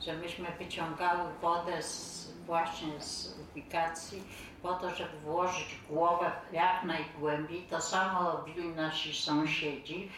że 0.01 0.13
myśmy 0.13 0.47
wyciągały 0.59 1.33
wodę 1.41 1.83
z, 1.83 2.27
właśnie 2.45 3.01
z 3.01 3.39
ubikacji 3.39 4.23
po 4.61 4.73
to, 4.73 4.95
żeby 4.95 5.19
włożyć 5.19 5.79
głowę 5.89 6.31
jak 6.51 6.83
najgłębiej. 6.83 7.63
To 7.63 7.81
samo 7.81 8.31
robili 8.31 8.67
nasi 8.67 9.13
sąsiedzi. 9.13 10.11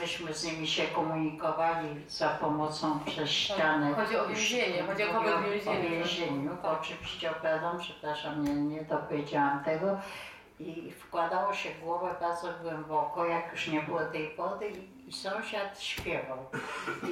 Myśmy 0.00 0.34
z 0.34 0.44
nimi 0.44 0.66
się 0.66 0.82
komunikowali 0.82 1.88
za 2.08 2.28
pomocą 2.28 3.00
przez 3.06 3.30
ścianę. 3.30 3.94
Chodzi 3.94 4.16
o 4.16 4.26
więzienie, 4.26 4.82
chodzi 4.82 5.04
o 5.04 5.12
kogoś 5.12 5.34
w 5.34 5.50
więzieniu. 5.50 5.78
O 5.78 5.82
więzieniu. 5.82 6.56
Oczywiście 6.62 7.30
opowiadam, 7.30 7.78
przepraszam, 7.78 8.44
nie, 8.44 8.54
nie 8.54 8.82
dopowiedziałam 8.82 9.64
tego 9.64 9.96
i 10.60 10.92
wkładało 10.92 11.54
się 11.54 11.70
głowę 11.82 12.14
bardzo 12.20 12.48
głęboko, 12.62 13.26
jak 13.26 13.52
już 13.52 13.68
nie 13.68 13.82
było 13.82 14.00
tej 14.00 14.36
wody 14.36 14.70
i, 14.70 15.08
i 15.08 15.12
sąsiad 15.12 15.80
śpiewał. 15.80 16.38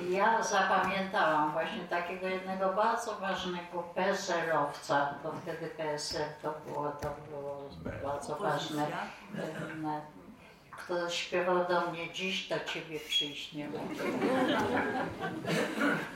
I 0.03 0.13
ja 0.13 0.43
zapamiętałam 0.43 1.53
właśnie 1.53 1.85
takiego 1.85 2.27
jednego 2.27 2.73
bardzo 2.73 3.15
ważnego 3.15 3.83
PSL-owca, 3.95 5.15
bo 5.25 5.33
wtedy 5.33 5.67
PSL 5.67 6.25
to 6.43 6.55
było, 6.67 6.91
to 6.91 7.15
było 7.31 7.69
bardzo 8.03 8.37
ważne, 8.37 8.87
kto 10.89 11.11
śpiewał 11.11 11.65
do 11.65 11.91
mnie 11.91 12.13
dziś, 12.13 12.49
do 12.49 12.61
ciebie 12.61 13.01
przyjść 13.09 13.53
nie 13.53 13.69
mogę. 13.69 14.05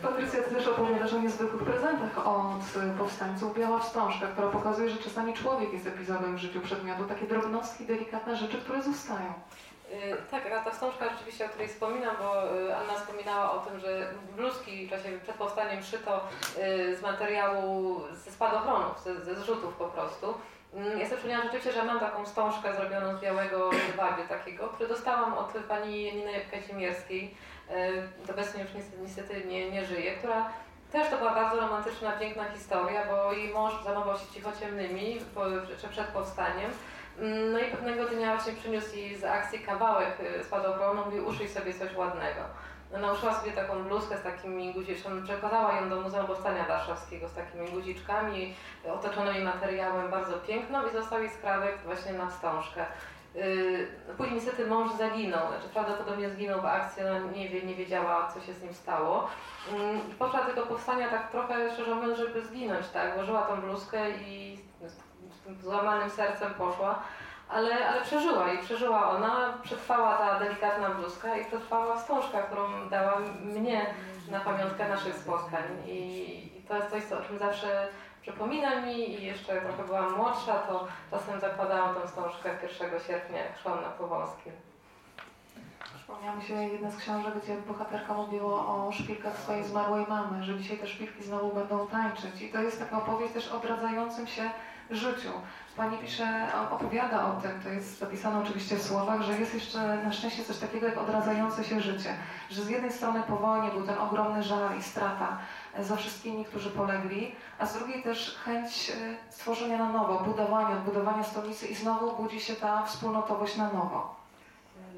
Patrycja, 0.02 0.42
ty 0.42 0.54
też 0.54 0.66
opowiadasz 0.66 1.12
o 1.12 1.18
niezwykłych 1.18 1.62
prezentach 1.62 2.26
od 2.26 2.62
powstańców. 2.98 3.58
Biała 3.58 3.80
wstążka, 3.80 4.26
która 4.26 4.48
pokazuje, 4.48 4.90
że 4.90 4.96
czasami 4.96 5.34
człowiek 5.34 5.72
jest 5.72 5.86
epizodem 5.86 6.36
w 6.36 6.38
życiu 6.38 6.60
przedmiotu. 6.60 7.04
Takie 7.04 7.26
drobnostki, 7.26 7.86
delikatne 7.86 8.36
rzeczy, 8.36 8.58
które 8.58 8.82
zostają. 8.82 9.32
Y, 9.92 10.16
tak, 10.30 10.64
ta 10.64 10.70
wstążka 10.70 11.08
rzeczywiście, 11.08 11.46
o 11.46 11.48
której 11.48 11.68
wspominam, 11.68 12.16
bo 12.18 12.56
y, 12.56 12.76
Anna 12.76 12.94
wspominała 12.94 13.52
o 13.52 13.58
tym, 13.58 13.80
że 13.80 14.14
bluzki 14.36 14.86
w 14.86 14.90
czasie 14.90 15.08
przed 15.22 15.36
powstaniem 15.36 15.82
szyto 15.82 16.20
y, 16.58 16.96
z 16.96 17.02
materiału 17.02 18.00
ze 18.24 18.30
spadochronów, 18.30 19.02
ze, 19.04 19.24
ze 19.24 19.34
zrzutów 19.34 19.74
po 19.74 19.84
prostu. 19.84 20.34
Mm, 20.74 20.90
ja 20.90 21.04
sobie 21.04 21.06
przypomniałam 21.06 21.44
rzeczywiście, 21.44 21.72
że 21.72 21.84
mam 21.84 22.00
taką 22.00 22.24
wstążkę 22.24 22.74
zrobioną 22.76 23.16
z 23.16 23.20
białego 23.20 23.72
jedwabiu 23.88 24.28
takiego, 24.28 24.68
który 24.68 24.88
dostałam 24.88 25.34
od 25.34 25.52
pani 25.68 26.04
Janiny 26.04 26.32
Kazimierskiej, 26.50 27.34
to 28.26 28.32
obecnie 28.32 28.62
już 28.62 28.74
niestety, 28.74 29.02
niestety 29.02 29.44
nie, 29.44 29.70
nie 29.70 29.84
żyje, 29.84 30.12
która 30.12 30.52
też 30.92 31.10
to 31.10 31.18
była 31.18 31.34
bardzo 31.34 31.60
romantyczna, 31.60 32.12
piękna 32.12 32.44
historia, 32.44 33.06
bo 33.06 33.32
jej 33.32 33.52
mąż 33.54 33.84
zajmował 33.84 34.18
się 34.18 34.26
cichociemnymi 34.34 35.20
po, 35.34 35.40
przed 35.90 36.06
powstaniem. 36.06 36.70
Mm, 37.18 37.52
no 37.52 37.58
i 37.58 37.64
pewnego 37.64 38.08
dnia 38.08 38.36
właśnie 38.36 38.52
przyniósł 38.52 38.96
jej 38.96 39.16
z 39.16 39.24
akcji 39.24 39.58
kawałek 39.58 40.16
spadochronu, 40.44 41.04
mówi 41.04 41.20
uszyj 41.20 41.48
sobie 41.48 41.74
coś 41.74 41.96
ładnego. 41.96 42.40
Ona 42.96 43.12
uszyła 43.12 43.34
sobie 43.34 43.52
taką 43.52 43.84
bluzkę 43.84 44.18
z 44.18 44.22
takimi 44.22 44.74
guziczkami, 44.74 45.22
przekazała 45.22 45.72
ją 45.72 45.88
do 45.88 46.00
Muzeum 46.00 46.26
Powstania 46.26 46.64
Warszawskiego 46.64 47.28
z 47.28 47.34
takimi 47.34 47.68
guziczkami, 47.68 48.54
otoczonymi 48.94 49.44
materiałem 49.44 50.10
bardzo 50.10 50.32
piękną 50.32 50.86
i 50.86 50.92
został 50.92 51.20
jej 51.20 51.30
skrawek 51.30 51.78
właśnie 51.84 52.12
na 52.12 52.30
wstążkę. 52.30 52.86
Yy, 53.34 53.88
później 54.16 54.34
niestety 54.34 54.66
mąż 54.66 54.92
zaginął, 54.92 55.48
znaczy 55.48 55.68
prawdopodobnie 55.72 56.30
zginął 56.30 56.60
w 56.60 56.66
akcji, 56.66 57.02
ona 57.02 57.18
nie, 57.18 57.48
wie, 57.48 57.62
nie 57.62 57.74
wiedziała, 57.74 58.32
co 58.34 58.40
się 58.40 58.52
z 58.52 58.62
nim 58.62 58.74
stało. 58.74 59.28
Mm, 59.72 60.00
poszła 60.18 60.40
tego 60.40 60.66
powstania 60.66 61.08
tak 61.08 61.30
trochę, 61.30 61.72
szczerze 61.74 61.94
mówiąc, 61.94 62.18
żeby 62.18 62.42
zginąć, 62.42 62.88
tak? 62.88 63.14
Włożyła 63.14 63.42
tą 63.42 63.60
bluzkę 63.60 64.10
i 64.10 64.58
z 65.50 65.62
złamanym 65.62 66.10
sercem 66.10 66.54
poszła 66.54 67.02
ale, 67.52 67.88
ale 67.88 68.00
przeżyła 68.02 68.52
i 68.52 68.58
przeżyła 68.58 69.10
ona, 69.10 69.58
przetrwała 69.62 70.16
ta 70.16 70.38
delikatna 70.38 70.90
bluzka 70.90 71.36
i 71.36 71.44
przetrwała 71.44 71.96
wstążka, 71.96 72.42
którą 72.42 72.88
dała 72.88 73.18
mnie 73.44 73.86
na 74.30 74.40
pamiątkę 74.40 74.88
naszych 74.88 75.16
spotkań. 75.16 75.62
I, 75.86 76.62
to 76.68 76.76
jest 76.76 76.90
coś, 76.90 77.12
o 77.12 77.22
czym 77.22 77.38
zawsze 77.38 77.88
przypomina 78.22 78.80
mi 78.80 79.10
i 79.10 79.26
jeszcze 79.26 79.54
jak 79.54 79.64
trochę 79.64 79.84
byłam 79.84 80.16
młodsza, 80.16 80.54
to 80.58 80.86
czasem 81.10 81.40
zakładałam 81.40 81.94
tą 81.94 82.00
wstążkę 82.06 82.50
1 82.80 83.00
sierpnia, 83.00 83.38
jak 83.38 83.58
szłam 83.58 83.82
na 83.82 83.88
Powązkim. 83.88 84.52
Przypomniała 85.94 86.36
mi 86.36 86.42
się 86.42 86.54
jedna 86.54 86.90
z 86.90 86.96
książek, 86.96 87.34
gdzie 87.42 87.56
bohaterka 87.56 88.14
mówiła 88.14 88.66
o 88.66 88.92
szpilkach 88.92 89.38
swojej 89.38 89.64
zmarłej 89.64 90.06
mamy, 90.08 90.44
że 90.44 90.58
dzisiaj 90.58 90.78
te 90.78 90.86
szpilki 90.86 91.22
znowu 91.22 91.52
będą 91.52 91.86
tańczyć. 91.86 92.42
I 92.42 92.48
to 92.48 92.62
jest 92.62 92.78
taka 92.78 92.98
opowieść 92.98 93.34
też 93.34 93.48
odradzającym 93.48 94.26
się 94.26 94.50
życiu. 94.90 95.30
Pani 95.76 95.98
pisze, 95.98 96.48
opowiada 96.70 97.26
o 97.26 97.40
tym, 97.40 97.60
to 97.62 97.68
jest 97.68 97.98
zapisane 97.98 98.40
oczywiście 98.40 98.76
w 98.76 98.82
słowach, 98.82 99.22
że 99.22 99.38
jest 99.38 99.54
jeszcze 99.54 99.96
na 100.04 100.12
szczęście 100.12 100.44
coś 100.44 100.58
takiego 100.58 100.86
jak 100.86 100.98
odradzające 100.98 101.64
się 101.64 101.80
życie. 101.80 102.14
Że 102.50 102.64
z 102.64 102.68
jednej 102.68 102.92
strony 102.92 103.22
po 103.22 103.36
wojnie 103.36 103.70
był 103.70 103.86
ten 103.86 103.98
ogromny 103.98 104.42
żal 104.42 104.78
i 104.78 104.82
strata 104.82 105.38
za 105.78 105.96
wszystkimi, 105.96 106.44
którzy 106.44 106.70
polegli, 106.70 107.34
a 107.58 107.66
z 107.66 107.78
drugiej 107.78 108.02
też 108.02 108.38
chęć 108.44 108.90
e, 108.90 108.94
stworzenia 109.32 109.78
na 109.78 109.92
nowo, 109.92 110.24
budowania, 110.24 110.76
odbudowania 110.76 111.24
stolicy 111.24 111.66
i 111.66 111.74
znowu 111.74 112.22
budzi 112.22 112.40
się 112.40 112.54
ta 112.54 112.82
wspólnotowość 112.86 113.56
na 113.56 113.72
nowo. 113.72 114.14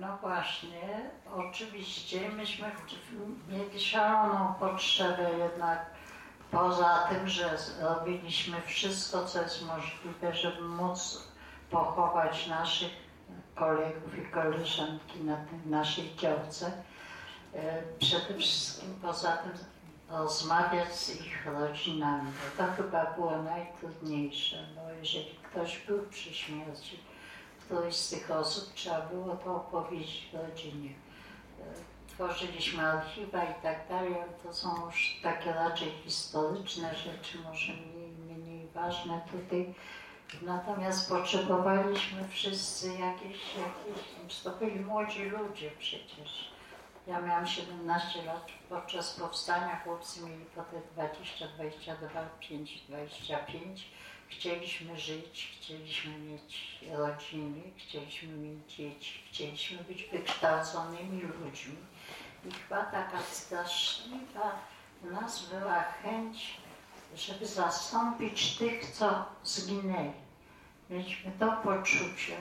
No 0.00 0.18
właśnie, 0.20 1.10
oczywiście 1.36 2.28
myśmy 2.28 2.70
mieli 3.48 3.80
szaloną 3.80 4.54
potrzebę 4.60 5.30
jednak 5.38 5.93
poza 6.54 7.08
tym, 7.08 7.28
że 7.28 7.58
robiliśmy 7.80 8.60
wszystko, 8.66 9.24
co 9.24 9.42
jest 9.42 9.66
możliwe, 9.66 10.34
żeby 10.34 10.62
móc 10.62 11.28
pochować 11.70 12.46
naszych 12.46 12.90
kolegów 13.54 14.18
i 14.18 14.30
koleżanki 14.30 15.24
na 15.24 15.36
tej 15.36 15.58
naszej 15.66 16.16
działce. 16.16 16.72
E, 17.54 17.82
przede 17.98 18.38
wszystkim 18.38 18.94
poza 19.02 19.36
tym 19.36 19.52
rozmawiać 20.10 20.94
z 20.94 21.20
ich 21.20 21.46
rodzinami. 21.46 22.30
To 22.56 22.64
chyba 22.76 23.12
było 23.12 23.42
najtrudniejsze, 23.42 24.56
bo 24.74 24.90
jeżeli 24.90 25.34
ktoś 25.50 25.78
był 25.78 26.06
przy 26.10 26.34
śmierci, 26.34 27.00
któryś 27.60 27.96
z 27.96 28.10
tych 28.10 28.30
osób 28.30 28.74
trzeba 28.74 29.00
było 29.00 29.36
to 29.36 29.56
opowiedzieć 29.56 30.30
rodzinie. 30.32 30.90
Tworzyliśmy 32.14 32.86
archiwa 32.86 33.44
i 33.44 33.62
tak 33.62 33.88
dalej, 33.88 34.14
ale 34.14 34.32
to 34.42 34.52
są 34.52 34.86
już 34.86 35.20
takie 35.22 35.52
raczej 35.52 35.92
historyczne 36.04 36.94
rzeczy, 36.94 37.38
może 37.38 37.72
mniej, 37.72 38.38
mniej 38.38 38.68
ważne 38.74 39.20
tutaj. 39.32 39.74
Natomiast 40.42 41.08
potrzebowaliśmy 41.08 42.28
wszyscy 42.28 42.88
jakieś, 42.88 43.38
jakieś, 43.56 44.40
to 44.42 44.50
byli 44.50 44.80
młodzi 44.80 45.24
ludzie 45.24 45.70
przecież. 45.78 46.54
Ja 47.06 47.20
miałam 47.20 47.46
17 47.46 48.22
lat 48.22 48.46
podczas 48.68 49.14
powstania, 49.14 49.80
chłopcy 49.84 50.20
mieli 50.20 50.44
potem 50.44 50.82
20, 50.94 51.48
22, 51.48 52.28
5, 52.40 52.82
25 52.88 53.86
Chcieliśmy 54.28 54.98
żyć, 54.98 55.58
chcieliśmy 55.60 56.18
mieć 56.18 56.78
rodziny, 56.92 57.62
chcieliśmy 57.76 58.28
mieć 58.28 58.76
dzieci, 58.76 59.22
chcieliśmy 59.30 59.84
być 59.84 60.02
wykształconymi 60.02 61.22
ludźmi. 61.22 61.76
I 62.48 62.52
chyba 62.52 62.84
taka 62.84 63.22
straszliwa 63.22 64.58
w 65.02 65.12
nas 65.12 65.46
była 65.46 65.82
chęć, 65.82 66.60
żeby 67.16 67.46
zastąpić 67.46 68.56
tych, 68.56 68.90
co 68.90 69.24
zginęli. 69.44 70.12
Mieliśmy 70.90 71.32
to 71.38 71.52
poczucie, 71.52 72.36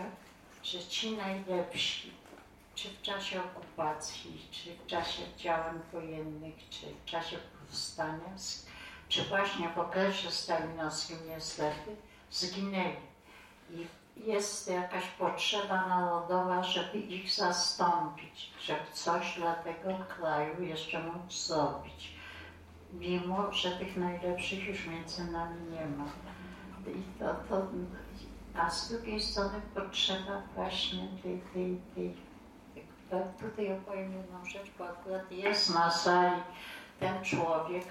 że 0.63 0.79
ci 0.79 1.17
najlepsi, 1.17 2.11
czy 2.75 2.89
w 2.89 3.01
czasie 3.01 3.43
okupacji, 3.43 4.47
czy 4.51 4.75
w 4.75 4.87
czasie 4.87 5.21
działań 5.37 5.79
wojennych, 5.91 6.55
czy 6.69 6.85
w 6.85 7.05
czasie 7.05 7.37
powstania, 7.59 8.35
czy 9.09 9.23
właśnie 9.23 9.69
w 9.69 9.79
okresie 9.79 10.31
stalinowskim 10.31 11.17
niestety 11.27 11.95
zginęli. 12.31 12.95
I 13.69 13.87
jest 14.17 14.69
jakaś 14.69 15.05
potrzeba 15.07 15.87
narodowa, 15.87 16.63
żeby 16.63 16.97
ich 16.97 17.31
zastąpić, 17.31 18.53
żeby 18.61 18.81
coś 18.93 19.35
dla 19.35 19.55
tego 19.55 19.89
kraju 20.17 20.63
jeszcze 20.63 21.03
móc 21.03 21.47
zrobić. 21.47 22.13
Mimo, 22.93 23.53
że 23.53 23.71
tych 23.71 23.97
najlepszych 23.97 24.67
już 24.67 24.87
między 24.87 25.31
nami 25.31 25.61
nie 25.71 25.85
ma. 25.85 26.05
I 26.91 27.19
to, 27.19 27.25
to, 27.49 27.67
a 28.55 28.69
z 28.69 28.89
drugiej 28.89 29.21
strony 29.21 29.61
potrzeba 29.75 30.41
właśnie 30.55 31.07
tej, 31.23 31.41
tej, 31.53 31.81
tej, 31.95 32.15
tutaj 33.39 33.73
opowiem 33.73 34.13
jedną 34.13 34.45
rzecz, 34.45 34.71
bo 34.79 34.89
akurat 34.89 35.31
jest 35.31 35.73
na 35.75 35.91
sali 35.91 36.41
ten 36.99 37.23
człowiek, 37.23 37.85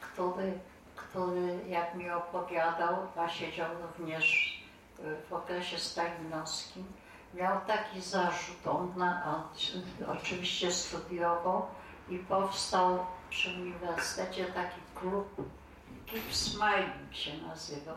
który, 0.00 0.58
który 0.96 1.58
jak 1.68 1.94
mi 1.94 2.10
opowiadał, 2.10 2.96
a 3.16 3.28
siedział 3.28 3.68
również 3.82 4.55
w 5.30 5.32
okresie 5.32 5.78
stalinowskim, 5.78 6.86
miał 7.34 7.60
taki 7.66 8.00
zarzut, 8.00 8.66
on, 8.66 8.92
na, 8.96 9.44
oczywiście 10.06 10.72
studiował 10.72 11.66
i 12.08 12.18
powstał 12.18 13.06
przy 13.30 13.50
uniwersytecie 13.50 14.46
taki 14.46 14.80
klub 14.94 15.36
Keep 16.06 16.34
Smiling 16.34 17.12
się 17.12 17.30
nazywał. 17.48 17.96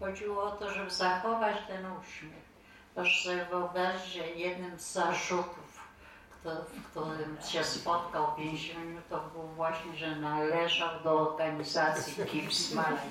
Chodziło 0.00 0.42
o 0.42 0.50
to, 0.50 0.70
żeby 0.70 0.90
zachować 0.90 1.56
ten 1.68 1.86
uśmiech. 2.00 2.44
Proszę 2.94 3.24
sobie 3.24 3.44
wyobrazić, 3.44 4.12
że 4.12 4.30
jednym 4.30 4.78
z 4.78 4.92
zarzutów 4.92 5.64
w 6.44 6.90
którym 6.90 7.36
się 7.48 7.64
spotkał 7.64 8.34
w 8.34 8.38
więzieniu, 8.38 9.00
to 9.10 9.30
był 9.32 9.48
właśnie, 9.56 9.96
że 9.96 10.16
należał 10.16 10.88
do 11.04 11.30
organizacji 11.30 12.24
Keep 12.24 12.52
Smiling. 12.52 13.00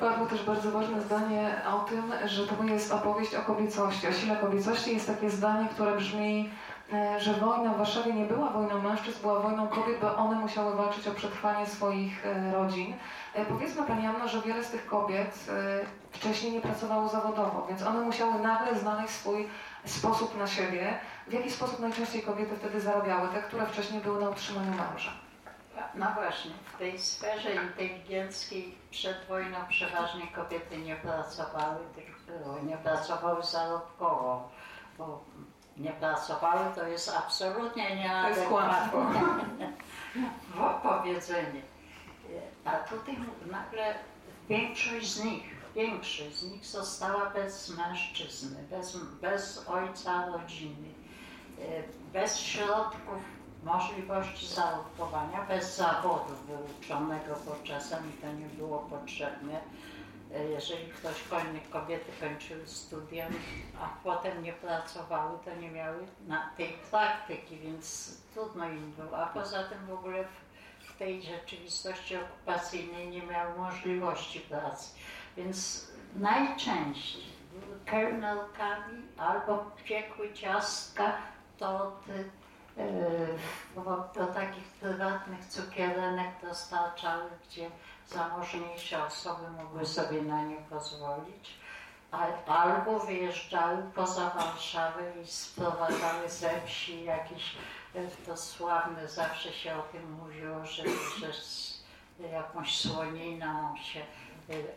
Padło 0.00 0.26
też 0.26 0.42
bardzo 0.44 0.70
ważne 0.70 1.00
zdanie 1.00 1.62
o 1.74 1.78
tym, 1.78 2.12
że 2.26 2.46
to 2.46 2.64
jest 2.64 2.92
opowieść 2.92 3.34
o 3.34 3.42
kobiecości, 3.42 4.08
o 4.08 4.12
sile 4.12 4.36
kobiecości. 4.36 4.94
Jest 4.94 5.06
takie 5.06 5.30
zdanie, 5.30 5.68
które 5.68 5.96
brzmi, 5.96 6.50
e, 6.92 7.20
że 7.20 7.34
wojna 7.34 7.72
w 7.72 7.78
Warszawie 7.78 8.12
nie 8.12 8.24
była 8.24 8.50
wojną 8.50 8.82
mężczyzn, 8.82 9.20
była 9.22 9.40
wojną 9.40 9.68
kobiet, 9.68 10.00
bo 10.00 10.16
one 10.16 10.36
musiały 10.36 10.76
walczyć 10.76 11.08
o 11.08 11.14
przetrwanie 11.14 11.66
swoich 11.66 12.26
e, 12.26 12.52
rodzin. 12.52 12.94
E, 13.34 13.44
powiedzmy 13.44 13.82
Pani 13.82 14.06
Anno, 14.06 14.28
że 14.28 14.42
wiele 14.42 14.64
z 14.64 14.70
tych 14.70 14.86
kobiet 14.86 15.50
wcześniej 16.12 16.52
nie 16.52 16.60
pracowało 16.60 17.08
zawodowo, 17.08 17.66
więc 17.68 17.82
one 17.82 18.00
musiały 18.00 18.42
nagle 18.42 18.78
znaleźć 18.78 19.14
swój 19.14 19.48
sposób 19.84 20.38
na 20.38 20.46
siebie. 20.46 20.98
W 21.26 21.32
jaki 21.32 21.50
sposób 21.50 21.80
najczęściej 21.80 22.22
kobiety 22.22 22.56
wtedy 22.56 22.80
zarabiały, 22.80 23.28
te, 23.28 23.42
które 23.42 23.66
wcześniej 23.66 24.00
były 24.00 24.20
na 24.20 24.30
utrzymaniu 24.30 24.70
męża? 24.70 25.23
No 25.94 26.06
właśnie, 26.14 26.50
w 26.74 26.78
tej 26.78 26.98
sferze 26.98 27.54
inteligenckiej 27.54 28.78
przed 28.90 29.24
wojną 29.24 29.56
przeważnie 29.68 30.26
kobiety 30.26 30.78
nie 30.78 30.96
pracowały, 30.96 31.76
tylko 31.94 32.60
nie 32.62 32.76
pracowały 32.76 33.42
zarobkowo, 33.42 34.50
bo 34.98 35.24
nie 35.76 35.90
pracowały 35.90 36.74
to 36.74 36.88
jest 36.88 37.16
absolutnie 37.16 37.96
nieadekwatne 37.96 38.92
powiedzenie. 40.82 41.62
A 42.64 42.70
tutaj 42.70 43.18
nagle 43.50 43.94
większość 44.48 45.06
z 45.06 45.24
nich 45.24 45.54
większość 45.74 46.36
z 46.36 46.52
nich 46.52 46.66
została 46.66 47.30
bez 47.30 47.76
mężczyzny, 47.76 48.64
bez, 48.70 48.96
bez 48.96 49.68
ojca 49.68 50.26
rodziny, 50.26 50.88
e, 51.58 51.62
bez 52.12 52.38
środków 52.38 53.22
możliwości 53.64 54.46
zarobkowania, 54.46 55.44
bez 55.48 55.76
zawodu 55.76 56.34
wyuczonego, 56.46 57.34
bo 57.46 57.56
czasami 57.64 58.12
to 58.12 58.32
nie 58.32 58.46
było 58.46 58.78
potrzebne. 58.78 59.60
E, 60.34 60.44
jeżeli 60.44 60.86
ktoś, 60.86 61.14
kobiety 61.70 62.12
kończyły 62.20 62.66
studia, 62.66 63.26
a 63.82 63.88
potem 64.04 64.42
nie 64.42 64.52
pracowały, 64.52 65.38
to 65.44 65.54
nie 65.60 65.70
miały 65.70 66.06
na 66.26 66.50
tej 66.56 66.68
praktyki, 66.90 67.56
więc 67.56 68.14
trudno 68.34 68.68
im 68.68 68.92
było. 68.92 69.18
A 69.18 69.26
poza 69.26 69.64
tym 69.64 69.86
w 69.86 69.92
ogóle 69.92 70.24
w, 70.24 70.88
w 70.94 70.98
tej 70.98 71.22
rzeczywistości 71.22 72.16
okupacyjnej 72.16 73.08
nie 73.08 73.22
miały 73.22 73.58
możliwości 73.58 74.40
pracy. 74.40 74.94
Więc 75.36 75.88
najczęściej 76.16 77.22
były 77.52 77.80
kelnerkami 77.84 79.02
albo 79.16 79.70
piekły 79.84 80.32
ciastka, 80.32 81.12
torty, 81.58 82.30
do 84.14 84.26
takich 84.26 84.64
prywatnych 84.64 85.46
cukierenek 85.46 86.28
dostarczały, 86.42 87.30
gdzie 87.48 87.70
zamożniejsze 88.06 89.04
osoby 89.04 89.50
mogły 89.50 89.86
sobie 89.86 90.22
na 90.22 90.42
nie 90.42 90.56
pozwolić. 90.56 91.58
Albo 92.46 92.98
wyjeżdżały 92.98 93.76
poza 93.94 94.30
Warszawę 94.30 95.02
i 95.22 95.26
sprowadzały 95.26 96.28
ze 96.28 96.60
wsi 96.66 97.04
jakieś, 97.04 97.56
e, 97.94 98.06
to 98.26 98.36
sławne, 98.36 99.08
zawsze 99.08 99.52
się 99.52 99.76
o 99.76 99.82
tym 99.82 100.12
mówiło, 100.12 100.66
że, 100.66 100.82
że 101.18 102.28
jakąś 102.28 102.78
słoniną 102.78 103.76
się 103.76 104.00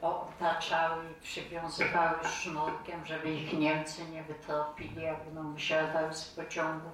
otaczały 0.01 1.03
i 1.11 1.21
przywiązywały 1.21 2.17
sznurkiem, 2.27 3.05
żeby 3.05 3.29
ich 3.29 3.53
Niemcy 3.53 4.05
nie 4.05 4.23
wytropili, 4.23 5.01
jak 5.01 5.25
będą 5.25 5.53
wysiadały 5.53 6.13
z 6.13 6.25
pociągów, 6.25 6.93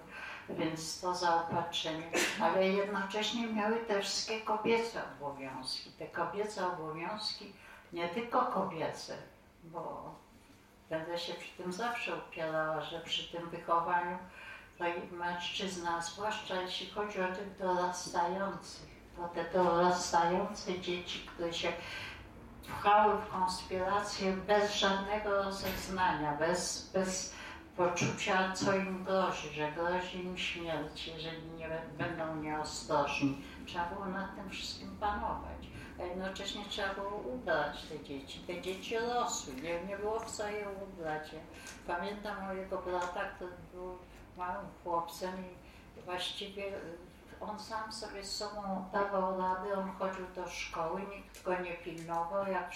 więc 0.49 1.01
to 1.01 1.15
zaopatrzenie, 1.15 2.11
ale 2.41 2.67
jednocześnie 2.67 3.47
miały 3.47 3.77
te 3.77 4.01
wszystkie 4.01 4.41
kobiece 4.41 5.01
obowiązki. 5.17 5.91
Te 5.91 6.07
kobiece 6.07 6.67
obowiązki, 6.67 7.53
nie 7.93 8.09
tylko 8.09 8.45
kobiece, 8.45 9.17
bo 9.63 10.15
będę 10.89 11.17
się 11.17 11.33
przy 11.33 11.57
tym 11.57 11.73
zawsze 11.73 12.15
upierała, 12.15 12.81
że 12.81 12.99
przy 12.99 13.31
tym 13.37 13.49
wychowaniu 13.49 14.17
mężczyzna, 15.11 16.01
zwłaszcza 16.01 16.61
jeśli 16.61 16.89
chodzi 16.89 17.21
o 17.21 17.27
tych 17.27 17.57
dorastających, 17.57 18.89
to 19.15 19.27
te 19.27 19.45
dorastające 19.53 20.79
dzieci, 20.79 21.19
które 21.19 21.53
się 21.53 21.73
pchały 22.67 23.13
w 23.21 23.29
konspirację 23.29 24.33
bez 24.33 24.75
żadnego 24.75 25.43
rozeznania, 25.43 26.31
bez, 26.31 26.89
bez 26.93 27.33
poczucia, 27.77 28.53
co 28.53 28.75
im 28.75 29.03
grozi, 29.03 29.53
że 29.53 29.71
grozi 29.71 30.25
im 30.25 30.37
śmierć, 30.37 31.07
jeżeli 31.07 31.47
nie 31.57 31.69
będą 31.97 32.35
nieostrożni. 32.35 33.41
Trzeba 33.65 33.85
było 33.85 34.05
nad 34.05 34.35
tym 34.35 34.49
wszystkim 34.49 34.97
panować. 34.99 35.67
A 35.99 36.03
jednocześnie 36.03 36.65
trzeba 36.69 36.93
było 36.93 37.17
ubrać 37.17 37.83
te 37.83 38.03
dzieci. 38.03 38.39
Te 38.39 38.61
dzieci 38.61 38.97
rosły, 38.97 39.53
nie, 39.53 39.83
nie 39.83 39.97
było 39.97 40.19
w 40.19 40.31
co 40.31 40.47
je 40.47 40.67
ubrać. 40.69 41.31
Pamiętam 41.87 42.45
mojego 42.45 42.77
brata, 42.77 43.21
który 43.35 43.51
był 43.73 43.97
małym 44.37 44.65
chłopcem 44.83 45.33
i 45.97 46.01
właściwie 46.01 46.63
on 47.41 47.59
sam 47.59 47.93
sobie 47.93 48.23
z 48.23 48.35
sobą 48.35 48.85
dawał 48.93 49.37
radę, 49.37 49.73
on 49.73 49.91
chodził 49.91 50.25
do 50.35 50.49
szkoły, 50.49 51.01
nikt 51.15 51.43
go 51.43 51.59
nie 51.59 51.73
pilnował, 51.73 52.47
jak, 52.47 52.73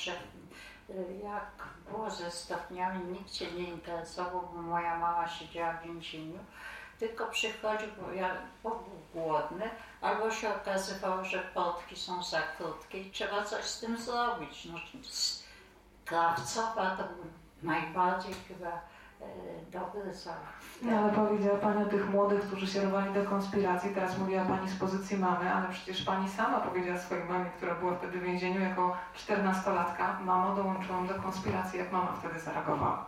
jak 1.23 1.67
było 1.89 2.09
ze 2.09 2.31
stopniami, 2.31 3.05
nikt 3.05 3.33
się 3.33 3.51
nie 3.51 3.69
interesował, 3.69 4.49
bo 4.53 4.61
moja 4.61 4.99
mama 4.99 5.27
siedziała 5.27 5.73
w 5.73 5.83
więzieniu, 5.83 6.39
tylko 6.99 7.25
przychodził, 7.25 7.87
bo, 8.01 8.11
ja, 8.11 8.35
bo 8.63 8.69
był 8.69 9.23
głodny, 9.23 9.69
albo 10.01 10.31
się 10.31 10.55
okazywało, 10.55 11.23
że 11.23 11.39
portki 11.39 11.95
są 11.95 12.23
za 12.23 12.41
krótkie 12.41 13.01
i 13.01 13.11
trzeba 13.11 13.43
coś 13.43 13.65
z 13.65 13.79
tym 13.79 13.97
zrobić. 13.97 14.65
No, 14.65 14.79
krawcowa 16.05 16.95
to 16.95 17.03
był 17.03 17.25
najbardziej 17.63 18.33
chyba 18.33 18.81
E, 19.21 19.71
dobry 19.71 20.11
No 20.81 20.97
ale 20.97 21.13
powiedziała 21.13 21.57
Pani 21.57 21.83
o 21.83 21.85
tych 21.85 22.09
młodych, 22.09 22.41
którzy 22.41 22.67
się 22.67 22.81
rwali 22.81 23.13
do 23.13 23.23
konspiracji. 23.23 23.95
Teraz 23.95 24.17
mówiła 24.17 24.45
Pani 24.45 24.69
z 24.69 24.75
pozycji 24.75 25.17
mamy, 25.17 25.53
ale 25.53 25.69
przecież 25.69 26.03
Pani 26.03 26.29
sama 26.29 26.59
powiedziała 26.59 26.99
swojej 26.99 27.25
mamie, 27.25 27.49
która 27.57 27.75
była 27.75 27.95
wtedy 27.95 28.19
w 28.19 28.23
więzieniu 28.23 28.61
jako 28.61 28.97
czternastolatka. 29.15 30.19
Mamo, 30.25 30.55
dołączyłam 30.55 31.07
do 31.07 31.15
konspiracji. 31.15 31.79
Jak 31.79 31.91
mama 31.91 32.13
wtedy 32.19 32.39
zareagowała? 32.39 33.05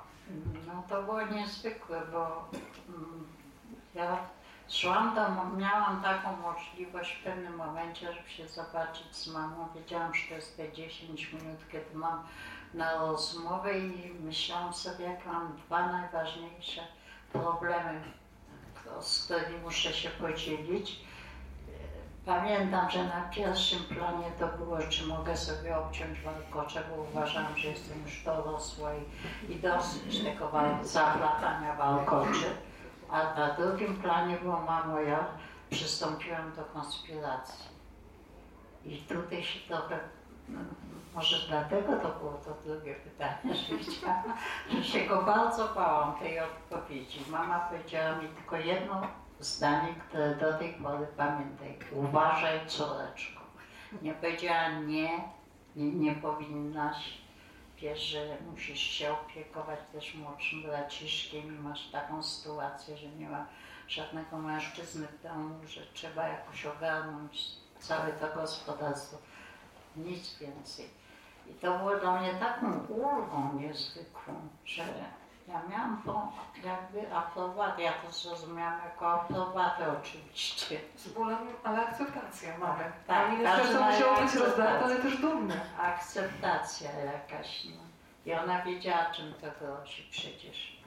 No 0.68 0.84
to 0.89 1.03
było 1.03 1.22
niezwykłe, 1.22 2.01
bo 2.12 2.49
mm, 2.89 3.28
ja 3.95 4.18
szłam 4.70 5.16
do, 5.16 5.22
miałam 5.57 6.01
taką 6.01 6.36
możliwość 6.36 7.16
w 7.16 7.24
pewnym 7.24 7.55
momencie, 7.55 8.14
żeby 8.14 8.30
się 8.30 8.47
zobaczyć 8.47 9.16
z 9.16 9.34
mamą. 9.34 9.68
Wiedziałam, 9.76 10.14
że 10.14 10.28
to 10.30 10.36
jest 10.36 10.57
te 10.57 10.72
10 10.72 11.34
minut, 11.34 11.60
kiedy 11.72 11.95
mam 11.95 12.24
na 12.74 12.98
rozmowę 12.98 13.80
i 13.80 14.14
myślałam 14.24 14.74
sobie, 14.74 15.06
jak 15.06 15.26
mam 15.26 15.58
dwa 15.58 15.92
najważniejsze 15.92 16.82
problemy, 17.34 18.02
z 19.02 19.26
którymi 19.26 19.58
muszę 19.64 19.94
się 19.94 20.10
podzielić. 20.10 21.00
Pamiętam, 22.26 22.90
że 22.90 23.04
na 23.04 23.22
pierwszym 23.22 23.84
planie 23.84 24.32
to 24.40 24.48
było, 24.48 24.78
czy 24.90 25.08
mogę 25.08 25.38
sobie 25.38 25.78
obciąć 25.78 26.20
warkocze, 26.22 26.84
bo 26.90 27.04
uważam, 27.04 27.58
że 27.58 27.68
jestem 27.68 28.02
już 28.06 28.24
dorosła 28.24 28.90
i, 28.96 29.52
i 29.52 29.60
dosyć 29.60 30.24
tego 30.24 30.52
zaplatania 30.84 31.76
warkoczy. 31.76 32.56
A 33.12 33.34
na 33.34 33.54
drugim 33.54 34.02
planie 34.02 34.38
było, 34.38 34.60
mamo, 34.60 35.00
ja 35.00 35.26
przystąpiłam 35.70 36.56
do 36.56 36.64
konspiracji. 36.64 37.66
I 38.86 38.98
tutaj 38.98 39.44
się 39.44 39.60
trochę 39.68 40.00
może 41.16 41.47
dlatego 41.47 41.95
to 41.97 42.20
było 42.20 42.34
to 42.34 42.54
drugie 42.66 42.95
pytanie, 42.95 43.56
że 43.56 43.78
chciałam, 43.84 44.34
że 44.70 44.84
się 44.84 45.06
go 45.06 45.24
bardzo 45.24 45.68
bałam 45.76 46.20
tej 46.20 46.39
odpowiedzi. 46.39 47.20
Mama 47.30 47.60
powiedziała 47.60 48.16
mi 48.16 48.30
tylko 48.30 48.58
jedno 48.58 49.08
zdanie, 49.39 49.93
które 50.08 50.36
do 50.36 50.54
tej 50.54 50.74
pory 50.74 51.08
pamiętaj. 51.18 51.80
Uważaj 51.91 52.68
córeczko. 52.68 53.41
Nie 54.02 54.14
powiedziała 54.14 54.70
nie, 54.70 55.10
nie, 55.76 55.91
nie 55.91 56.16
powinnaś. 56.16 57.20
Wiesz, 57.78 58.04
że 58.04 58.38
musisz 58.52 58.80
się 58.80 59.14
opiekować 59.14 59.80
też 59.91 60.16
młodszym 60.16 60.64
braciszkiem 60.64 61.56
i 61.56 61.60
masz 61.60 61.91
taką 61.91 62.24
sytuację, 62.24 62.97
że 62.97 63.08
nie 63.08 63.30
ma 63.30 63.45
żadnego 63.88 64.38
mężczyzny 64.38 65.08
w 65.08 65.24
domu, 65.24 65.56
że 65.68 65.82
trzeba 65.93 66.28
jakoś 66.28 66.66
ogarnąć 66.66 67.43
całe 67.80 68.12
to 68.12 68.36
gospodarstwo. 68.36 69.18
Nic 70.06 70.38
więcej. 70.39 70.89
I 71.47 71.54
to 71.54 71.78
było 71.78 71.95
dla 71.95 72.22
mnie 72.22 72.34
taką 72.34 72.80
ulgą 72.88 73.60
niezwykłą, 73.60 74.34
że 74.66 74.84
ja 75.47 75.62
miałam 75.70 76.02
tą 76.06 76.32
jakby 76.64 77.16
aprobatę, 77.16 77.82
ja 77.82 77.93
to 77.93 78.12
zrozumiałam 78.12 78.80
jako 78.86 79.12
aprobatę 79.14 79.86
oczywiście. 80.02 80.80
Z 80.95 81.08
bólem, 81.08 81.38
ale 81.64 81.88
akceptacja 81.88 82.58
mamy. 82.58 82.84
Tak, 83.08 83.28
Pani 83.28 83.43
serce 83.43 83.91
musiało 83.91 84.22
być 84.22 84.36
rozdarte, 84.36 84.86
ale 84.86 84.95
też 84.95 85.18
dumne. 85.18 85.62
Akceptacja 85.80 86.91
jakaś, 86.91 87.66
no. 87.66 87.82
I 88.26 88.34
ona 88.34 88.62
wiedziała, 88.62 89.06
czym 89.06 89.34
to 89.34 89.47
grozi 89.60 90.08
przecież. 90.12 90.79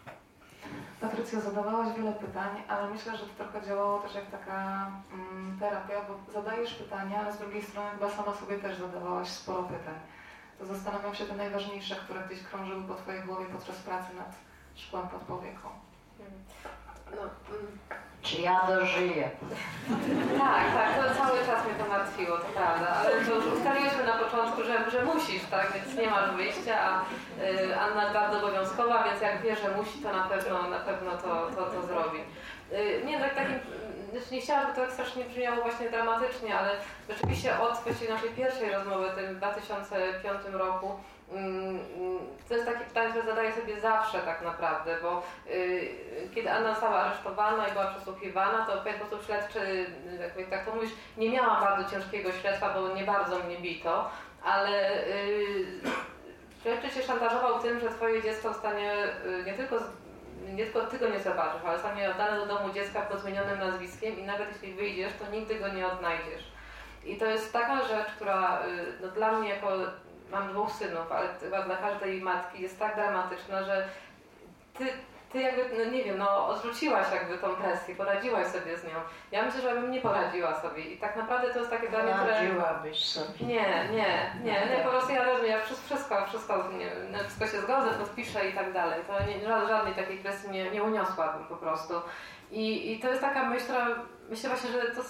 Patrycja, 1.00 1.40
zadawałaś 1.40 1.96
wiele 1.96 2.12
pytań, 2.12 2.62
ale 2.68 2.90
myślę, 2.90 3.16
że 3.16 3.24
to 3.26 3.44
trochę 3.44 3.66
działało 3.66 3.98
też 3.98 4.14
jak 4.14 4.30
taka 4.30 4.90
mm, 5.12 5.58
terapia, 5.60 5.94
bo 6.08 6.32
zadajesz 6.32 6.74
pytania, 6.74 7.20
ale 7.20 7.32
z 7.32 7.38
drugiej 7.38 7.62
strony 7.62 7.90
chyba 7.90 8.10
sama 8.10 8.34
sobie 8.34 8.58
też 8.58 8.78
zadawałaś 8.78 9.28
sporo 9.28 9.62
pytań 9.62 9.94
to 10.62 10.74
zastanawiam 10.74 11.14
się 11.14 11.24
te 11.24 11.36
najważniejsze, 11.36 11.96
które 11.96 12.20
gdzieś 12.26 12.42
krążyły 12.42 12.82
po 12.82 12.94
Twojej 12.94 13.22
głowie 13.22 13.44
podczas 13.46 13.76
pracy 13.76 14.14
nad 14.14 14.34
szkłem 14.74 15.08
pod 15.08 15.20
powieką. 15.20 15.68
No, 17.16 17.22
mm. 17.22 17.78
Czy 18.22 18.40
ja 18.40 18.60
dożyję? 18.68 19.30
Tak, 20.38 20.64
tak, 20.74 20.88
to 20.96 21.24
cały 21.24 21.38
czas 21.38 21.64
mnie 21.64 21.74
to 21.74 21.90
martwiło, 21.90 22.36
to 22.36 22.44
prawda, 22.44 22.88
ale 22.88 23.10
to 23.10 23.34
już 23.34 23.46
ustaliłyśmy 23.46 24.04
na 24.04 24.12
początku, 24.12 24.62
że, 24.62 24.90
że 24.90 25.04
musisz, 25.04 25.44
tak, 25.50 25.72
więc 25.74 25.98
nie 25.98 26.10
masz 26.10 26.30
wyjścia, 26.30 26.74
a 26.80 27.00
y, 27.42 27.78
Anna 27.80 28.02
jest 28.02 28.14
bardzo 28.14 28.38
obowiązkowa, 28.38 29.04
więc 29.04 29.20
jak 29.20 29.42
wie, 29.42 29.56
że 29.56 29.76
musi, 29.76 29.98
to 29.98 30.12
na 30.12 30.22
pewno, 30.22 30.70
na 30.70 30.78
pewno 30.78 31.10
to, 31.10 31.48
to, 31.56 31.62
to 31.64 31.86
zrobi. 31.86 32.18
Y, 32.72 33.02
nie, 33.06 33.20
tak, 33.20 33.34
takim 33.34 33.58
znaczy 34.12 34.34
nie 34.34 34.40
chciałam, 34.40 34.62
żeby 34.62 34.74
to 34.74 34.80
tak 34.80 34.92
strasznie 34.92 35.24
brzmiało 35.24 35.62
właśnie 35.62 35.90
dramatycznie, 35.90 36.58
ale 36.58 36.70
rzeczywiście 37.08 37.60
od 37.60 37.78
właściwie 37.84 38.14
naszej 38.14 38.30
pierwszej 38.30 38.70
rozmowy 38.70 39.10
w 39.10 39.14
tym 39.14 39.36
2005 39.36 40.40
roku 40.52 40.90
to 42.49 42.55
jest 42.55 42.66
takie 42.66 42.85
pytanie, 42.85 43.11
które 43.11 43.26
zadaję 43.26 43.53
sobie 43.53 43.80
zawsze 43.80 44.18
tak 44.18 44.43
naprawdę, 44.43 44.97
bo 45.03 45.22
y, 45.51 45.89
kiedy 46.35 46.53
Anna 46.53 46.70
została 46.70 47.01
aresztowana 47.01 47.68
i 47.68 47.72
była 47.72 47.87
przesłuchiwana, 47.87 48.66
to 48.66 48.80
w 48.80 48.85
pewien 48.85 49.01
sposób 49.01 49.24
śledczy, 49.26 49.87
jak 50.39 50.51
tak 50.51 50.64
to 50.64 50.74
mówisz, 50.74 50.91
nie 51.16 51.30
miała 51.30 51.61
bardzo 51.61 51.91
ciężkiego 51.91 52.33
śledztwa, 52.33 52.74
bo 52.74 52.95
nie 52.95 53.05
bardzo 53.05 53.39
mnie 53.39 53.57
bito, 53.57 54.11
ale 54.45 55.05
y, 55.07 55.80
śledczy 56.62 56.91
się 56.91 57.03
szantażował 57.03 57.59
tym, 57.59 57.80
że 57.80 57.89
twoje 57.89 58.22
dziecko 58.22 58.53
zostanie 58.53 58.93
y, 59.26 59.45
nie 59.47 59.53
tylko 59.53 59.76
nie 60.55 60.64
tylko 60.64 60.87
ty 60.87 60.99
go 60.99 61.09
nie 61.09 61.20
zobaczysz, 61.20 61.64
ale 61.64 61.78
zostanie 61.78 62.11
oddane 62.11 62.37
do 62.37 62.47
domu 62.47 62.74
dziecka 62.74 63.01
pod 63.01 63.20
zmienionym 63.20 63.59
nazwiskiem 63.59 64.18
i 64.18 64.22
nawet 64.22 64.49
jeśli 64.53 64.74
wyjdziesz, 64.74 65.12
to 65.12 65.37
nigdy 65.37 65.55
go 65.55 65.68
nie 65.68 65.87
odnajdziesz. 65.87 66.53
I 67.05 67.16
to 67.16 67.26
jest 67.26 67.53
taka 67.53 67.76
rzecz, 67.76 68.07
która 68.16 68.62
no, 69.01 69.09
dla 69.09 69.33
mnie 69.33 69.49
jako 69.49 69.68
mam 70.33 70.53
dwóch 70.53 70.70
synów, 70.70 71.12
ale 71.12 71.28
chyba 71.41 71.62
dla 71.62 71.76
każdej 71.76 72.20
matki 72.20 72.62
jest 72.62 72.78
tak 72.78 72.95
dramatyczna, 72.95 73.64
że 73.64 73.89
ty 74.78 74.87
ty 75.33 75.43
jakby, 75.43 75.85
no 75.85 75.91
nie 75.91 76.05
wiem, 76.05 76.18
no 76.18 76.49
odrzuciłaś 76.49 77.07
jakby 77.12 77.39
tą 77.39 77.57
presję, 77.57 77.95
poradziłaś 77.95 78.47
sobie 78.47 78.78
z 78.78 78.85
nią. 78.85 78.91
Ja 79.30 79.43
myślę, 79.43 79.61
że 79.61 79.74
bym 79.74 79.91
nie 79.91 80.01
poradziła 80.01 80.61
sobie 80.61 80.83
i 80.83 80.97
tak 80.97 81.16
naprawdę 81.16 81.53
to 81.53 81.59
jest 81.59 81.70
takie 81.70 81.89
dla 81.89 82.03
mnie, 82.03 82.12
które... 82.12 82.33
Poradziłabyś 82.33 83.05
sobie. 83.05 83.47
Nie, 83.47 83.89
nie, 83.93 84.30
nie, 84.45 84.66
nie, 84.76 84.85
po 84.85 84.91
prostu 84.91 85.12
ja 85.12 85.24
rozumiem, 85.24 85.51
ja 85.51 85.61
wszystko, 85.61 86.26
wszystko, 86.26 86.68
nie, 86.78 87.18
wszystko 87.18 87.47
się 87.47 87.61
zgodzę, 87.61 87.91
podpiszę 87.91 88.49
i 88.49 88.53
tak 88.53 88.72
dalej. 88.72 89.03
To 89.07 89.12
nie, 89.24 89.49
żadnej 89.68 89.95
takiej 89.95 90.18
presji 90.18 90.51
nie, 90.51 90.70
nie 90.70 90.83
uniosłabym 90.83 91.45
po 91.45 91.57
prostu. 91.57 91.95
I, 92.51 92.93
I 92.93 93.01
to 93.01 93.09
jest 93.09 93.20
taka 93.20 93.45
myśl, 93.45 93.64
która, 93.64 93.87
myślę 94.30 94.51
właśnie, 94.51 94.70
że 94.70 94.80
to 94.80 95.03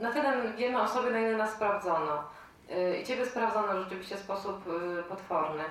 na 0.00 0.12
tyle 0.12 0.32
wiemy 0.56 0.80
o 0.80 0.88
sobie, 0.88 1.10
na 1.10 1.20
ile 1.20 1.36
nas 1.36 1.52
sprawdzono. 1.52 2.35
Y, 2.70 2.98
I 2.98 3.04
Ciebie 3.04 3.26
sprawdzono 3.26 3.82
rzeczywiście 3.82 4.16
w 4.16 4.20
sposób 4.20 4.66
y, 4.66 5.02
potworny. 5.02 5.64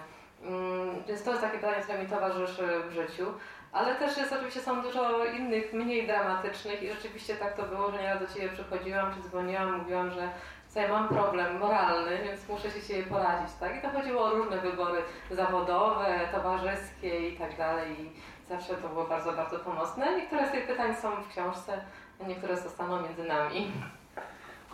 Mm, 0.44 1.04
więc 1.08 1.24
to 1.24 1.30
jest 1.30 1.44
takie 1.44 1.58
pytanie, 1.58 1.84
które 1.84 2.04
mi 2.04 2.10
towarzyszy 2.10 2.68
w 2.90 2.92
życiu. 2.92 3.26
Ale 3.72 3.96
też 3.96 4.18
jest 4.18 4.34
oczywiście 4.34 4.62
są 4.62 4.82
dużo 4.82 5.26
innych, 5.26 5.74
mniej 5.74 6.08
dramatycznych 6.08 6.84
i 6.84 6.90
rzeczywiście 6.90 7.36
tak 7.36 7.54
to 7.54 7.64
było, 7.64 7.92
że 7.92 7.98
nieraz 7.98 8.20
do 8.20 8.34
Ciebie 8.34 8.50
przychodziłam, 8.50 9.14
czy 9.14 9.30
dzwoniłam, 9.30 9.78
mówiłam, 9.78 10.12
że 10.12 10.30
ja 10.76 10.88
mam 10.88 11.08
problem 11.08 11.60
moralny, 11.60 12.18
więc 12.24 12.50
muszę 12.50 12.72
się 12.72 12.82
Ciebie 12.82 13.04
poradzić, 13.04 13.56
tak? 13.60 13.78
I 13.78 13.82
to 13.82 13.90
chodziło 13.90 14.26
o 14.26 14.30
różne 14.30 14.58
wybory 14.58 15.02
zawodowe, 15.32 16.20
towarzyskie 16.32 17.30
i 17.30 17.38
tak 17.38 17.58
dalej 17.58 18.02
i 18.02 18.10
zawsze 18.48 18.76
to 18.76 18.90
było 18.90 19.04
bardzo, 19.04 19.34
bardzo 19.34 19.60
pomocne. 19.60 20.16
Niektóre 20.16 20.48
z 20.48 20.52
tych 20.52 20.68
pytań 20.68 20.96
są 20.96 21.24
w 21.24 21.28
książce, 21.28 21.82
a 22.24 22.28
niektóre 22.28 22.58
zostaną 22.58 23.02
między 23.02 23.24
nami. 23.24 23.72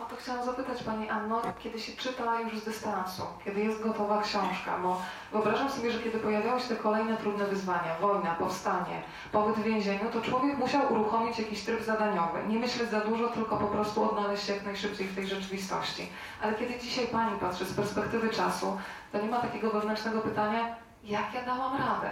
O 0.02 0.04
to 0.04 0.16
chciałam 0.16 0.44
zapytać 0.44 0.82
Pani 0.82 1.08
Anno, 1.08 1.42
kiedy 1.58 1.80
się 1.80 1.92
czyta 1.92 2.40
już 2.40 2.58
z 2.58 2.64
dystansu, 2.64 3.22
kiedy 3.44 3.60
jest 3.60 3.82
gotowa 3.82 4.22
książka, 4.22 4.78
bo 4.82 5.02
wyobrażam 5.32 5.70
sobie, 5.70 5.90
że 5.90 5.98
kiedy 5.98 6.18
pojawiały 6.18 6.60
się 6.60 6.68
te 6.68 6.76
kolejne 6.76 7.16
trudne 7.16 7.44
wyzwania, 7.44 7.98
wojna, 8.00 8.34
powstanie, 8.34 9.02
pobyt 9.32 9.56
w 9.56 9.62
więzieniu, 9.62 10.10
to 10.12 10.20
człowiek 10.20 10.58
musiał 10.58 10.92
uruchomić 10.92 11.38
jakiś 11.38 11.64
tryb 11.64 11.82
zadaniowy, 11.82 12.38
nie 12.48 12.58
myśleć 12.58 12.90
za 12.90 13.00
dużo, 13.00 13.28
tylko 13.28 13.56
po 13.56 13.66
prostu 13.66 14.10
odnaleźć 14.10 14.46
się 14.46 14.54
jak 14.54 14.64
najszybciej 14.64 15.06
w 15.06 15.14
tej 15.14 15.26
rzeczywistości. 15.26 16.08
Ale 16.42 16.54
kiedy 16.54 16.78
dzisiaj 16.78 17.06
Pani 17.06 17.38
patrzy 17.38 17.64
z 17.64 17.74
perspektywy 17.74 18.30
czasu, 18.30 18.78
to 19.12 19.22
nie 19.22 19.28
ma 19.28 19.40
takiego 19.40 19.70
wewnętrznego 19.70 20.20
pytania, 20.20 20.76
jak 21.04 21.34
ja 21.34 21.44
dałam 21.44 21.76
radę? 21.76 22.10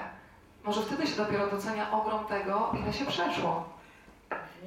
Może 0.64 0.82
wtedy 0.82 1.06
się 1.06 1.16
dopiero 1.16 1.46
docenia 1.46 1.90
ogrom 1.92 2.24
tego, 2.24 2.72
ile 2.82 2.92
się 2.92 3.06
przeszło. 3.06 3.79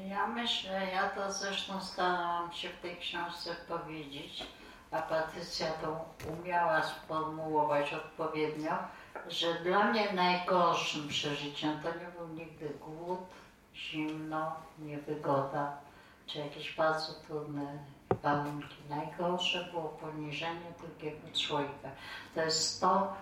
Ja 0.10 0.28
myślę, 0.28 0.88
ja 0.92 1.10
to 1.10 1.32
zresztą 1.32 1.82
starałam 1.82 2.54
się 2.54 2.70
w 2.70 2.82
tej 2.82 2.98
książce 2.98 3.56
powiedzieć, 3.68 4.48
a 4.92 5.02
Patrycja 5.02 5.68
to 5.72 6.06
umiała 6.40 6.84
sformułować 6.84 7.94
odpowiednio, 7.94 8.72
że 9.28 9.54
dla 9.54 9.84
mnie 9.84 10.14
najgorszym 10.14 11.08
przeżyciem 11.08 11.80
to 11.84 11.90
nie 11.90 12.06
był 12.18 12.28
nigdy 12.28 12.70
głód, 12.70 13.20
zimno, 13.76 14.56
niewygoda, 14.80 15.78
czy 16.28 16.40
jakieś 16.40 16.76
bardzo 16.76 17.14
trudne 17.14 17.78
warunki. 18.24 18.76
Najgorsze 18.90 19.68
było 19.72 19.90
poniżenie 19.90 20.72
drugiego 20.80 21.38
człowieka. 21.38 21.90
To 22.36 22.42
jest 22.42 22.82
to, 22.82 23.14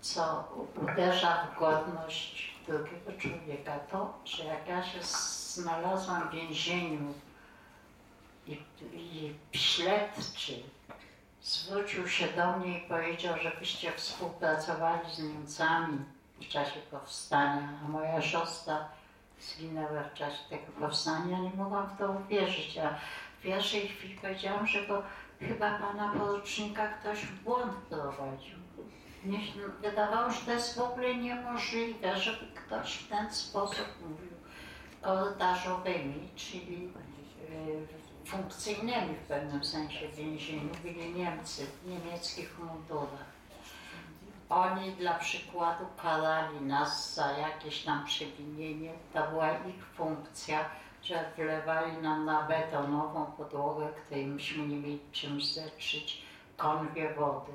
co 0.00 0.44
uderza 0.82 1.46
w 1.46 1.58
godność 1.58 2.54
drugiego 2.66 3.12
człowieka. 3.18 3.78
To, 3.90 4.12
że 4.24 4.44
jak 4.44 4.68
ja 4.68 4.82
się 4.82 5.02
znalazłam 5.54 6.28
w 6.28 6.32
więzieniu 6.32 7.14
i, 8.46 8.58
i 8.94 9.58
śledczy 9.58 10.62
zwrócił 11.42 12.08
się 12.08 12.28
do 12.28 12.56
mnie 12.56 12.78
i 12.78 12.88
powiedział, 12.88 13.34
żebyście 13.42 13.92
współpracowali 13.92 15.14
z 15.14 15.18
Niemcami 15.18 15.98
w 16.40 16.48
czasie 16.48 16.80
powstania, 16.90 17.68
a 17.84 17.88
moja 17.88 18.22
siostra 18.22 18.88
zginęła 19.40 20.02
w 20.02 20.14
czasie 20.14 20.38
tego 20.50 20.72
powstania. 20.80 21.38
Nie 21.38 21.50
mogłam 21.50 21.86
w 21.86 21.98
to 21.98 22.10
uwierzyć, 22.10 22.78
a 22.78 22.98
w 23.38 23.42
pierwszej 23.42 23.88
chwili 23.88 24.14
powiedziałam, 24.14 24.66
że 24.66 24.86
go 24.86 25.02
chyba 25.40 25.78
pana 25.78 26.12
porucznika 26.18 26.88
ktoś 26.88 27.18
w 27.18 27.42
błąd 27.42 27.72
prowadził. 27.72 28.58
Mnie 29.24 29.38
wydawało, 29.80 30.30
że 30.30 30.40
to 30.40 30.52
jest 30.52 30.76
w 30.76 30.80
ogóle 30.80 31.14
niemożliwe, 31.14 32.16
żeby 32.18 32.46
ktoś 32.54 32.94
w 32.94 33.08
ten 33.08 33.34
sposób 33.34 33.86
mówił 34.02 34.31
korytarzowymi, 35.02 36.28
czyli 36.36 36.92
y, 37.50 38.28
funkcyjnymi 38.28 39.14
w 39.14 39.28
pewnym 39.28 39.64
sensie 39.64 40.08
więzieniu 40.08 40.70
byli 40.82 41.12
Niemcy 41.14 41.66
w 41.66 41.88
niemieckich 41.90 42.58
mundurach. 42.58 43.32
Oni 44.48 44.92
dla 44.92 45.14
przykładu 45.14 45.84
karali 46.02 46.60
nas 46.60 47.14
za 47.14 47.32
jakieś 47.32 47.84
tam 47.84 48.04
przewinienie. 48.04 48.92
To 49.12 49.30
była 49.30 49.50
ich 49.50 49.84
funkcja, 49.96 50.64
że 51.02 51.24
wlewali 51.36 51.96
nam 52.02 52.24
na 52.24 52.42
betonową 52.42 53.26
podłogę, 53.26 53.88
której 53.88 54.26
myśmy 54.26 54.66
nie 54.66 54.76
mieli 54.76 55.00
czym 55.12 55.40
zetrzeć, 55.40 56.22
konwie 56.56 57.14
wody. 57.14 57.52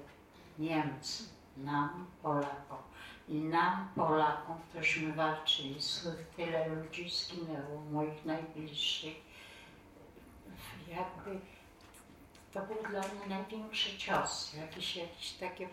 Niemcy, 0.60 1.24
nam, 1.58 2.06
Polakom. 2.24 2.87
I 3.28 3.34
nam, 3.34 3.90
Polakom, 3.96 4.60
którzyśmy 4.70 5.14
walczyli, 5.14 5.80
tyle 6.36 6.68
ludzi 6.68 7.10
zginęło, 7.10 7.82
moich 7.92 8.26
najbliższych. 8.26 9.16
Jakby 10.88 11.40
to 12.54 12.62
był 12.62 12.92
dla 12.92 13.00
mnie 13.02 13.28
największy 13.30 13.98
cios, 13.98 14.54
jakieś, 14.54 14.96
jakieś 14.96 15.32
takie 15.32 15.70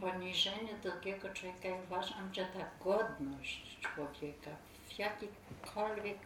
poniżenie 0.00 0.74
drugiego 0.82 1.28
człowieka. 1.34 1.68
I 1.68 1.72
uważam, 1.86 2.34
że 2.34 2.44
ta 2.44 2.84
godność 2.84 3.78
człowieka 3.80 4.50
w 4.88 4.98
jakichkolwiek 4.98 6.18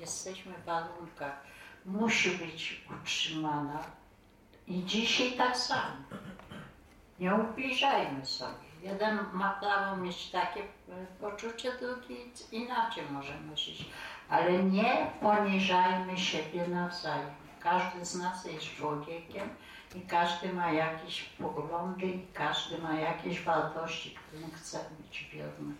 jesteśmy 0.00 0.52
warunkach 0.66 1.42
musi 1.84 2.30
być 2.30 2.84
utrzymana. 3.00 3.84
I 4.66 4.84
dzisiaj 4.84 5.32
tak 5.32 5.56
samo. 5.56 5.96
Nie 7.20 7.34
ubliżajmy 7.34 8.26
sobie. 8.26 8.67
Jeden 8.82 9.18
ma 9.32 9.50
prawo 9.50 9.96
mieć 9.96 10.30
takie 10.30 10.62
poczucie, 11.20 11.72
drugi 11.80 12.32
inaczej 12.52 13.04
może 13.10 13.34
myśleć. 13.40 13.84
Ale 14.28 14.52
nie 14.62 15.10
poniżajmy 15.20 16.18
siebie 16.18 16.68
nawzajem. 16.68 17.30
Każdy 17.60 18.04
z 18.04 18.14
nas 18.14 18.44
jest 18.44 18.76
człowiekiem 18.76 19.48
i 19.94 20.00
każdy 20.00 20.52
ma 20.52 20.72
jakieś 20.72 21.22
poglądy 21.22 22.06
i 22.06 22.26
każdy 22.34 22.78
ma 22.78 22.94
jakieś 22.94 23.42
wartości, 23.42 24.14
którym 24.14 24.50
chce 24.50 24.78
być 24.98 25.30
wierny. 25.32 25.74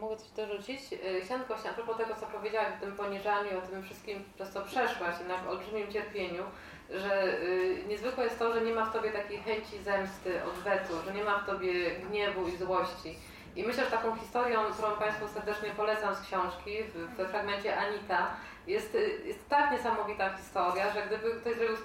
Mogę 0.00 0.16
coś 0.16 0.30
dorzucić? 0.30 0.80
Chciałam 1.24 1.44
tylko, 1.44 1.68
a 1.70 1.72
propos 1.72 1.96
tego, 1.96 2.14
co 2.14 2.26
powiedziałaś 2.26 2.68
o 2.76 2.80
tym 2.80 2.96
poniżaniu, 2.96 3.58
o 3.58 3.62
tym 3.62 3.82
wszystkim, 3.82 4.24
przez 4.34 4.50
co 4.50 4.64
przeszłaś 4.64 5.14
na 5.28 5.50
olbrzymim 5.50 5.92
cierpieniu, 5.92 6.42
że 6.90 7.24
y, 7.42 7.84
niezwykłe 7.88 8.24
jest 8.24 8.38
to, 8.38 8.52
że 8.54 8.60
nie 8.60 8.72
ma 8.72 8.84
w 8.84 8.92
tobie 8.92 9.10
takiej 9.10 9.38
chęci 9.38 9.78
zemsty, 9.78 10.44
odwetu, 10.44 10.94
że 11.04 11.12
nie 11.12 11.24
ma 11.24 11.38
w 11.38 11.46
tobie 11.46 11.90
gniewu 11.90 12.48
i 12.48 12.56
złości. 12.56 13.18
I 13.56 13.64
myślę, 13.64 13.84
że 13.84 13.90
taką 13.90 14.16
historią, 14.16 14.60
którą 14.72 14.96
Państwu 14.96 15.28
serdecznie 15.28 15.70
polecam 15.70 16.14
z 16.14 16.20
książki, 16.20 16.82
w, 16.82 17.22
w 17.22 17.30
fragmencie 17.30 17.76
Anita, 17.78 18.26
jest, 18.66 18.96
jest 19.24 19.48
tak 19.48 19.72
niesamowita 19.72 20.36
historia, 20.36 20.92
że 20.92 21.02
gdyby 21.06 21.40
ktoś 21.40 21.56
zrobił 21.56 21.76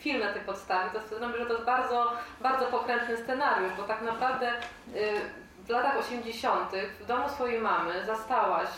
film 0.00 0.20
na 0.20 0.32
tej 0.32 0.42
podstawie, 0.42 0.90
to 0.90 1.00
stwierdzam, 1.00 1.32
że 1.36 1.46
to 1.46 1.52
jest 1.52 1.64
bardzo, 1.64 2.12
bardzo 2.40 2.66
pokrętny 2.66 3.16
scenariusz, 3.16 3.72
bo 3.76 3.82
tak 3.82 4.02
naprawdę 4.02 4.52
y, 4.52 4.54
w 5.58 5.68
latach 5.68 5.98
80. 5.98 6.72
w 7.00 7.06
domu 7.06 7.28
swojej 7.28 7.60
mamy 7.60 8.04
zastałaś 8.04 8.68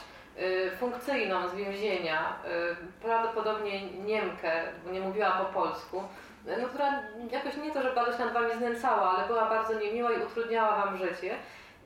funkcyjną 0.80 1.48
z 1.48 1.54
więzienia, 1.54 2.36
y, 2.72 3.02
prawdopodobnie 3.02 3.90
Niemkę, 3.90 4.52
bo 4.84 4.90
nie 4.90 5.00
mówiła 5.00 5.30
po 5.30 5.44
polsku, 5.44 6.02
y, 6.48 6.56
no, 6.62 6.68
która 6.68 7.02
jakoś 7.30 7.56
nie 7.56 7.70
to, 7.70 7.82
że 7.82 7.92
bardzo 7.94 8.18
się 8.18 8.24
nad 8.24 8.34
wami 8.34 8.54
znęcała, 8.58 9.10
ale 9.10 9.26
była 9.26 9.48
bardzo 9.48 9.74
niemiła 9.74 10.12
i 10.12 10.22
utrudniała 10.22 10.76
wam 10.76 10.98
życie. 10.98 11.34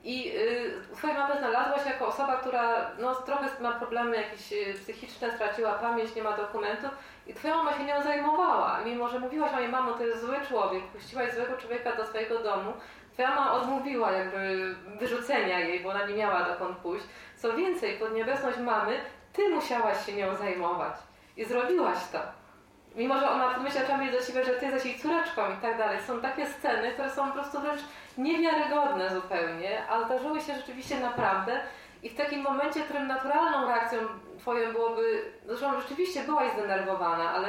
I 0.03 0.31
y, 0.35 0.95
twojej 0.95 1.17
mamy 1.17 1.37
znalazła 1.39 1.79
się 1.79 1.89
jako 1.89 2.07
osoba, 2.07 2.35
która 2.37 2.91
no, 2.99 3.15
trochę 3.15 3.47
ma 3.61 3.71
problemy 3.71 4.15
jakieś 4.15 4.53
psychiczne, 4.81 5.31
straciła 5.31 5.73
pamięć, 5.73 6.15
nie 6.15 6.23
ma 6.23 6.37
dokumentów 6.37 6.91
i 7.27 7.33
twoja 7.33 7.55
mama 7.55 7.73
się 7.73 7.83
nią 7.83 8.03
zajmowała. 8.03 8.79
Mimo, 8.85 9.09
że 9.09 9.19
mówiłaś 9.19 9.51
mojej 9.51 9.69
mamo, 9.69 9.93
to 9.93 10.05
jest 10.05 10.21
zły 10.21 10.35
człowiek, 10.47 10.83
puściłaś 10.83 11.33
złego 11.33 11.57
człowieka 11.57 11.95
do 11.95 12.05
swojego 12.05 12.39
domu, 12.39 12.73
twoja 13.13 13.29
mama 13.29 13.53
odmówiła 13.53 14.11
jakby 14.11 14.75
wyrzucenia 14.99 15.59
jej, 15.59 15.79
bo 15.79 15.89
ona 15.89 16.05
nie 16.05 16.15
miała 16.15 16.43
dokąd 16.43 16.77
pójść. 16.77 17.05
Co 17.41 17.53
więcej, 17.53 17.97
pod 17.97 18.13
nieobecność 18.13 18.57
mamy, 18.57 18.99
ty 19.33 19.49
musiałaś 19.49 20.05
się 20.05 20.13
nią 20.13 20.35
zajmować. 20.35 20.93
I 21.37 21.45
zrobiłaś 21.45 21.97
to. 22.11 22.19
Mimo, 22.95 23.19
że 23.19 23.29
ona 23.29 23.57
myślała 23.57 23.87
czasami 23.87 24.11
do 24.11 24.21
siebie, 24.21 24.43
że 24.45 24.51
ty 24.53 24.65
jesteś 24.65 24.85
jej 24.85 24.99
córeczką 24.99 25.41
i 25.57 25.61
tak 25.61 25.77
dalej. 25.77 25.99
Są 26.07 26.21
takie 26.21 26.45
sceny, 26.45 26.91
które 26.91 27.09
są 27.09 27.27
po 27.27 27.33
prostu 27.33 27.59
wręcz 27.59 27.81
niewiarygodne 28.17 29.09
zupełnie, 29.09 29.87
a 29.89 30.03
zdarzyły 30.05 30.41
się 30.41 30.55
rzeczywiście 30.55 30.99
naprawdę. 30.99 31.59
I 32.03 32.09
w 32.09 32.17
takim 32.17 32.41
momencie, 32.41 32.79
w 32.79 32.83
którym 32.83 33.07
naturalną 33.07 33.67
reakcją 33.67 33.99
twoją 34.39 34.71
byłoby, 34.71 35.31
zresztą 35.45 35.81
rzeczywiście 35.81 36.23
byłaś 36.23 36.53
zdenerwowana, 36.53 37.31
ale, 37.31 37.47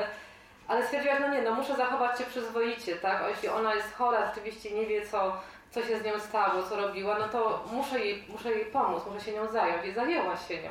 ale 0.68 0.84
stwierdziłaś, 0.84 1.18
no 1.20 1.28
nie, 1.28 1.43
no 1.43 1.55
muszę 1.55 1.76
zachować 1.76 2.18
się 2.18 2.24
przyzwoicie, 2.24 2.97
tak? 2.97 3.24
jeśli 3.28 3.49
ona 3.49 3.74
jest 3.74 3.95
chora, 3.95 4.26
rzeczywiście 4.26 4.70
nie 4.70 4.86
wie, 4.86 5.07
co, 5.07 5.36
co 5.72 5.82
się 5.82 6.00
z 6.00 6.04
nią 6.04 6.20
stało, 6.20 6.62
co 6.62 6.76
robiła, 6.76 7.18
no 7.18 7.28
to 7.28 7.64
muszę 7.72 8.00
jej, 8.00 8.24
muszę 8.28 8.50
jej 8.50 8.66
pomóc, 8.66 9.02
muszę 9.06 9.24
się 9.24 9.32
nią 9.32 9.52
zająć 9.52 9.86
i 9.86 9.94
zajęłaś 9.94 10.48
się 10.48 10.62
nią. 10.62 10.70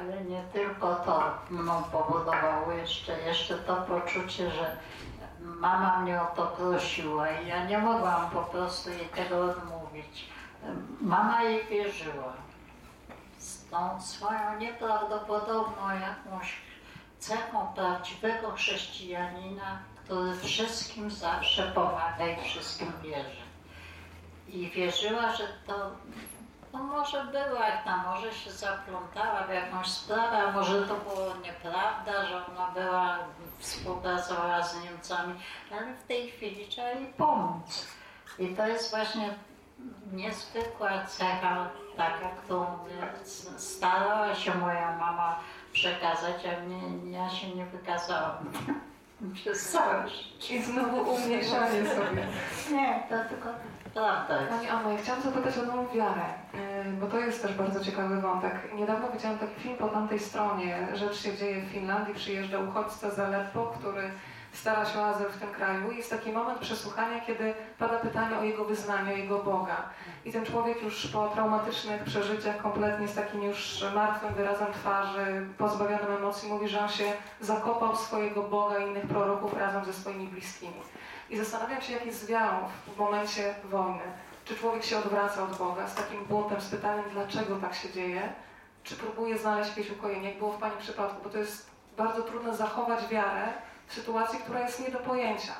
Ale 0.00 0.24
nie 0.24 0.42
tylko 0.52 0.94
to 0.94 1.22
mną 1.50 1.82
powodowało 1.92 2.72
jeszcze, 2.72 3.22
jeszcze 3.22 3.58
to 3.58 3.76
poczucie, 3.76 4.50
że 4.50 4.76
mama 5.40 6.00
mnie 6.00 6.22
o 6.22 6.26
to 6.26 6.46
prosiła 6.46 7.30
i 7.30 7.48
ja 7.48 7.64
nie 7.64 7.78
mogłam 7.78 8.30
po 8.30 8.42
prostu 8.42 8.90
jej 8.90 9.08
tego 9.08 9.44
odmówić. 9.44 10.28
Mama 11.00 11.42
jej 11.42 11.66
wierzyła. 11.66 12.32
Z 13.38 13.70
tą 13.70 14.00
swoją 14.00 14.58
nieprawdopodobną 14.58 15.90
jakąś 16.00 16.56
cechą 17.18 17.72
prawdziwego 17.74 18.52
chrześcijanina, 18.52 19.78
który 20.04 20.36
wszystkim 20.36 21.10
zawsze 21.10 21.72
pomaga 21.74 22.26
i 22.26 22.44
wszystkim 22.44 22.92
wierzy 23.02 23.39
i 24.52 24.70
wierzyła, 24.70 25.32
że 25.32 25.44
to 25.66 25.90
no 26.72 26.82
może 26.82 27.24
była 27.24 27.70
tam, 27.84 28.04
może 28.04 28.32
się 28.32 28.50
zaplątała 28.50 29.42
w 29.42 29.54
jakąś 29.54 29.86
sprawę, 29.86 30.38
a 30.38 30.52
może 30.52 30.82
to 30.82 30.94
było 30.94 31.34
nieprawda, 31.44 32.26
że 32.26 32.46
ona 32.46 32.70
była, 32.70 33.18
współpracowała 33.58 34.62
z 34.62 34.84
Niemcami, 34.84 35.34
ale 35.72 35.94
w 35.94 36.06
tej 36.06 36.30
chwili 36.30 36.68
trzeba 36.68 36.88
jej 36.88 37.06
pomóc. 37.06 37.86
I 38.38 38.48
to 38.48 38.66
jest 38.66 38.90
właśnie 38.90 39.34
niezwykła 40.12 41.04
cecha, 41.06 41.70
taka, 41.96 42.28
którą 42.28 42.78
starała 43.56 44.34
się 44.34 44.54
moja 44.54 44.96
mama 44.98 45.38
przekazać, 45.72 46.36
a 46.46 46.60
mnie, 46.60 47.12
ja 47.18 47.30
się 47.30 47.54
nie 47.54 47.66
wykazałam. 47.66 48.52
życie. 49.34 50.56
I 50.56 50.62
znowu 50.62 51.14
umniejszanie 51.14 51.86
sobie. 51.88 52.26
Nie, 52.72 53.02
to 53.08 53.28
tylko 53.28 53.48
prawda 53.94 54.40
jest. 54.40 54.52
Pani 54.52 54.68
Anno, 54.68 54.90
ja 54.90 54.98
chciałam 54.98 55.22
zapytać 55.22 55.58
o 55.58 55.66
tą 55.66 55.88
wiarę, 55.88 56.24
yy, 56.84 56.92
bo 56.92 57.06
to 57.06 57.18
jest 57.18 57.42
też 57.42 57.54
bardzo 57.54 57.84
ciekawy 57.84 58.20
wątek. 58.20 58.52
Niedawno 58.74 59.10
widziałam 59.10 59.38
taki 59.38 59.60
film 59.60 59.76
po 59.76 59.88
tamtej 59.88 60.18
stronie. 60.18 60.88
Rzecz 60.94 61.22
się 61.22 61.36
dzieje 61.36 61.62
w 61.62 61.72
Finlandii, 61.72 62.14
przyjeżdża 62.14 62.58
uchodźca 62.58 63.10
z 63.10 63.18
Aleppo, 63.18 63.74
który 63.78 64.10
stara 64.52 64.84
się 64.84 64.98
o 64.98 65.06
azyl 65.06 65.28
w 65.28 65.40
tym 65.40 65.50
kraju. 65.50 65.92
Jest 65.92 66.10
taki 66.10 66.32
moment 66.32 66.58
przesłuchania, 66.58 67.20
kiedy 67.20 67.54
pada 67.78 67.98
pytanie 67.98 68.38
o 68.38 68.44
jego 68.44 68.64
wyznanie, 68.64 69.12
o 69.12 69.16
jego 69.16 69.38
Boga. 69.38 69.76
I 70.24 70.32
ten 70.32 70.46
człowiek 70.46 70.82
już 70.82 71.06
po 71.06 71.28
traumatycznych 71.28 72.04
przeżyciach, 72.04 72.62
kompletnie 72.62 73.08
z 73.08 73.14
takim 73.14 73.42
już 73.42 73.84
martwym 73.94 74.34
wyrazem 74.34 74.72
twarzy, 74.72 75.46
pozbawionym 75.58 76.12
emocji, 76.16 76.48
mówi, 76.48 76.68
że 76.68 76.80
on 76.80 76.88
się 76.88 77.12
zakopał 77.40 77.96
swojego 77.96 78.42
Boga 78.42 78.78
i 78.78 78.88
innych 78.88 79.06
proroków 79.06 79.56
razem 79.56 79.84
ze 79.84 79.92
swoimi 79.92 80.28
bliskimi. 80.28 80.80
I 81.30 81.36
zastanawiam 81.36 81.80
się, 81.80 81.92
jak 81.92 82.06
jest 82.06 82.32
w 82.86 82.98
momencie 82.98 83.54
wojny. 83.64 84.02
Czy 84.44 84.56
człowiek 84.56 84.84
się 84.84 84.98
odwraca 84.98 85.42
od 85.42 85.56
Boga 85.56 85.88
z 85.88 85.94
takim 85.94 86.24
buntem, 86.24 86.60
z 86.60 86.68
pytaniem, 86.68 87.04
dlaczego 87.12 87.56
tak 87.56 87.74
się 87.74 87.92
dzieje? 87.92 88.32
Czy 88.84 88.96
próbuje 88.96 89.38
znaleźć 89.38 89.70
jakieś 89.70 89.90
ukojenie, 89.90 90.28
jak 90.28 90.38
było 90.38 90.52
w 90.52 90.58
Pani 90.58 90.76
przypadku? 90.78 91.22
Bo 91.24 91.30
to 91.30 91.38
jest 91.38 91.70
bardzo 91.96 92.22
trudno 92.22 92.56
zachować 92.56 93.08
wiarę 93.08 93.48
sytuacji, 93.90 94.38
która 94.38 94.60
jest 94.60 94.80
nie 94.80 94.90
do 94.90 94.98
pojęcia. 94.98 95.52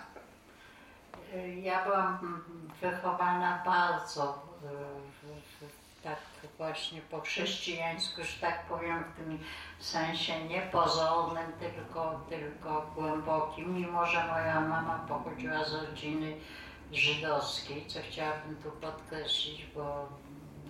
Ja 1.62 1.84
byłam 1.84 2.42
wychowana 2.80 3.62
bardzo 3.66 4.42
w- 4.62 5.80
tak 6.02 6.18
właśnie 6.58 7.00
po 7.00 7.20
chrześcijańsku, 7.20 8.24
że 8.24 8.40
tak 8.40 8.64
powiem, 8.66 9.04
w 9.04 9.16
tym 9.16 9.38
sensie 9.78 10.44
nie 10.44 10.60
pozornym, 10.62 11.52
tylko, 11.60 12.20
tylko 12.28 12.90
głębokim, 12.94 13.74
mimo 13.76 14.06
że 14.06 14.26
moja 14.26 14.60
mama 14.60 15.04
pochodziła 15.08 15.64
z 15.64 15.74
rodziny 15.74 16.36
żydowskiej, 16.92 17.86
co 17.86 18.00
chciałabym 18.10 18.56
tu 18.62 18.70
podkreślić, 18.70 19.66
bo 19.74 20.08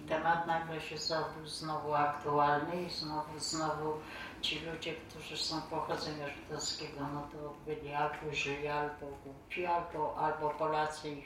temat 0.08 0.46
nagle 0.46 0.80
się 0.80 0.98
zrobił 0.98 1.46
znowu 1.46 1.94
aktualny 1.94 2.82
i 2.82 2.90
znowu, 2.90 3.38
znowu 3.38 3.92
ci 4.41 4.61
ludzie, 4.61 4.95
którzy 4.95 5.36
są 5.36 5.61
pochodzenia 5.62 6.26
żydowskiego, 6.28 7.01
no 7.14 7.20
to 7.32 7.55
byli 7.66 7.95
albo 7.95 8.32
żyli, 8.32 8.68
albo 8.68 9.07
głupi, 9.24 9.66
albo, 9.66 10.16
albo 10.18 10.51
Polacy 10.51 11.11
ich 11.11 11.24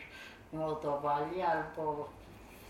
mordowali, 0.53 1.43
albo 1.43 2.09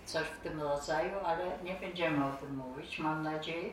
coś 0.07 0.27
w 0.27 0.41
tym 0.41 0.63
rodzaju, 0.63 1.13
ale 1.27 1.59
nie 1.65 1.75
będziemy 1.75 2.27
o 2.27 2.33
tym 2.33 2.57
mówić, 2.57 2.99
mam 2.99 3.23
nadzieję. 3.23 3.71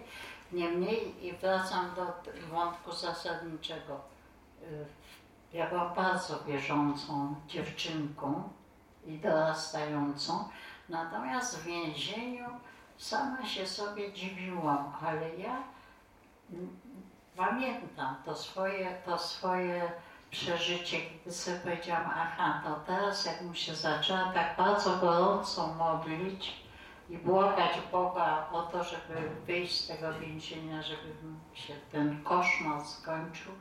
Niemniej 0.51 1.25
i 1.25 1.33
wracam 1.33 1.95
do 1.95 2.05
wątku 2.55 2.91
zasadniczego. 2.91 3.99
Y, 4.61 4.85
Ja 5.53 5.69
byłam 5.69 5.93
bardzo 5.93 6.43
wierzącą 6.43 7.35
dziewczynką 7.47 8.49
i 9.05 9.17
dorastającą, 9.19 10.49
natomiast 10.89 11.59
w 11.59 11.63
więzieniu 11.65 12.45
sama 12.97 13.45
się 13.45 13.67
sobie 13.67 14.13
dziwiłam, 14.13 14.93
ale 15.01 15.35
ja 15.35 15.63
pamiętam 17.35 18.15
to 18.25 18.35
swoje, 18.35 19.01
to 19.05 19.17
swoje 19.17 19.91
przeżycie, 20.31 21.01
kiedy 21.01 21.31
sobie 21.31 21.59
powiedziałam, 21.59 22.11
aha, 22.15 22.61
to 22.63 22.75
teraz 22.87 23.25
jakbym 23.25 23.55
się 23.55 23.75
zaczęła 23.75 24.31
tak 24.33 24.57
bardzo 24.57 24.97
gorąco 24.97 25.67
modlić 25.67 26.61
i 27.09 27.17
błagać 27.17 27.71
Boga 27.91 28.47
o 28.51 28.61
to, 28.61 28.83
żeby 28.83 29.29
wyjść 29.45 29.79
z 29.79 29.87
tego 29.87 30.13
więzienia, 30.13 30.81
żeby 30.81 31.13
się 31.53 31.73
ten 31.91 32.23
koszmar 32.23 32.85
skończył, 32.85 33.51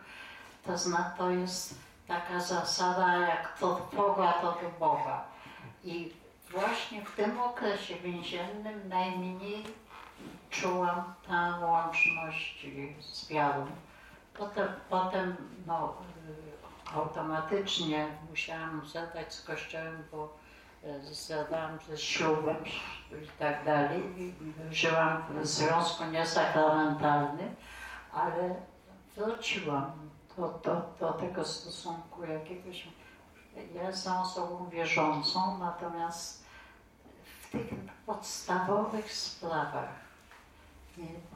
to 0.67 0.79
zna, 0.79 1.15
to 1.19 1.31
jest 1.31 1.75
taka 2.09 2.41
zasada, 2.41 3.19
jak 3.19 3.59
to 3.59 3.71
od 3.77 3.95
Boga, 3.95 4.33
to 4.33 4.53
do 4.63 4.71
Boga. 4.79 5.25
I 5.85 6.13
właśnie 6.51 7.05
w 7.05 7.17
tym 7.17 7.41
okresie 7.41 7.95
więziennym 7.95 8.89
najmniej 8.89 9.65
czułam 10.61 11.15
tę 11.29 11.67
łączność 11.67 12.67
z 13.01 13.29
wiarą. 13.29 13.67
Potem, 14.39 14.69
potem 14.91 15.37
no, 15.67 15.95
y, 16.93 16.97
automatycznie 16.97 18.07
musiałam 18.31 18.87
zadać 18.87 19.35
z 19.35 19.45
Kościołem, 19.45 20.05
bo 20.13 20.37
y, 20.85 21.15
zadałam 21.15 21.79
ze 21.89 21.99
ślubem 21.99 22.57
i 23.25 23.39
tak 23.39 23.65
dalej. 23.65 24.03
Żyłam 24.71 25.23
w 25.31 25.47
związku 25.47 26.05
niesakramentalnym, 26.05 27.55
ale 28.13 28.55
wróciłam 29.17 29.93
do, 30.37 30.49
do, 30.49 30.83
do 31.01 31.13
tego 31.13 31.45
stosunku 31.45 32.25
jakiegoś. 32.25 32.89
Ja 33.75 33.83
jestem 33.83 34.13
osobą 34.13 34.69
wierzącą, 34.69 35.59
natomiast 35.59 36.45
w 37.41 37.51
tych 37.51 37.67
podstawowych 38.07 39.13
sprawach 39.13 40.10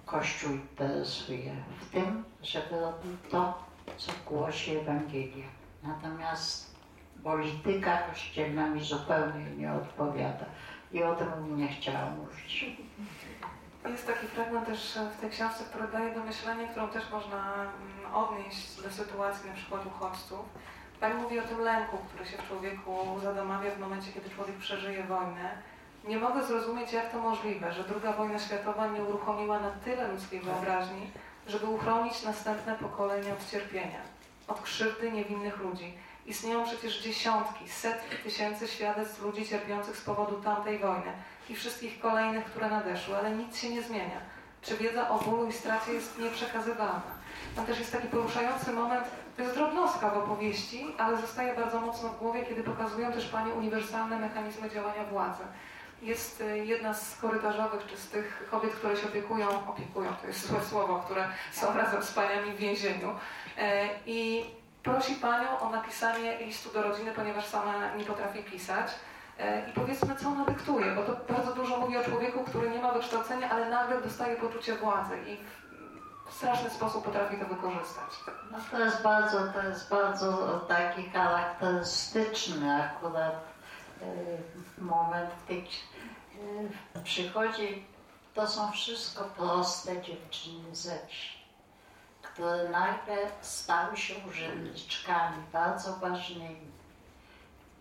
Kościół 0.07 0.53
interesuje. 0.53 1.55
W 1.81 1.91
tym, 1.91 2.25
żeby 2.43 2.81
robił 2.81 3.17
to, 3.31 3.65
co 3.97 4.13
głosi 4.27 4.77
Ewangelia. 4.77 5.47
Natomiast 5.83 6.75
polityka 7.25 7.99
kościelna 7.99 8.69
mi 8.69 8.85
zupełnie 8.85 9.51
nie 9.57 9.73
odpowiada. 9.73 10.45
I 10.93 11.03
o 11.03 11.15
tym 11.15 11.57
nie 11.57 11.69
chciała 11.69 12.11
mówić. 12.11 12.67
Jest 13.89 14.07
taki 14.07 14.27
fragment 14.27 14.67
też 14.67 14.99
w 15.17 15.21
tej 15.21 15.31
książce, 15.31 15.65
który 15.65 15.89
daje 15.89 16.15
do 16.15 16.25
myślenia, 16.25 16.69
którą 16.69 16.89
też 16.89 17.11
można 17.11 17.55
mm, 17.55 18.15
odnieść 18.15 18.83
do 18.83 18.91
sytuacji 18.91 19.51
na 19.51 19.57
przykład 19.57 19.87
uchodźców. 19.87 20.41
Pani 21.01 21.15
mówi 21.15 21.41
o 21.41 21.43
tym 21.43 21.59
lęku, 21.59 21.99
który 22.09 22.27
się 22.31 22.37
w 22.37 22.49
człowieku 22.49 23.21
zadomawia 23.23 23.71
w 23.71 23.81
momencie, 23.81 24.13
kiedy 24.13 24.31
człowiek 24.31 24.57
przeżyje 24.57 25.05
wojnę. 25.05 25.63
Nie 26.09 26.19
mogę 26.19 26.47
zrozumieć, 26.47 26.93
jak 26.93 27.13
to 27.13 27.19
możliwe, 27.19 27.73
że 27.73 27.85
II 28.05 28.15
wojna 28.17 28.39
światowa 28.39 28.87
nie 28.87 29.03
uruchomiła 29.03 29.61
na 29.61 29.71
tyle 29.71 30.09
ludzkiej 30.09 30.41
wyobraźni, 30.41 31.11
żeby 31.47 31.67
uchronić 31.67 32.23
następne 32.23 32.75
pokolenia 32.75 33.33
od 33.33 33.51
cierpienia, 33.51 34.01
od 34.49 34.61
krzywdy 34.61 35.13
niewinnych 35.13 35.59
ludzi. 35.59 35.95
Istnieją 36.27 36.65
przecież 36.65 37.03
dziesiątki, 37.03 37.69
setki 37.69 38.17
tysięcy 38.17 38.69
świadectw 38.69 39.23
ludzi 39.23 39.47
cierpiących 39.47 39.97
z 39.97 40.01
powodu 40.01 40.43
tamtej 40.43 40.79
wojny 40.79 41.13
i 41.49 41.55
wszystkich 41.55 42.01
kolejnych, 42.01 42.45
które 42.45 42.71
nadeszły, 42.71 43.17
ale 43.17 43.31
nic 43.31 43.57
się 43.57 43.71
nie 43.71 43.83
zmienia. 43.83 44.21
Czy 44.63 44.77
wiedza 44.77 45.09
o 45.09 45.19
bólu 45.19 45.47
i 45.47 45.53
stracie 45.53 45.93
jest 45.93 46.19
nieprzekazywalna? 46.19 47.15
Tam 47.57 47.67
też 47.67 47.79
jest 47.79 47.93
taki 47.93 48.09
poruszający 48.09 48.73
moment, 48.73 49.05
to 49.37 49.43
jest 49.43 49.55
drobnostka 49.55 50.11
w 50.11 50.19
opowieści, 50.19 50.95
ale 50.99 51.21
zostaje 51.21 51.55
bardzo 51.55 51.81
mocno 51.81 52.09
w 52.09 52.19
głowie, 52.19 52.43
kiedy 52.47 52.63
pokazują 52.63 53.13
też 53.13 53.29
Pani 53.29 53.53
uniwersalne 53.53 54.19
mechanizmy 54.19 54.71
działania 54.71 55.05
władzy. 55.05 55.43
Jest 56.05 56.41
y, 56.41 56.59
jedna 56.65 56.95
z 56.95 57.17
korytarzowych, 57.17 57.87
czy 57.87 57.97
z 57.97 58.09
tych 58.09 58.49
kobiet, 58.51 58.73
które 58.73 58.97
się 58.97 59.07
opiekują, 59.07 59.69
opiekują, 59.69 60.15
to 60.21 60.27
jest 60.27 60.47
złe 60.47 60.61
słowo, 60.65 61.03
które 61.05 61.29
są 61.53 61.77
razem 61.77 62.03
z 62.03 62.13
Paniami 62.13 62.53
w 62.53 62.57
więzieniu. 62.57 63.17
E, 63.59 63.89
I 64.07 64.45
prosi 64.83 65.15
Panią 65.15 65.59
o 65.59 65.71
napisanie 65.71 66.39
listu 66.39 66.73
do 66.73 66.83
rodziny, 66.83 67.13
ponieważ 67.13 67.47
sama 67.47 67.95
nie 67.97 68.05
potrafi 68.05 68.43
pisać. 68.43 68.87
E, 69.39 69.71
I 69.71 69.73
powiedzmy, 69.73 70.17
co 70.17 70.29
ona 70.29 70.45
dyktuje, 70.45 70.87
bo 70.93 71.03
to 71.03 71.35
bardzo 71.35 71.55
dużo 71.55 71.77
mówi 71.77 71.97
o 71.97 72.05
człowieku, 72.05 72.45
który 72.45 72.71
nie 72.71 72.79
ma 72.79 72.93
wykształcenia, 72.93 73.51
ale 73.51 73.71
nagle 73.71 74.01
dostaje 74.01 74.37
poczucie 74.37 74.77
władzy 74.77 75.15
i 75.27 75.37
w 76.31 76.33
straszny 76.35 76.71
sposób 76.71 77.05
potrafi 77.05 77.37
to 77.37 77.47
wykorzystać. 77.47 78.11
No 78.53 78.59
to 78.71 78.85
jest 78.85 79.03
bardzo, 79.03 79.39
to 79.53 79.63
jest 79.69 79.91
bardzo 79.91 80.61
taki 80.69 81.11
charakterystyczny 81.11 82.83
akurat 82.83 83.35
y, 84.03 84.81
moment 84.83 85.31
w 85.47 85.51
y, 85.51 85.94
przychodzi, 87.05 87.85
to 88.35 88.49
są 88.49 88.73
wszystko 88.73 89.25
proste 89.25 90.03
dziewczyny 90.03 90.77
ze 90.77 91.07
wsi, 91.07 91.39
które 92.23 92.69
nagle 92.69 93.17
stały 93.41 93.97
się 93.97 94.15
urzędniczkami 94.29 95.43
bardzo 95.53 95.97
ważnymi. 95.97 96.75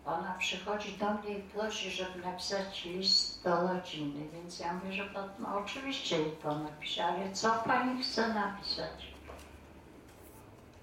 Ona 0.06 0.34
przychodzi 0.38 0.98
do 0.98 1.10
mnie 1.10 1.38
i 1.38 1.42
prosi, 1.42 1.90
żeby 1.90 2.18
napisać 2.18 2.84
list 2.84 3.44
do 3.44 3.68
rodziny, 3.68 4.28
więc 4.32 4.60
ja 4.60 4.72
mówię, 4.72 4.92
że 4.92 5.06
to, 5.06 5.28
no, 5.38 5.58
oczywiście 5.58 6.18
jej 6.18 6.32
to 6.32 6.58
napiszę, 6.58 7.04
ale 7.04 7.32
co 7.32 7.50
pani 7.50 8.02
chce 8.02 8.34
napisać? 8.34 9.14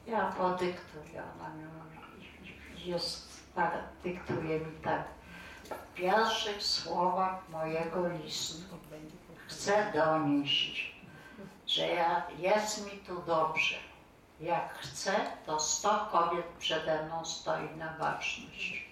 Ja 0.07 0.25
podyktuję, 0.25 1.23
ona 1.39 1.49
mi 1.49 1.63
mówi, 1.63 2.89
jest, 2.89 3.53
tak, 3.55 3.73
dyktuje 4.03 4.59
mi 4.59 4.81
tak. 4.83 5.20
W 5.71 5.93
pierwszych 5.95 6.63
słowach 6.63 7.49
mojego 7.49 8.07
listu 8.07 8.63
chcę 9.47 9.91
donieść, 9.93 10.95
że 11.67 11.87
ja, 11.87 12.23
jest 12.37 12.85
mi 12.85 12.99
tu 12.99 13.21
dobrze. 13.21 13.75
Jak 14.39 14.73
chcę, 14.77 15.15
to 15.45 15.59
sto 15.59 16.09
kobiet 16.11 16.45
przede 16.59 17.05
mną 17.05 17.25
stoi 17.25 17.75
na 17.77 17.93
baczność. 17.99 18.85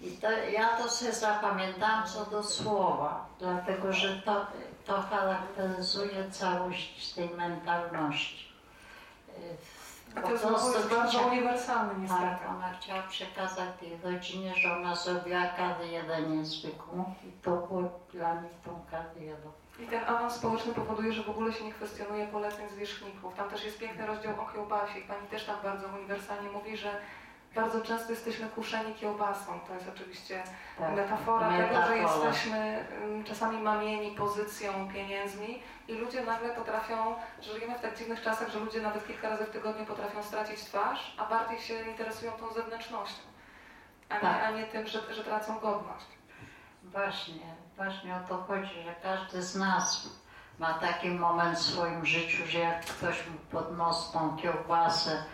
I 0.00 0.10
to, 0.10 0.30
ja 0.30 0.76
to 0.76 0.90
sobie 0.90 1.12
zapamiętałam 1.12 2.06
co 2.06 2.26
do 2.26 2.42
słowa, 2.42 3.26
dlatego 3.38 3.92
że 3.92 4.16
to, 4.16 4.46
to 4.86 5.02
charakteryzuje 5.02 6.30
całość 6.30 7.12
tej 7.12 7.28
mentalności. 7.30 8.46
A 10.16 10.20
to 10.20 10.36
znowu 10.38 10.72
jest 10.72 10.88
bardzo 10.90 11.08
chciała- 11.18 11.26
uniwersalny 11.32 11.94
niestety. 12.00 12.22
Tak, 12.22 12.50
ona 12.50 12.72
chciała 12.72 13.02
przekazać 13.02 13.68
tej 13.80 14.12
rodzinie, 14.12 14.54
że 14.54 14.76
ona 14.76 14.94
zrobiła 14.94 15.46
karierę 15.46 16.22
niezwykłą 16.22 17.14
i 17.24 17.32
to 17.42 17.50
było 17.56 17.82
dla 18.12 18.34
nich 18.40 18.52
tą 18.64 18.80
karierą. 18.90 19.52
I 19.80 19.86
ten 19.86 20.04
awans 20.04 20.34
społeczny 20.34 20.74
powoduje, 20.74 21.12
że 21.12 21.22
w 21.22 21.30
ogóle 21.30 21.52
się 21.52 21.64
nie 21.64 21.72
kwestionuje 21.72 22.26
poleceń 22.26 22.68
zwierzchników. 22.68 23.34
Tam 23.34 23.50
też 23.50 23.64
jest 23.64 23.78
piękny 23.78 24.06
rozdział 24.06 24.40
o 24.40 24.46
kiełbasie 24.52 24.98
i 24.98 25.02
pani 25.02 25.28
też 25.28 25.44
tam 25.44 25.56
bardzo 25.62 25.86
uniwersalnie 25.98 26.50
mówi, 26.50 26.76
że 26.76 26.90
bardzo 27.56 27.80
często 27.80 28.10
jesteśmy 28.10 28.48
kuszeni 28.48 28.94
kiełbasą. 28.94 29.60
To 29.68 29.74
jest 29.74 29.88
oczywiście 29.94 30.42
Tak. 30.78 30.96
metafora, 30.96 31.48
tego, 31.48 31.62
że 31.62 31.72
Metafora. 31.72 31.96
jesteśmy 31.96 32.84
czasami 33.24 33.58
mamieni 33.58 34.10
pozycją, 34.16 34.88
pieniędzmi 34.92 35.62
i 35.88 35.94
ludzie 35.94 36.22
nagle 36.24 36.48
potrafią, 36.48 37.14
że 37.42 37.52
żyjemy 37.52 37.78
w 37.78 37.80
tak 37.82 37.98
dziwnych 37.98 38.22
czasach, 38.22 38.48
że 38.48 38.58
ludzie 38.58 38.80
nawet 38.80 39.06
kilka 39.06 39.28
razy 39.28 39.44
w 39.44 39.50
tygodniu 39.50 39.86
potrafią 39.86 40.22
stracić 40.22 40.60
twarz, 40.64 41.16
a 41.18 41.24
bardziej 41.26 41.58
się 41.60 41.74
interesują 41.90 42.32
tą 42.32 42.52
zewnętrznością, 42.52 43.22
a 44.08 44.14
nie, 44.14 44.20
Tak. 44.20 44.42
a 44.44 44.50
nie 44.50 44.64
tym, 44.64 44.86
że, 44.86 45.14
że 45.14 45.24
tracą 45.24 45.58
godność. 45.58 46.06
Właśnie, 46.84 47.44
właśnie 47.76 48.14
o 48.16 48.28
to 48.28 48.36
chodzi, 48.42 48.82
że 48.84 48.94
każdy 49.02 49.42
z 49.42 49.56
nas 49.56 50.08
ma 50.58 50.74
taki 50.74 51.08
moment 51.10 51.58
w 51.58 51.62
swoim 51.62 52.06
życiu, 52.06 52.42
że 52.46 52.58
jak 52.58 52.84
ktoś 52.84 53.26
mu 53.26 53.38
pod 53.50 53.76
nos 53.78 54.12
tą 54.12 54.36
kiełbasę 54.36 55.24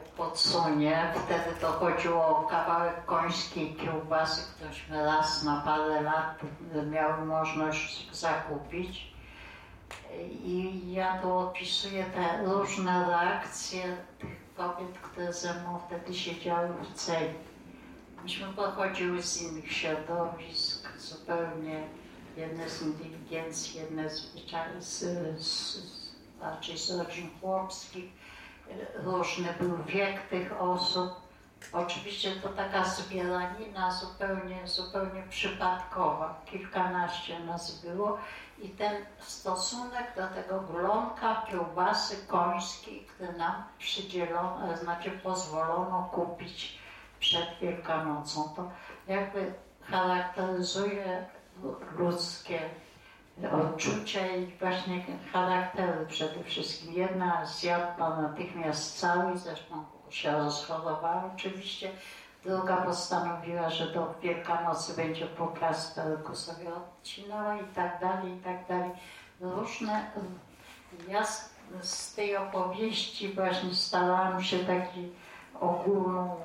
podsunie, 0.00 1.12
wtedy 1.24 1.60
to 1.60 1.66
chodziło 1.72 2.26
o 2.26 2.42
kawałek 2.42 3.04
końskiej 3.04 3.74
kiełbasy, 3.74 4.42
ktośmy 4.56 5.04
raz 5.04 5.42
na 5.42 5.60
parę 5.60 6.02
lat 6.02 6.38
miały 6.90 7.24
możliwość 7.26 8.08
zakupić. 8.16 9.14
I 10.44 10.82
ja 10.92 11.18
tu 11.22 11.32
opisuję 11.38 12.04
te 12.04 12.44
różne 12.44 13.08
reakcje 13.08 13.96
tych 14.18 14.54
kobiet, 14.56 14.98
które 15.02 15.32
ze 15.32 15.54
mną 15.54 15.80
wtedy 15.86 16.14
siedziały 16.14 16.68
w 16.68 16.94
celi. 16.94 17.34
Myśmy 18.22 18.46
pochodziły 18.52 19.22
z 19.22 19.42
innych 19.42 19.72
środowisk, 19.72 20.98
zupełnie 20.98 21.82
jedne 22.36 22.68
z 22.70 22.82
inteligencji, 22.82 23.80
jedne 23.80 24.08
zwyczaj- 24.08 24.80
z, 24.80 25.04
z, 25.46 25.78
raczej 26.40 26.78
z 26.78 26.90
rodzin 26.90 27.30
chłopskich. 27.40 28.04
Różny 28.94 29.54
był 29.60 29.84
wiek 29.84 30.28
tych 30.28 30.62
osób. 30.62 31.24
Oczywiście 31.72 32.36
to 32.36 32.48
taka 32.48 32.84
zbieranina 32.84 33.92
zupełnie, 33.92 34.68
zupełnie 34.68 35.22
przypadkowa. 35.30 36.40
Kilkanaście 36.46 37.40
nas 37.40 37.80
było 37.84 38.18
i 38.58 38.68
ten 38.68 39.04
stosunek 39.18 40.16
do 40.16 40.28
tego 40.28 40.60
glonka 40.60 41.46
kiełbasy 41.50 42.26
końskiej, 42.26 43.06
który 43.06 43.32
nam 43.32 43.64
przydzielono, 43.78 44.76
znaczy 44.76 45.10
pozwolono 45.10 46.10
kupić 46.12 46.78
przed 47.20 47.58
Wielkanocą, 47.60 48.48
to 48.56 48.70
jakby 49.08 49.54
charakteryzuje 49.82 51.26
ludzkie 51.98 52.70
odczucia 53.52 54.36
i 54.36 54.46
właśnie 54.60 55.04
charaktery 55.32 56.06
przede 56.06 56.44
wszystkim. 56.44 56.92
Jedna 56.92 57.46
zjadła 57.46 58.20
natychmiast 58.22 59.00
cały, 59.00 59.38
zresztą 59.38 59.84
się 60.10 60.32
rozchorowała 60.32 61.30
oczywiście. 61.34 61.90
Druga 62.44 62.76
postanowiła, 62.76 63.70
że 63.70 63.92
do 63.92 64.14
Wielkanocy 64.22 64.96
będzie 64.96 65.26
po 65.26 65.46
plasterku 65.46 66.34
sobie 66.36 66.74
odcinała 66.74 67.56
i 67.56 67.64
tak 67.74 68.00
dalej, 68.00 68.32
i 68.32 68.40
tak 68.40 68.66
dalej. 68.68 68.90
Różne, 69.40 70.10
ja 71.08 71.24
z, 71.82 72.14
tej 72.14 72.36
opowieści 72.36 73.32
właśnie 73.32 73.74
starałam 73.74 74.42
się 74.42 74.58
taki 74.58 75.12
ogólną 75.60 76.36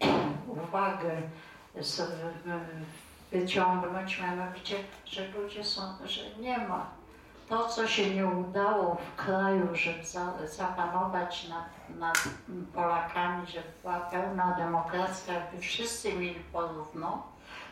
uwagę 0.68 1.22
wyciągnąć, 3.32 4.20
mianowicie, 4.20 4.76
że 5.04 5.28
ludzie 5.28 5.64
są, 5.64 5.82
że 6.04 6.20
nie 6.40 6.58
ma. 6.58 6.86
To, 7.48 7.68
co 7.68 7.88
się 7.88 8.14
nie 8.14 8.26
udało 8.26 8.94
w 8.94 9.24
kraju, 9.24 9.68
żeby 9.72 10.04
za, 10.04 10.46
zapanować 10.46 11.48
nad, 11.48 11.98
nad 11.98 12.24
Polakami, 12.74 13.46
żeby 13.46 13.68
była 13.82 14.00
pełna 14.00 14.54
demokracja, 14.58 15.34
by 15.52 15.60
wszyscy 15.60 16.12
mieli 16.12 16.40
porówno, 16.52 17.22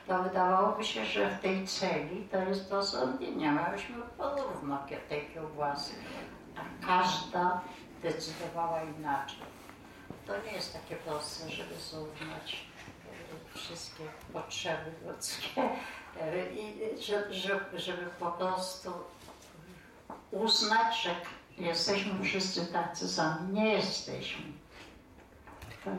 to 0.06 0.22
wydawałoby 0.22 0.84
się, 0.84 1.04
że 1.04 1.30
w 1.30 1.40
tej 1.40 1.66
celi 1.66 2.28
to 2.30 2.38
jest 2.38 2.70
do 2.70 2.82
zrobienia. 2.82 3.52
Miałyśmy 3.52 3.96
porówno 4.18 4.78
tej 5.08 5.30
kiełbasy, 5.34 5.94
a 6.56 6.86
każda 6.86 7.60
decydowała 8.02 8.82
inaczej. 8.82 9.46
To 10.26 10.32
nie 10.46 10.52
jest 10.52 10.72
takie 10.72 10.96
proste, 10.96 11.50
żeby 11.50 11.74
zrównać 11.74 12.69
wszystkie 13.54 14.04
potrzeby 14.32 14.90
ludzkie 15.06 15.62
i 16.60 16.74
że- 17.02 17.34
że- 17.34 17.60
żeby 17.78 18.06
po 18.20 18.30
prostu 18.30 18.92
uznać, 20.30 21.02
że 21.02 21.10
jesteśmy 21.58 22.24
wszyscy 22.24 22.66
tacy 22.72 23.08
sami. 23.08 23.52
Nie 23.52 23.68
jesteśmy. 23.72 24.44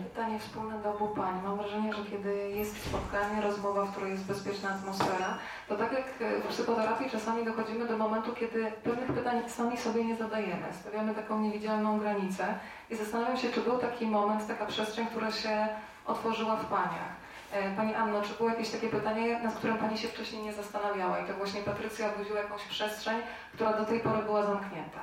Pytanie 0.09 0.39
wspólne 0.39 0.79
do 0.79 0.89
obu 0.95 1.07
Pań. 1.07 1.41
Mam 1.43 1.57
wrażenie, 1.57 1.93
że 1.93 2.03
kiedy 2.05 2.49
jest 2.49 2.85
spotkanie, 2.85 3.41
rozmowa, 3.41 3.85
w 3.85 3.91
której 3.91 4.11
jest 4.11 4.23
bezpieczna 4.23 4.69
atmosfera, 4.69 5.37
to 5.67 5.75
tak 5.75 5.91
jak 5.91 6.05
w 6.43 6.47
psychoterapii 6.49 7.09
czasami 7.09 7.45
dochodzimy 7.45 7.87
do 7.87 7.97
momentu, 7.97 8.33
kiedy 8.33 8.71
pewnych 8.83 9.11
pytań 9.11 9.49
sami 9.49 9.77
sobie 9.77 10.05
nie 10.05 10.15
zadajemy. 10.15 10.73
Stawiamy 10.81 11.15
taką 11.15 11.39
niewidzialną 11.41 11.99
granicę 11.99 12.59
i 12.89 12.95
zastanawiam 12.95 13.37
się, 13.37 13.51
czy 13.51 13.61
był 13.61 13.77
taki 13.77 14.05
moment, 14.05 14.47
taka 14.47 14.65
przestrzeń, 14.65 15.07
która 15.07 15.31
się 15.31 15.67
otworzyła 16.05 16.55
w 16.55 16.65
Paniach. 16.65 17.20
E, 17.51 17.75
Pani 17.75 17.95
Anno, 17.95 18.21
czy 18.21 18.33
było 18.33 18.49
jakieś 18.49 18.69
takie 18.69 18.89
pytanie, 18.89 19.39
nad 19.39 19.55
którym 19.55 19.77
Pani 19.77 19.97
się 19.97 20.07
wcześniej 20.07 20.43
nie 20.43 20.53
zastanawiała 20.53 21.19
i 21.19 21.27
to 21.27 21.33
właśnie 21.33 21.61
Patrycja 21.61 22.09
budziła 22.09 22.39
jakąś 22.39 22.63
przestrzeń, 22.63 23.21
która 23.53 23.73
do 23.73 23.85
tej 23.85 23.99
pory 23.99 24.23
była 24.23 24.45
zamknięta? 24.45 24.99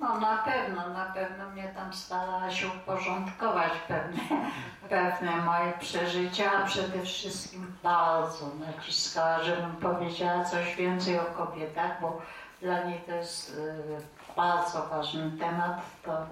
No 0.00 0.20
na 0.20 0.36
pewno, 0.36 0.88
na 0.88 1.04
pewno 1.04 1.50
mnie 1.50 1.72
tam 1.74 1.92
starała 1.92 2.50
się 2.50 2.66
uporządkować 2.68 3.72
pewne, 3.88 4.22
pewne 4.88 5.36
moje 5.36 5.72
przeżycia, 5.80 6.52
a 6.52 6.66
przede 6.66 7.02
wszystkim 7.02 7.76
bardzo 7.82 8.46
naciskała, 8.66 9.42
żebym 9.42 9.76
powiedziała 9.76 10.44
coś 10.44 10.76
więcej 10.76 11.18
o 11.18 11.24
kobietach, 11.24 12.00
bo 12.00 12.22
dla 12.62 12.82
niej 12.82 13.00
to 13.00 13.12
jest 13.12 13.50
y, 13.50 14.34
bardzo 14.36 14.86
ważny 14.86 15.30
temat, 15.38 15.80
to 16.04 16.26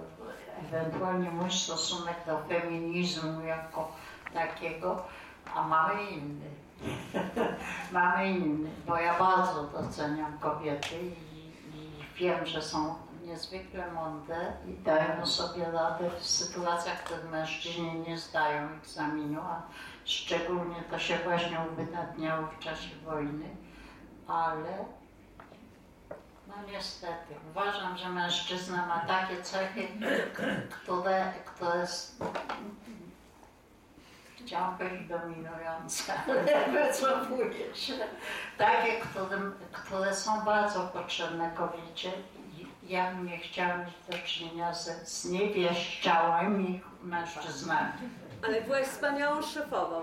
ewentualnie 0.65 1.31
mój 1.31 1.51
stosunek 1.51 2.17
do 2.27 2.39
feminizmu 2.49 3.41
jako 3.41 3.93
takiego, 4.35 5.03
a 5.55 5.63
mamy 5.63 6.11
inny. 6.11 6.51
mamy 7.93 8.31
inny, 8.31 8.71
bo 8.87 8.97
ja 8.97 9.19
bardzo 9.19 9.63
doceniam 9.63 10.39
kobiety 10.39 10.95
i, 11.03 11.13
i 11.79 12.05
wiem, 12.17 12.47
że 12.47 12.63
są 12.63 12.95
niezwykle 13.25 13.93
mądre 13.93 14.53
i 14.69 14.83
dają 14.83 15.27
sobie 15.27 15.71
radę 15.71 16.11
w 16.21 16.27
sytuacjach, 16.27 16.99
w 17.01 17.05
których 17.05 17.31
mężczyźni 17.31 18.05
nie 18.09 18.19
zdają 18.19 18.69
egzaminu, 18.69 19.41
a 19.41 19.63
szczególnie 20.05 20.83
to 20.91 20.99
się 20.99 21.19
właśnie 21.25 21.59
uwydatniało 21.73 22.47
w 22.47 22.59
czasie 22.59 22.97
wojny, 23.05 23.49
ale 24.29 24.85
no 26.49 26.55
niestety, 26.73 27.35
uważam, 27.51 27.99
że 27.99 28.09
mężczyzna 28.09 28.87
ma 28.87 29.01
takie 29.01 29.43
cechy, 29.43 29.89
które, 30.71 31.33
które 31.45 31.87
chciałam 34.47 34.77
być 34.77 35.09
dominujące, 35.09 36.13
ale 36.29 36.87
wycofuję 36.87 37.75
się. 37.75 37.93
Takie, 38.59 38.93
którym, 39.01 39.55
które 39.73 40.15
są 40.15 40.41
bardzo 40.41 40.81
potrzebne 40.81 41.51
kobiecie. 41.57 42.13
Ja 42.83 43.11
bym 43.11 43.27
nie 43.27 43.39
chciała 43.39 43.77
mieć 43.77 43.95
do 44.11 44.27
czynienia 44.27 44.75
ze 44.75 44.95
zniewieściałymi 44.95 46.81
mężczyznami. 47.03 47.93
Ale 48.47 48.61
byłaś 48.63 48.87
wspaniałą 48.87 49.43
szefową, 49.43 50.03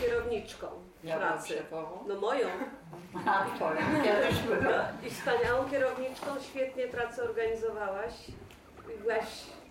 kierowniczką 0.00 0.66
pracy. 1.02 1.48
szefową. 1.48 2.04
No 2.08 2.14
moją. 2.20 2.48
A 3.26 3.44
twoją 3.56 3.80
kiedyś 4.04 4.38
była. 4.40 4.84
I 5.06 5.10
wspaniałą 5.10 5.70
kierowniczką, 5.70 6.26
świetnie 6.50 6.88
pracę 6.88 7.22
organizowałaś. 7.22 8.12
I 8.94 9.02
byłaś 9.02 9.24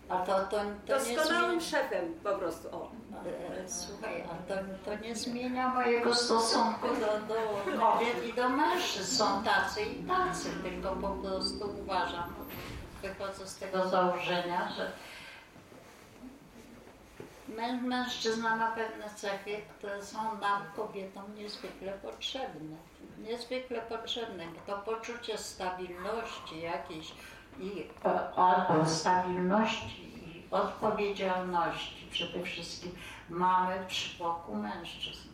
A 0.09 0.17
to, 0.17 0.39
to, 0.39 0.57
to 0.87 1.05
nie 1.09 1.15
doskonałym 1.15 1.61
szefem 1.61 2.13
po 2.23 2.35
prostu. 2.35 2.67
O. 2.75 2.91
ale, 3.19 3.69
słuchaj, 3.69 4.21
a 4.23 4.53
to, 4.53 4.59
to 4.85 5.03
nie 5.03 5.15
zmienia 5.15 5.67
mojego 5.69 6.15
stosunku 6.15 6.87
do, 6.87 7.33
do 7.35 7.35
kobiet 7.79 8.25
i 8.29 8.33
do 8.33 8.49
mężczyzn. 8.49 9.15
Są 9.15 9.43
tacy 9.43 9.81
i 9.81 10.03
tacy, 10.03 10.49
tylko 10.63 10.95
po 10.95 11.07
prostu 11.09 11.75
uważam, 11.83 12.33
wychodzę 13.01 13.47
z 13.47 13.57
tego 13.57 13.89
założenia, 13.89 14.69
że 14.77 14.91
mę- 17.49 17.81
mężczyzna 17.81 18.55
ma 18.55 18.71
pewne 18.71 19.09
cechy, 19.15 19.61
które 19.77 20.03
są 20.05 20.17
nam, 20.39 20.61
kobietom, 20.75 21.35
niezwykle 21.35 21.91
potrzebne. 21.93 22.77
Niezwykle 23.17 23.81
potrzebne, 23.81 24.43
bo 24.47 24.73
to 24.75 24.81
poczucie 24.81 25.37
stabilności, 25.37 26.61
jakiejś 26.61 27.13
i 27.59 27.87
o, 28.35 28.67
o 28.81 28.85
stabilności 28.85 30.03
i 30.27 30.43
odpowiedzialności 30.51 32.07
przede 32.11 32.43
wszystkim 32.43 32.91
mamy 33.29 33.85
przy 33.87 34.17
boku 34.17 34.55
mężczyzn. 34.55 35.27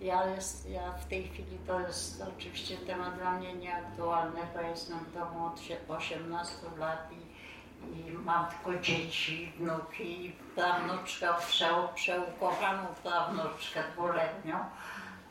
Ja, 0.00 0.26
jest, 0.26 0.70
ja 0.70 0.92
w 0.92 1.04
tej 1.08 1.28
chwili 1.28 1.58
to 1.66 1.80
jest 1.80 2.24
oczywiście 2.38 2.76
temat 2.76 3.14
dla 3.18 3.30
mnie 3.30 3.54
nieaktualny, 3.54 4.40
bo 4.54 4.60
jestem 4.60 4.98
w 4.98 5.12
domu 5.14 5.46
od 5.46 5.60
sie- 5.60 5.76
18 5.88 6.54
lat 6.78 7.08
i, 7.12 7.98
i 7.98 8.12
mam 8.12 8.46
tylko 8.46 8.80
dzieci, 8.80 9.52
wnuki 9.58 10.26
i 10.26 10.32
prawnuczkę, 10.32 11.28
prze, 11.48 11.68
przeukochaną 11.94 12.86
prawnuczkę 13.02 13.82
dwuletnią, 13.92 14.54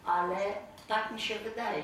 ale 0.05 0.37
tak 0.87 1.11
mi 1.11 1.21
się 1.21 1.39
wydaje. 1.39 1.83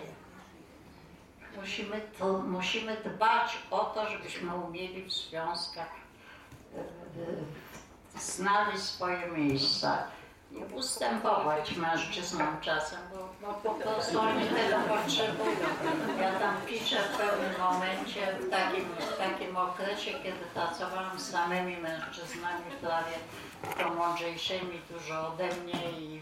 Musimy, 1.59 2.01
to, 2.19 2.37
musimy 2.37 2.97
dbać 3.05 3.57
o 3.71 3.79
to, 3.79 4.09
żebyśmy 4.09 4.55
umieli 4.55 5.03
w 5.03 5.13
związkach 5.13 5.89
e, 6.75 6.79
e, 6.79 8.19
znaleźć 8.19 8.83
swoje 8.83 9.27
miejsca 9.27 10.03
i 10.51 10.73
ustępować 10.73 11.75
mężczyznom 11.75 12.61
czasem, 12.61 12.99
bo, 13.11 13.47
bo 13.47 13.53
po 13.53 13.75
prostu 13.75 14.19
oni 14.19 14.47
tego 14.47 14.77
potrzebują. 14.87 15.55
Ja 16.21 16.39
tam 16.39 16.55
piszę 16.67 16.97
w 17.01 17.17
pewnym 17.17 17.59
momencie, 17.59 18.37
w 18.39 18.49
takim, 18.49 18.83
w 18.83 19.17
takim 19.17 19.57
okresie, 19.57 20.11
kiedy 20.11 20.45
pracowałam 20.53 21.19
z 21.19 21.31
samymi 21.31 21.77
mężczyznami, 21.77 22.63
prawie 22.81 23.15
to 23.77 23.93
mądrzejszymi 23.93 24.81
dużo 24.89 25.27
ode 25.27 25.47
mnie 25.55 25.91
i 25.99 26.19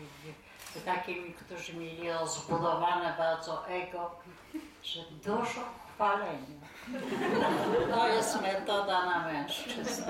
takimi, 0.86 1.34
którzy 1.34 1.74
mieli 1.74 2.12
rozbudowane 2.12 3.16
bardzo 3.18 3.68
ego, 3.68 4.12
że 4.84 5.00
dużo 5.26 5.62
chwalenia. 5.96 6.60
To 7.92 8.08
jest 8.08 8.42
metoda 8.42 9.06
na 9.06 9.28
mężczyzn. 9.34 10.04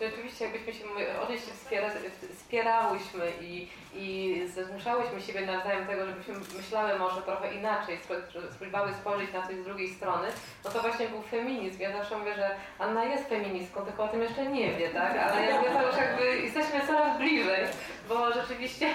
Rzeczywiście, 0.00 0.44
jakbyśmy 0.44 0.72
się 0.72 1.20
odejść 1.22 1.44
wspiera, 1.44 1.88
wspierałyśmy 2.34 3.32
i, 3.40 3.68
i 3.94 4.40
zmuszałyśmy 4.68 5.22
siebie 5.22 5.40
nawzajem 5.46 5.86
tego, 5.86 6.06
żebyśmy 6.06 6.34
myślały 6.56 6.98
może 6.98 7.22
trochę 7.22 7.54
inaczej, 7.54 7.98
spró- 7.98 8.52
spróbowały 8.54 8.92
spojrzeć 8.94 9.32
na 9.32 9.46
coś 9.46 9.56
z 9.56 9.64
drugiej 9.64 9.88
strony, 9.94 10.28
no 10.64 10.70
to 10.70 10.80
właśnie 10.80 11.08
był 11.08 11.22
feminizm. 11.22 11.80
Ja 11.80 11.92
zawsze 11.92 12.18
mówię, 12.18 12.34
że 12.34 12.50
Anna 12.78 13.04
jest 13.04 13.28
feministką, 13.28 13.84
tylko 13.84 14.04
o 14.04 14.08
tym 14.08 14.22
jeszcze 14.22 14.46
nie 14.46 14.72
wie, 14.74 14.88
tak? 14.88 15.16
Ale 15.18 15.44
jakby 15.46 15.70
to 15.70 15.86
już 15.86 15.96
jakby 15.96 16.38
jesteśmy 16.38 16.86
coraz 16.86 17.18
bliżej, 17.18 17.64
bo 18.08 18.32
rzeczywiście 18.32 18.86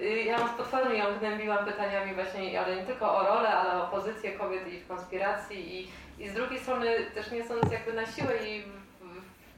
y, 0.00 0.22
ja 0.22 0.38
ją 0.38 0.48
z 0.48 0.50
potworem 0.50 0.94
ją 0.94 1.18
gnębiłam 1.18 1.64
pytaniami 1.64 2.14
właśnie, 2.14 2.60
ale 2.60 2.76
nie 2.76 2.82
tylko 2.82 3.16
o 3.16 3.24
rolę, 3.26 3.48
ale 3.48 3.82
o 3.82 3.86
pozycję 3.88 4.32
kobiet 4.32 4.72
i 4.72 4.80
w 4.80 4.88
konspiracji 4.88 5.80
i, 5.80 5.90
i 6.20 6.28
z 6.28 6.34
drugiej 6.34 6.60
strony 6.60 6.96
też 7.14 7.30
nie 7.30 7.44
sądząc 7.48 7.72
jakby 7.72 7.92
na 7.92 8.06
siłę 8.06 8.36
jej 8.36 8.64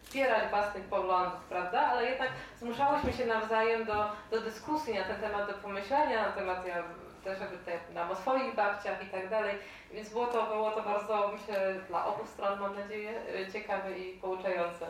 wspierać 0.02 0.50
własnych 0.50 0.84
poglądów, 0.84 1.40
prawda? 1.48 1.80
Ale 1.80 2.10
jednak 2.10 2.28
zmuszałyśmy 2.58 3.12
się 3.12 3.26
nawzajem 3.26 3.84
do, 3.84 4.10
do 4.30 4.40
dyskusji 4.40 4.94
na 4.94 5.04
ten 5.04 5.20
temat, 5.20 5.46
do 5.46 5.54
pomyślenia 5.54 6.22
na 6.22 6.32
temat, 6.32 6.66
ja 6.66 6.82
też 7.24 7.40
jakby 7.40 7.58
tutaj 7.58 7.78
nam 7.94 8.10
o 8.10 8.16
swoich 8.16 8.54
babciach 8.54 9.02
i 9.02 9.06
tak 9.06 9.28
dalej. 9.28 9.54
Więc 9.92 10.08
było 10.08 10.26
to, 10.26 10.46
było 10.46 10.70
to 10.70 10.82
bardzo, 10.82 11.32
myślę, 11.32 11.74
dla 11.88 12.06
obu 12.06 12.26
stron, 12.26 12.60
mam 12.60 12.76
nadzieję, 12.76 13.12
ciekawe 13.52 13.98
i 13.98 14.18
pouczające. 14.18 14.86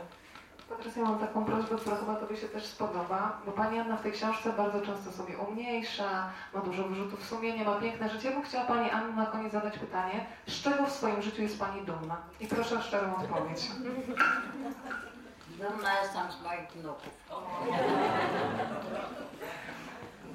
Patrycja, 0.77 1.03
mam 1.03 1.19
taką 1.19 1.45
prośbę, 1.45 1.77
która 1.77 1.97
chyba 1.97 2.17
Tobie 2.17 2.37
się 2.37 2.49
też 2.49 2.67
spodoba, 2.67 3.41
bo 3.47 3.53
Pani 3.53 3.79
Anna 3.79 3.97
w 3.97 4.03
tej 4.03 4.13
książce 4.13 4.53
bardzo 4.53 4.81
często 4.81 5.13
sobie 5.13 5.39
umniejsza, 5.39 6.31
ma 6.55 6.61
dużo 6.61 6.85
wyrzutów 6.85 7.25
sumienia, 7.27 7.65
ma 7.65 7.75
piękne 7.75 8.09
życie. 8.09 8.29
Ja 8.29 8.35
bym 8.35 8.43
chciała 8.43 8.65
Pani 8.65 8.91
Anna 8.91 9.17
na 9.17 9.27
koniec 9.27 9.53
zadać 9.53 9.79
pytanie, 9.79 10.27
z 10.47 10.63
czego 10.63 10.87
w 10.87 10.93
swoim 10.93 11.23
życiu 11.23 11.43
jest 11.43 11.59
Pani 11.59 11.83
dumna? 11.83 12.17
I 12.41 12.47
proszę 12.47 12.79
o 12.79 12.83
szczerą 12.83 13.17
odpowiedź. 13.17 13.71
Dumna 15.59 16.01
jestem 16.03 16.33
z 16.33 16.43
moich 16.43 16.71
wnuków. 16.71 17.13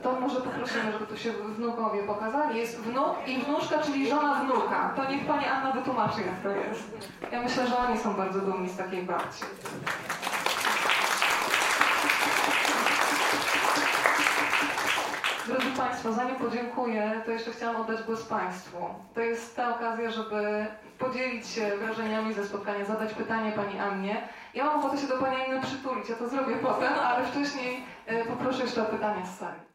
To 0.07 0.19
może 0.19 0.41
poprosimy, 0.41 0.91
żeby 0.91 1.07
tu 1.07 1.17
się 1.17 1.31
wnukowie 1.31 2.03
pokazali. 2.03 2.59
Jest 2.59 2.79
wnuk 2.79 3.15
i 3.27 3.37
wnuczka, 3.37 3.79
czyli 3.79 4.09
żona 4.09 4.35
wnuka. 4.35 4.93
To 4.95 5.11
niech 5.11 5.27
Pani 5.27 5.45
Anna 5.45 5.71
wytłumaczy, 5.71 6.21
jak 6.21 6.39
to 6.43 6.49
jest. 6.49 7.09
Ja 7.31 7.41
myślę, 7.41 7.67
że 7.67 7.77
oni 7.77 7.97
są 7.97 8.13
bardzo 8.13 8.39
dumni 8.39 8.69
z 8.69 8.77
takiej 8.77 9.03
babci. 9.03 9.43
Drodzy 15.47 15.71
Państwo, 15.77 16.13
zanim 16.13 16.35
podziękuję, 16.35 17.21
to 17.25 17.31
jeszcze 17.31 17.51
chciałam 17.51 17.81
oddać 17.81 18.03
głos 18.03 18.23
Państwu. 18.23 18.77
To 19.13 19.21
jest 19.21 19.55
ta 19.55 19.75
okazja, 19.75 20.11
żeby 20.11 20.65
podzielić 20.99 21.47
się 21.47 21.71
wrażeniami 21.77 22.33
ze 22.33 22.45
spotkania, 22.45 22.85
zadać 22.85 23.13
pytanie 23.13 23.51
Pani 23.51 23.79
Annie. 23.79 24.27
Ja 24.53 24.65
mam 24.65 24.79
ochotę 24.79 24.97
się 24.97 25.07
do 25.07 25.17
Pani 25.17 25.35
Anny 25.45 25.61
przytulić, 25.61 26.09
ja 26.09 26.15
to 26.15 26.29
zrobię 26.29 26.55
potem, 26.55 26.93
ale 26.93 27.25
wcześniej 27.25 27.83
e, 28.05 28.25
poproszę 28.25 28.63
jeszcze 28.63 28.81
o 28.81 28.85
pytania 28.85 29.25
z 29.25 29.39
sali. 29.39 29.59